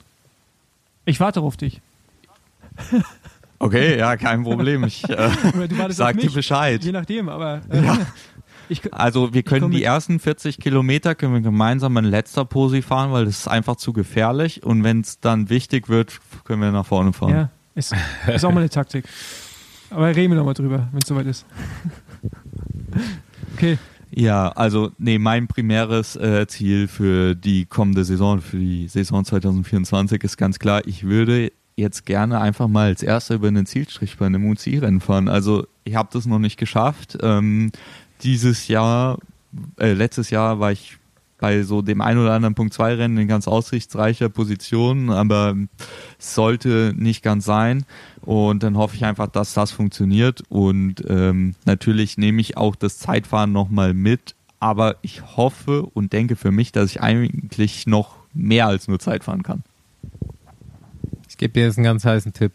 [1.06, 1.80] Ich warte auf dich.
[3.64, 4.84] Okay, ja, kein Problem.
[4.84, 5.30] Ich äh,
[5.88, 6.30] sag dir.
[6.30, 6.84] Bescheid.
[6.84, 7.82] Je nachdem, aber äh,
[8.68, 9.86] ich, Also wir können die mit.
[9.86, 13.94] ersten 40 Kilometer können wir gemeinsam in letzter Posi fahren, weil das ist einfach zu
[13.94, 14.62] gefährlich.
[14.64, 17.30] Und wenn es dann wichtig wird, können wir nach vorne fahren.
[17.30, 17.94] ja, ist,
[18.26, 19.06] ist auch mal eine Taktik.
[19.88, 21.46] Aber reden wir nochmal drüber, wenn es soweit ist.
[23.54, 23.78] Okay,
[24.10, 30.22] Ja, also nee, mein primäres äh, Ziel für die kommende Saison, für die Saison 2024
[30.24, 34.26] ist ganz klar, ich würde jetzt gerne einfach mal als Erster über den Zielstrich bei
[34.26, 35.28] einem UCI-Rennen fahren.
[35.28, 37.18] Also ich habe das noch nicht geschafft.
[37.20, 37.72] Ähm,
[38.22, 39.18] dieses Jahr,
[39.78, 40.98] äh, letztes Jahr war ich
[41.38, 45.54] bei so dem ein oder anderen Punkt 2 Rennen in ganz aussichtsreicher Position, aber
[46.18, 47.84] es sollte nicht ganz sein.
[48.22, 50.42] Und dann hoffe ich einfach, dass das funktioniert.
[50.48, 54.34] Und ähm, natürlich nehme ich auch das Zeitfahren nochmal mit.
[54.60, 59.42] Aber ich hoffe und denke für mich, dass ich eigentlich noch mehr als nur Zeitfahren
[59.42, 59.62] kann.
[61.34, 62.52] Ich gebe dir jetzt einen ganz heißen Tipp.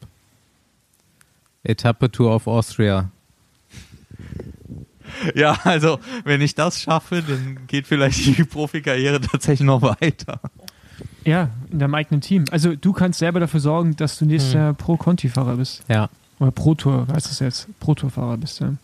[1.64, 3.10] Etappe Tour of Austria.
[5.36, 10.40] Ja, also wenn ich das schaffe, dann geht vielleicht die Profikarriere tatsächlich noch weiter.
[11.26, 12.46] ja, in deinem eigenen Team.
[12.52, 14.60] Also du kannst selber dafür sorgen, dass du nächstes Hm.
[14.62, 15.84] Jahr Pro-Conti-Fahrer bist.
[15.90, 16.10] Ja,
[16.40, 17.68] Oder Pro-Tour, heißt das jetzt?
[17.82, 18.76] Pro-Tour-Fahrer bist, ja.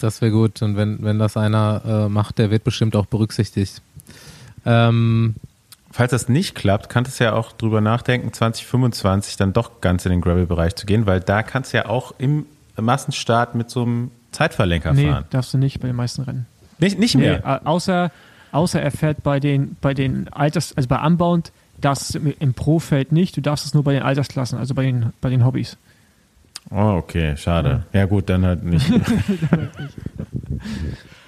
[0.00, 0.62] das wäre gut.
[0.62, 3.82] Und wenn, wenn das einer äh, macht, der wird bestimmt auch berücksichtigt.
[4.66, 5.36] Ähm,
[5.90, 10.10] Falls das nicht klappt, kannst du ja auch drüber nachdenken, 2025 dann doch ganz in
[10.10, 12.46] den Gravel-Bereich zu gehen, weil da kannst du ja auch im
[12.78, 15.24] Massenstart mit so einem Zeitverlenker Nee, fahren.
[15.30, 16.46] darfst du nicht bei den meisten Rennen.
[16.78, 17.60] Nicht, nicht Nee, mehr.
[17.62, 18.10] äh, außer,
[18.52, 23.12] außer er fährt bei den, bei den Alters, also bei Unbound, darfst du im Pro-Feld
[23.12, 25.78] nicht, du darfst es nur bei den Altersklassen, also bei den, bei den Hobbys.
[26.70, 27.86] Oh, okay, schade.
[27.94, 28.86] Ja gut, dann halt nicht.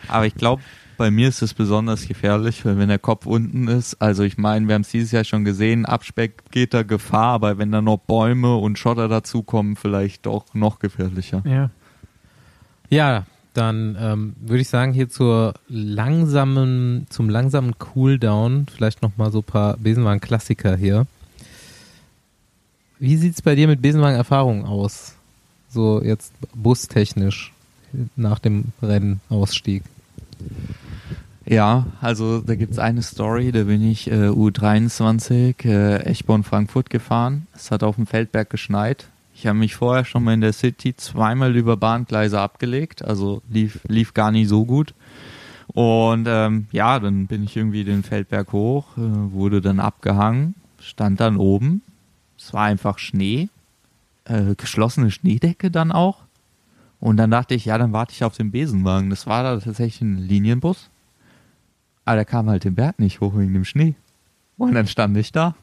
[0.09, 0.63] Aber ich glaube,
[1.01, 4.75] bei mir ist es besonders gefährlich, wenn der Kopf unten ist, also ich meine, wir
[4.75, 8.55] haben es dieses Jahr schon gesehen, Abspeck geht da Gefahr, aber wenn da noch Bäume
[8.57, 11.43] und Schotter dazukommen, vielleicht auch noch gefährlicher.
[11.47, 11.71] Ja.
[12.91, 13.25] ja,
[13.55, 19.45] dann ähm, würde ich sagen, hier zur langsamen, zum langsamen Cooldown, vielleicht nochmal so ein
[19.45, 21.07] paar Besenwagen-Klassiker hier.
[22.99, 25.15] Wie sieht's bei dir mit Besenwagen-Erfahrung aus?
[25.71, 27.55] So jetzt bustechnisch
[28.17, 29.83] nach dem Rennausstieg.
[31.51, 37.49] Ja, also da gibt's eine Story, da bin ich äh, U23 äh, Eschborn-Frankfurt gefahren.
[37.53, 39.09] Es hat auf dem Feldberg geschneit.
[39.35, 43.81] Ich habe mich vorher schon mal in der City zweimal über Bahngleise abgelegt, also lief,
[43.89, 44.95] lief gar nicht so gut.
[45.67, 51.19] Und ähm, ja, dann bin ich irgendwie den Feldberg hoch, äh, wurde dann abgehangen, stand
[51.19, 51.83] dann oben.
[52.39, 53.49] Es war einfach Schnee,
[54.25, 56.19] äh, geschlossene Schneedecke dann auch.
[57.01, 59.11] Und dann dachte ich, ja, dann warte ich auf den Besenwagen.
[59.11, 60.91] Das war da tatsächlich ein Linienbus.
[62.11, 63.95] Aber der kam halt den Berg nicht hoch wegen dem Schnee.
[64.59, 65.55] Und dann stand ich da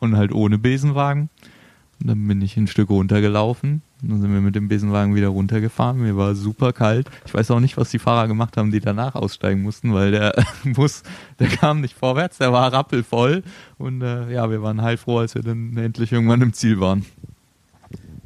[0.00, 1.30] und halt ohne Besenwagen.
[2.00, 3.80] Und dann bin ich ein Stück runtergelaufen.
[4.02, 5.98] Und dann sind wir mit dem Besenwagen wieder runtergefahren.
[6.02, 7.08] Mir war super kalt.
[7.24, 10.34] Ich weiß auch nicht, was die Fahrer gemacht haben, die danach aussteigen mussten, weil der
[10.74, 11.04] Bus,
[11.38, 13.42] der kam nicht vorwärts, der war rappelvoll.
[13.78, 17.06] Und äh, ja, wir waren heilfroh, als wir dann endlich irgendwann im Ziel waren.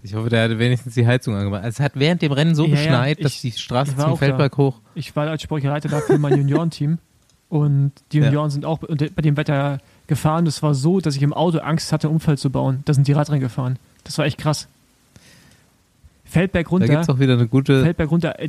[0.03, 1.63] Ich hoffe, der hatte wenigstens die Heizung angemacht.
[1.63, 4.05] Also es hat während dem Rennen so Ja, ja, geschneit, dass ich- die Straße zum
[4.05, 4.17] auch da.
[4.17, 4.81] Feldberg hoch.
[4.95, 6.99] Ich war als Sportleiter da für mein Juniorenteam
[7.49, 8.25] und die Ja.
[8.27, 10.45] Junioren sind auch bei dem Wetter gefahren.
[10.45, 12.83] Das war so, dass ich im Auto Angst hatte, einen Unfall zu bauen.
[12.85, 13.79] Da sind die Radrennen gefahren.
[14.05, 14.69] Das war echt krass.
[16.25, 16.89] Feldberg Da runter.
[16.89, 17.83] gibt's auch wieder eine gute.
[17.83, 18.39] Feldberg runter.
[18.39, 18.49] äh,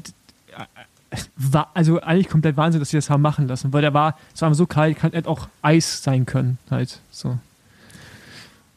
[1.37, 4.41] War, also eigentlich komplett Wahnsinn, dass sie das haben machen lassen, weil der war, es
[4.43, 7.37] war so kalt, kann hätte auch Eis sein können, halt so.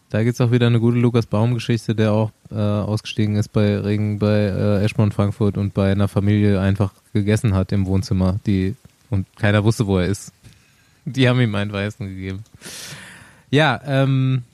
[0.08, 4.18] Da gibt's auch wieder eine gute Lukas Baum-Geschichte, der auch äh, ausgestiegen ist bei Regen
[4.18, 8.76] bei äh, Eschborn Frankfurt und bei einer Familie einfach gegessen hat im Wohnzimmer, die
[9.12, 10.32] und keiner wusste, wo er ist.
[11.04, 12.44] Die haben ihm einen Weißen gegeben.
[13.50, 14.44] Ja, ähm,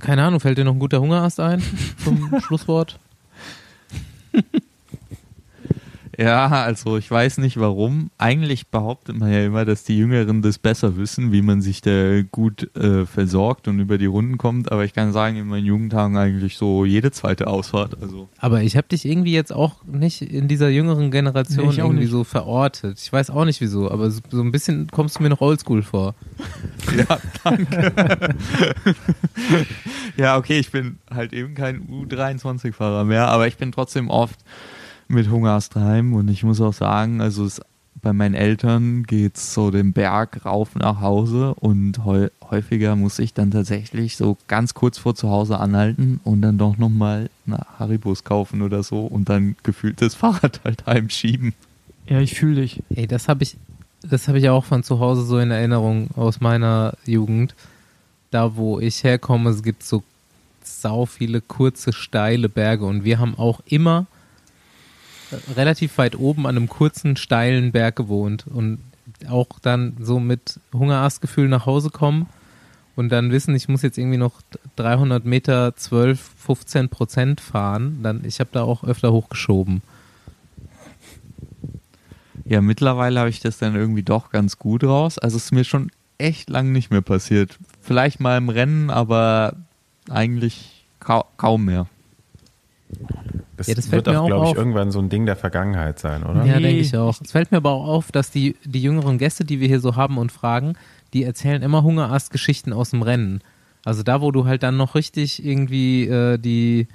[0.00, 1.62] Keine Ahnung, fällt dir noch ein guter Hungerast ein
[2.02, 2.98] zum Schlusswort?
[6.18, 8.10] Ja, also ich weiß nicht warum.
[8.18, 12.22] Eigentlich behauptet man ja immer, dass die Jüngeren das besser wissen, wie man sich da
[12.22, 14.70] gut äh, versorgt und über die Runden kommt.
[14.70, 18.00] Aber ich kann sagen, in meinen Jugendtagen eigentlich so jede zweite Ausfahrt.
[18.00, 22.00] Also Aber ich habe dich irgendwie jetzt auch nicht in dieser jüngeren Generation Nee, irgendwie
[22.00, 22.10] nicht.
[22.10, 22.98] so verortet.
[23.00, 25.82] Ich weiß auch nicht wieso, aber so, so ein bisschen kommst du mir noch oldschool
[25.82, 26.14] vor.
[26.96, 28.34] ja, danke.
[30.16, 34.38] ja, okay, ich bin halt eben kein U23-Fahrer mehr, aber ich bin trotzdem oft
[35.08, 37.60] mit Hungerast heim und ich muss auch sagen, also es,
[38.02, 43.34] bei meinen Eltern geht's so den Berg rauf nach Hause und häu häufiger muss ich
[43.34, 48.22] dann tatsächlich so ganz kurz vor zu Hause anhalten und dann doch nochmal eine Haribos
[48.22, 51.54] kaufen oder so und dann gefühlt das Fahrrad halt heimschieben.
[52.06, 52.82] Ja, ich fühle dich.
[52.94, 53.56] Ey, das habe ich,
[54.02, 57.54] das habe ich auch von zu Hause so in Erinnerung aus meiner Jugend.
[58.30, 60.02] Da, wo ich herkomme, es gibt so
[60.62, 64.06] sau viele kurze, steile Berge und wir haben auch immer
[65.56, 68.78] relativ weit oben an einem kurzen, steilen Berg gewohnt und
[69.28, 72.28] auch dann so mit Hungerastgefühl nach Hause kommen
[72.96, 74.40] und dann wissen, ich muss jetzt irgendwie noch
[74.76, 79.82] 300 Meter 12, 15 Prozent fahren, dann ich habe da auch öfter hochgeschoben.
[82.44, 85.18] Ja, mittlerweile habe ich das dann irgendwie doch ganz gut raus.
[85.18, 87.58] Also es ist mir schon echt lang nicht mehr passiert.
[87.80, 89.56] Vielleicht mal im Rennen, aber
[90.10, 91.86] eigentlich kau kaum mehr.
[93.56, 94.56] Das, Ja, das fällt wird mir auch, glaube ich, auf.
[94.56, 96.44] irgendwann so ein Ding der Vergangenheit sein, oder?
[96.44, 96.62] Ja, Nee.
[96.62, 97.20] denke ich auch.
[97.20, 99.96] Es fällt mir aber auch auf, dass die, die jüngeren Gäste, die wir hier so
[99.96, 100.74] haben und fragen,
[101.12, 103.40] die erzählen immer Hungerast-Geschichten aus dem Rennen.
[103.84, 106.88] Also da, wo du halt dann noch richtig irgendwie äh, die,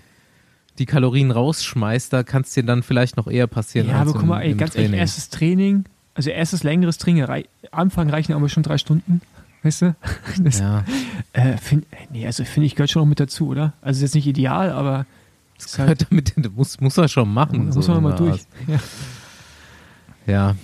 [0.79, 3.87] die Kalorien rausschmeißt, da kann es dir dann vielleicht noch eher passieren.
[3.87, 4.99] Ja, als aber guck mal, ey, ganz ehrlich, Training.
[4.99, 5.85] erstes Training,
[6.15, 9.21] also erstes längeres Training, rei Anfang reichen aber schon drei Stunden,
[9.63, 9.95] weißt du?
[10.43, 10.83] Das, Ja,
[11.33, 13.73] äh, find, äh, nee, also finde ich, gehört schon noch mit dazu, oder?
[13.81, 15.05] Also ist jetzt nicht ideal, aber
[15.59, 17.65] es ist halt, gehört damit, das muss, muss er schon machen.
[17.67, 18.41] muss so man mal durch.
[18.67, 18.83] Hungerast.
[20.25, 20.55] Ja.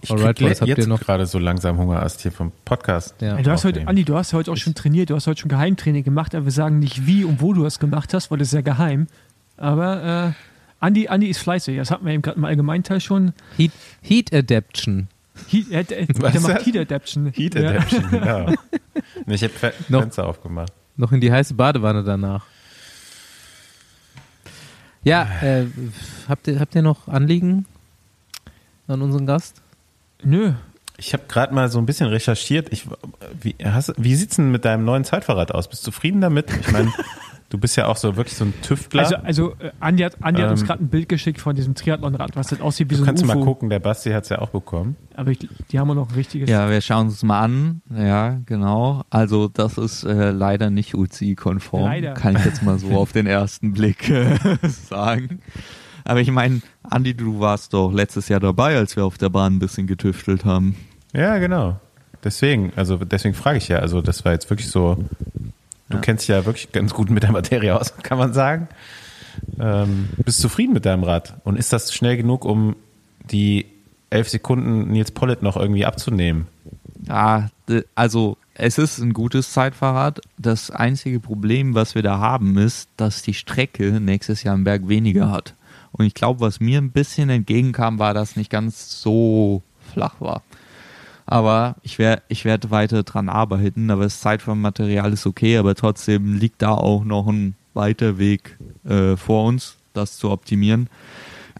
[0.00, 1.00] Ich Alright, was habt ihr jetzt noch?
[1.00, 3.14] gerade so langsam Hungerast hier vom Podcast.
[3.20, 3.36] Ja.
[3.36, 3.86] Du hast heute.
[3.86, 6.52] Andi, du hast heute auch schon trainiert, du hast heute schon Geheimtraining gemacht, aber wir
[6.52, 9.06] sagen nicht wie und wo du das gemacht hast, weil das ist ja geheim.
[9.58, 13.32] Aber äh, Andi, Andi ist fleißig, das hatten wir eben gerade im Allgemeinteil schon.
[13.56, 13.72] Heat,
[14.02, 15.08] Heat Adaption.
[15.48, 16.64] Heat, Was der ist macht das?
[16.66, 17.26] Heat Adaption.
[17.34, 17.68] Heat Ja.
[17.70, 18.46] Adaption, genau.
[19.26, 20.72] Nee, Ich habe Fenster aufgemacht.
[20.96, 22.46] Noch in die heiße Badewanne danach.
[25.06, 25.66] Ja, äh,
[26.28, 27.64] habt, ihr, habt ihr noch Anliegen
[28.88, 29.62] an unseren Gast?
[30.24, 30.54] Nö,
[30.96, 32.72] Ich habe gerade mal so ein bisschen recherchiert.
[32.72, 32.88] Ich,
[33.40, 35.68] wie, hast, wie sieht's denn mit deinem neuen Zeitfahrrad aus?
[35.68, 36.50] Bist du zufrieden damit?
[36.60, 36.92] Ich meine,
[37.48, 39.02] du bist ja auch so wirklich so ein Tüftler.
[39.02, 41.74] Also, also äh, Andi hat, Andi hat uns Ähm, gerade ein Bild geschickt von diesem
[41.74, 43.34] Triathlonrad, was das aussieht wie du so ein kannst UFO.
[43.34, 44.96] mal gucken, der Basti hat's ja auch bekommen.
[45.14, 46.50] Aber ich, die haben wir noch ein richtiges.
[46.50, 47.82] Ja, wir schauen uns mal an.
[47.94, 49.04] Ja, genau.
[49.10, 51.84] Also das ist äh, leider nicht UCI-konform.
[51.84, 52.14] Leider.
[52.14, 54.36] Kann ich jetzt mal so auf den ersten Blick äh,
[54.68, 55.40] sagen.
[56.04, 59.56] Aber ich meine, Andi, du warst doch letztes Jahr dabei, als wir auf der Bahn
[59.56, 60.76] ein bisschen getüftelt haben.
[61.12, 61.80] Ja, genau.
[62.22, 63.78] Deswegen, also deswegen frage ich ja.
[63.78, 64.96] Also das war jetzt wirklich so.
[65.88, 66.00] Du Ja.
[66.00, 68.68] kennst dich ja wirklich ganz gut mit der Materie aus, kann man sagen.
[69.60, 71.34] Ähm, bist du zufrieden mit deinem Rad?
[71.44, 72.74] Und ist das schnell genug, um
[73.30, 73.66] die
[74.10, 76.46] elf Sekunden Nils Pollitt noch irgendwie abzunehmen?
[77.06, 77.50] Ja,
[77.94, 80.20] also es ist ein gutes Zeitfahrrad.
[80.38, 84.88] Das einzige Problem, was wir da haben, ist, dass die Strecke nächstes Jahr am Berg
[84.88, 85.54] weniger hat.
[85.92, 90.42] Und ich glaube, was mir ein bisschen entgegenkam, war, dass nicht ganz so flach war.
[91.26, 96.34] Aber ich werde ich werd weiter dran arbeiten, aber das Zeitfahrmaterial ist okay, aber trotzdem
[96.34, 100.88] liegt da auch noch ein weiter Weg äh, vor uns, das zu optimieren.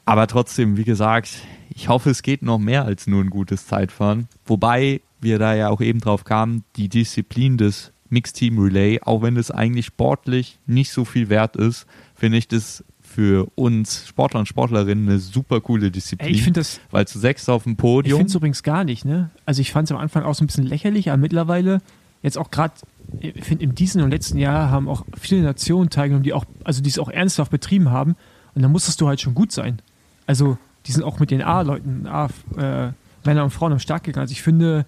[0.05, 4.29] Aber trotzdem, wie gesagt, ich hoffe, es geht noch mehr als nur ein gutes Zeitfahren.
[4.47, 9.23] Wobei wir da ja auch eben drauf kamen, die Disziplin des Mixed Team Relay, auch
[9.23, 12.85] wenn es eigentlich sportlich nicht so viel wert ist, finde ich das
[13.17, 16.29] für uns Sportler und Sportlerinnen eine super coole Disziplin.
[16.29, 18.19] Ey, ich finde das, weil zu sechs auf dem ich Podium.
[18.19, 19.31] finde es übrigens gar nicht, ne?
[19.47, 21.81] Also ich fand es am Anfang auch so ein bisschen lächerlich, aber mittlerweile,
[22.21, 22.75] jetzt auch gerade,
[23.21, 26.83] ich finde, in diesem und letzten Jahr haben auch viele Nationen teilgenommen, die auch, also
[26.83, 28.17] die es auch ernsthaft betrieben haben.
[28.55, 29.81] Und da musstest du halt schon gut sein.
[30.27, 32.27] Also, die sind auch mit den A-Leuten, A,
[32.59, 32.93] äh,
[33.25, 34.25] Männer und Frauen am Start gegangen.
[34.25, 34.85] Also ich finde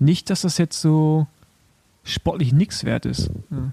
[0.00, 1.28] nicht, dass das jetzt so
[2.02, 3.30] sportlich nichts wert ist.
[3.52, 3.70] Ja.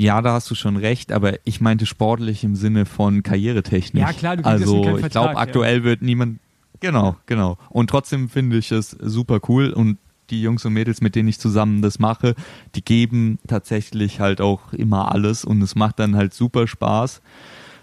[0.00, 4.00] Ja, da hast du schon recht, aber ich meinte sportlich im Sinne von karrieretechnisch.
[4.00, 5.40] Ja, klar, du kriegst Also keinen ich Vertrag, glaube, ja.
[5.40, 6.38] aktuell wird niemand.
[6.78, 7.58] Genau, genau.
[7.68, 9.98] Und trotzdem finde ich es super cool und
[10.30, 12.36] die Jungs und Mädels, mit denen ich zusammen das mache,
[12.76, 17.20] die geben tatsächlich halt auch immer alles und es macht dann halt super Spaß.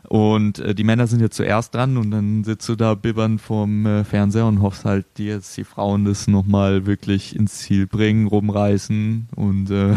[0.08, 3.86] Und äh, die Männer sind ja zuerst dran und dann sitzt du da bibbern vorm
[3.86, 8.28] äh, Fernseher und hoffst halt, die jetzt die Frauen das nochmal wirklich ins Ziel bringen,
[8.28, 9.96] rumreißen und äh,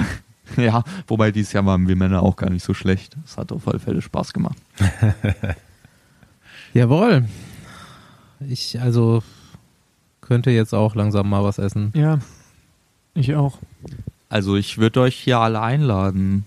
[0.57, 3.16] Ja, wobei dieses Jahr waren wir Männer auch gar nicht so schlecht.
[3.25, 4.57] Es hat auf alle Fälle Spaß gemacht.
[6.75, 7.27] Jawohl.
[8.41, 9.23] Ich also
[10.20, 11.93] könnte jetzt auch langsam mal was essen.
[11.95, 12.19] Ja,
[13.15, 13.59] ich auch.
[14.29, 16.45] Also ich würde euch hier alle einladen.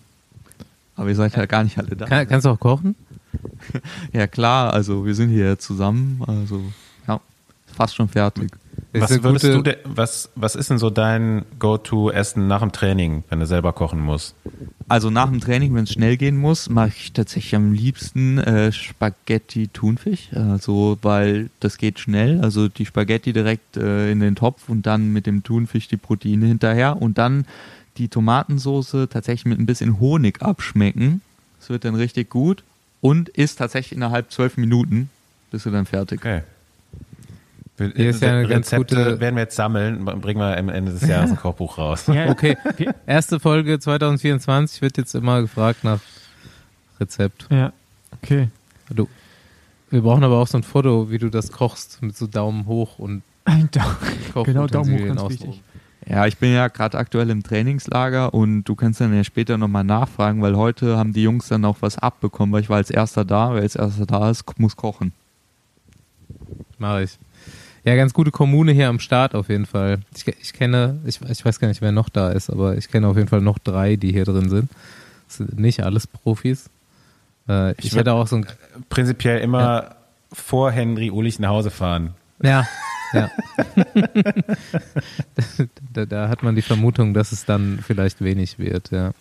[0.96, 2.06] Aber ihr seid ja gar nicht alle da.
[2.06, 2.96] Kann, kannst du auch kochen?
[4.12, 6.22] Ja klar, also wir sind hier zusammen.
[6.28, 6.62] Also
[7.08, 7.22] ja,
[7.66, 8.52] fast schon fertig.
[8.94, 13.24] Was, ist gute- du de, was, was ist denn so dein Go-To-Essen nach dem Training,
[13.30, 14.36] wenn du selber kochen musst?
[14.90, 18.72] Also nach dem Training, wenn es schnell gehen muss, mache ich tatsächlich am liebsten äh,
[18.72, 20.30] Spaghetti Thunfisch.
[20.34, 22.42] Also weil das geht schnell.
[22.42, 26.48] Also die Spaghetti direkt äh, in den Topf und dann mit dem Thunfisch die Proteine
[26.48, 27.46] hinterher und dann
[27.98, 31.22] die Tomatensoße tatsächlich mit ein bisschen Honig abschmecken.
[31.60, 32.64] Das wird dann richtig gut
[33.00, 35.10] und ist tatsächlich innerhalb zwölf Minuten
[35.52, 36.20] bist du dann fertig.
[36.20, 36.42] Okay.
[37.82, 40.70] Wir- Hier ist ja eine ganz Rezepte gute- werden wir jetzt sammeln, bringen wir am
[40.70, 42.08] Ende des Jahres ein Kochbuch raus.
[42.08, 42.58] Ja, Okay,
[43.06, 46.00] erste Folge 2024 wird jetzt immer gefragt nach
[47.00, 47.48] Rezept.
[47.50, 47.74] Ja,
[48.14, 48.50] okay.
[48.90, 49.08] Du,
[49.90, 53.00] wir brauchen aber auch so ein Foto, wie du das kochst, mit so Daumen hoch
[53.00, 53.96] und Ein Daumen.
[54.34, 55.62] Koch Genau, Daumen hoch, ganz wichtig.
[56.08, 59.84] Ja, ich bin ja gerade aktuell im Trainingslager und du kannst dann ja später nochmal
[59.84, 63.24] nachfragen, weil heute haben die Jungs dann auch was abbekommen, weil ich war als erster
[63.24, 65.14] da, wer als erster da ist, muss kochen.
[66.80, 67.18] Mache ich.
[67.84, 70.00] Ja, ganz gute Kommune hier am Start auf jeden Fall.
[70.16, 73.08] Ich, ich kenne, ich, ich weiß gar nicht, wer noch da ist, aber ich kenne
[73.08, 74.70] auf jeden Fall noch drei, die hier drin sind.
[75.28, 76.70] Das sind nicht alles Profis.
[77.50, 78.46] Äh, ich Ich hätte auch so ein.
[78.90, 79.96] Prinzipiell immer
[80.32, 82.14] vor Henry Ulich nach Hause fahren.
[82.44, 82.68] Ja,
[83.14, 83.32] ja.
[85.94, 89.12] da, da hat man die Vermutung, dass es dann vielleicht wenig wird, ja.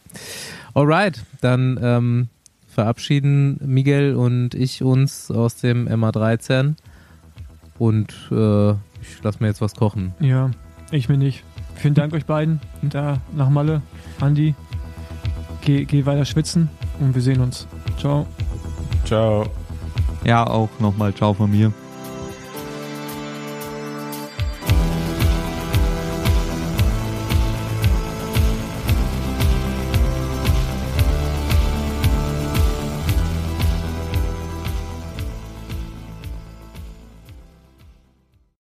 [0.75, 2.29] Alright, dann ähm,
[2.69, 6.75] verabschieden Miguel und ich uns aus dem MA13
[7.81, 8.71] und äh,
[9.01, 10.13] ich lasse mir jetzt was kochen.
[10.21, 10.51] Ja,
[10.91, 11.43] ich mir nicht.
[11.77, 12.61] Vielen Dank euch beiden.
[12.83, 13.81] Und da nach Malle,
[14.21, 14.55] Andi.
[15.63, 16.69] Geh, geh weiter schwitzen
[17.01, 17.67] und wir sehen uns.
[17.99, 18.27] Ciao.
[19.07, 19.47] Ciao.
[20.25, 21.73] Ja, auch nochmal Ciao von mir.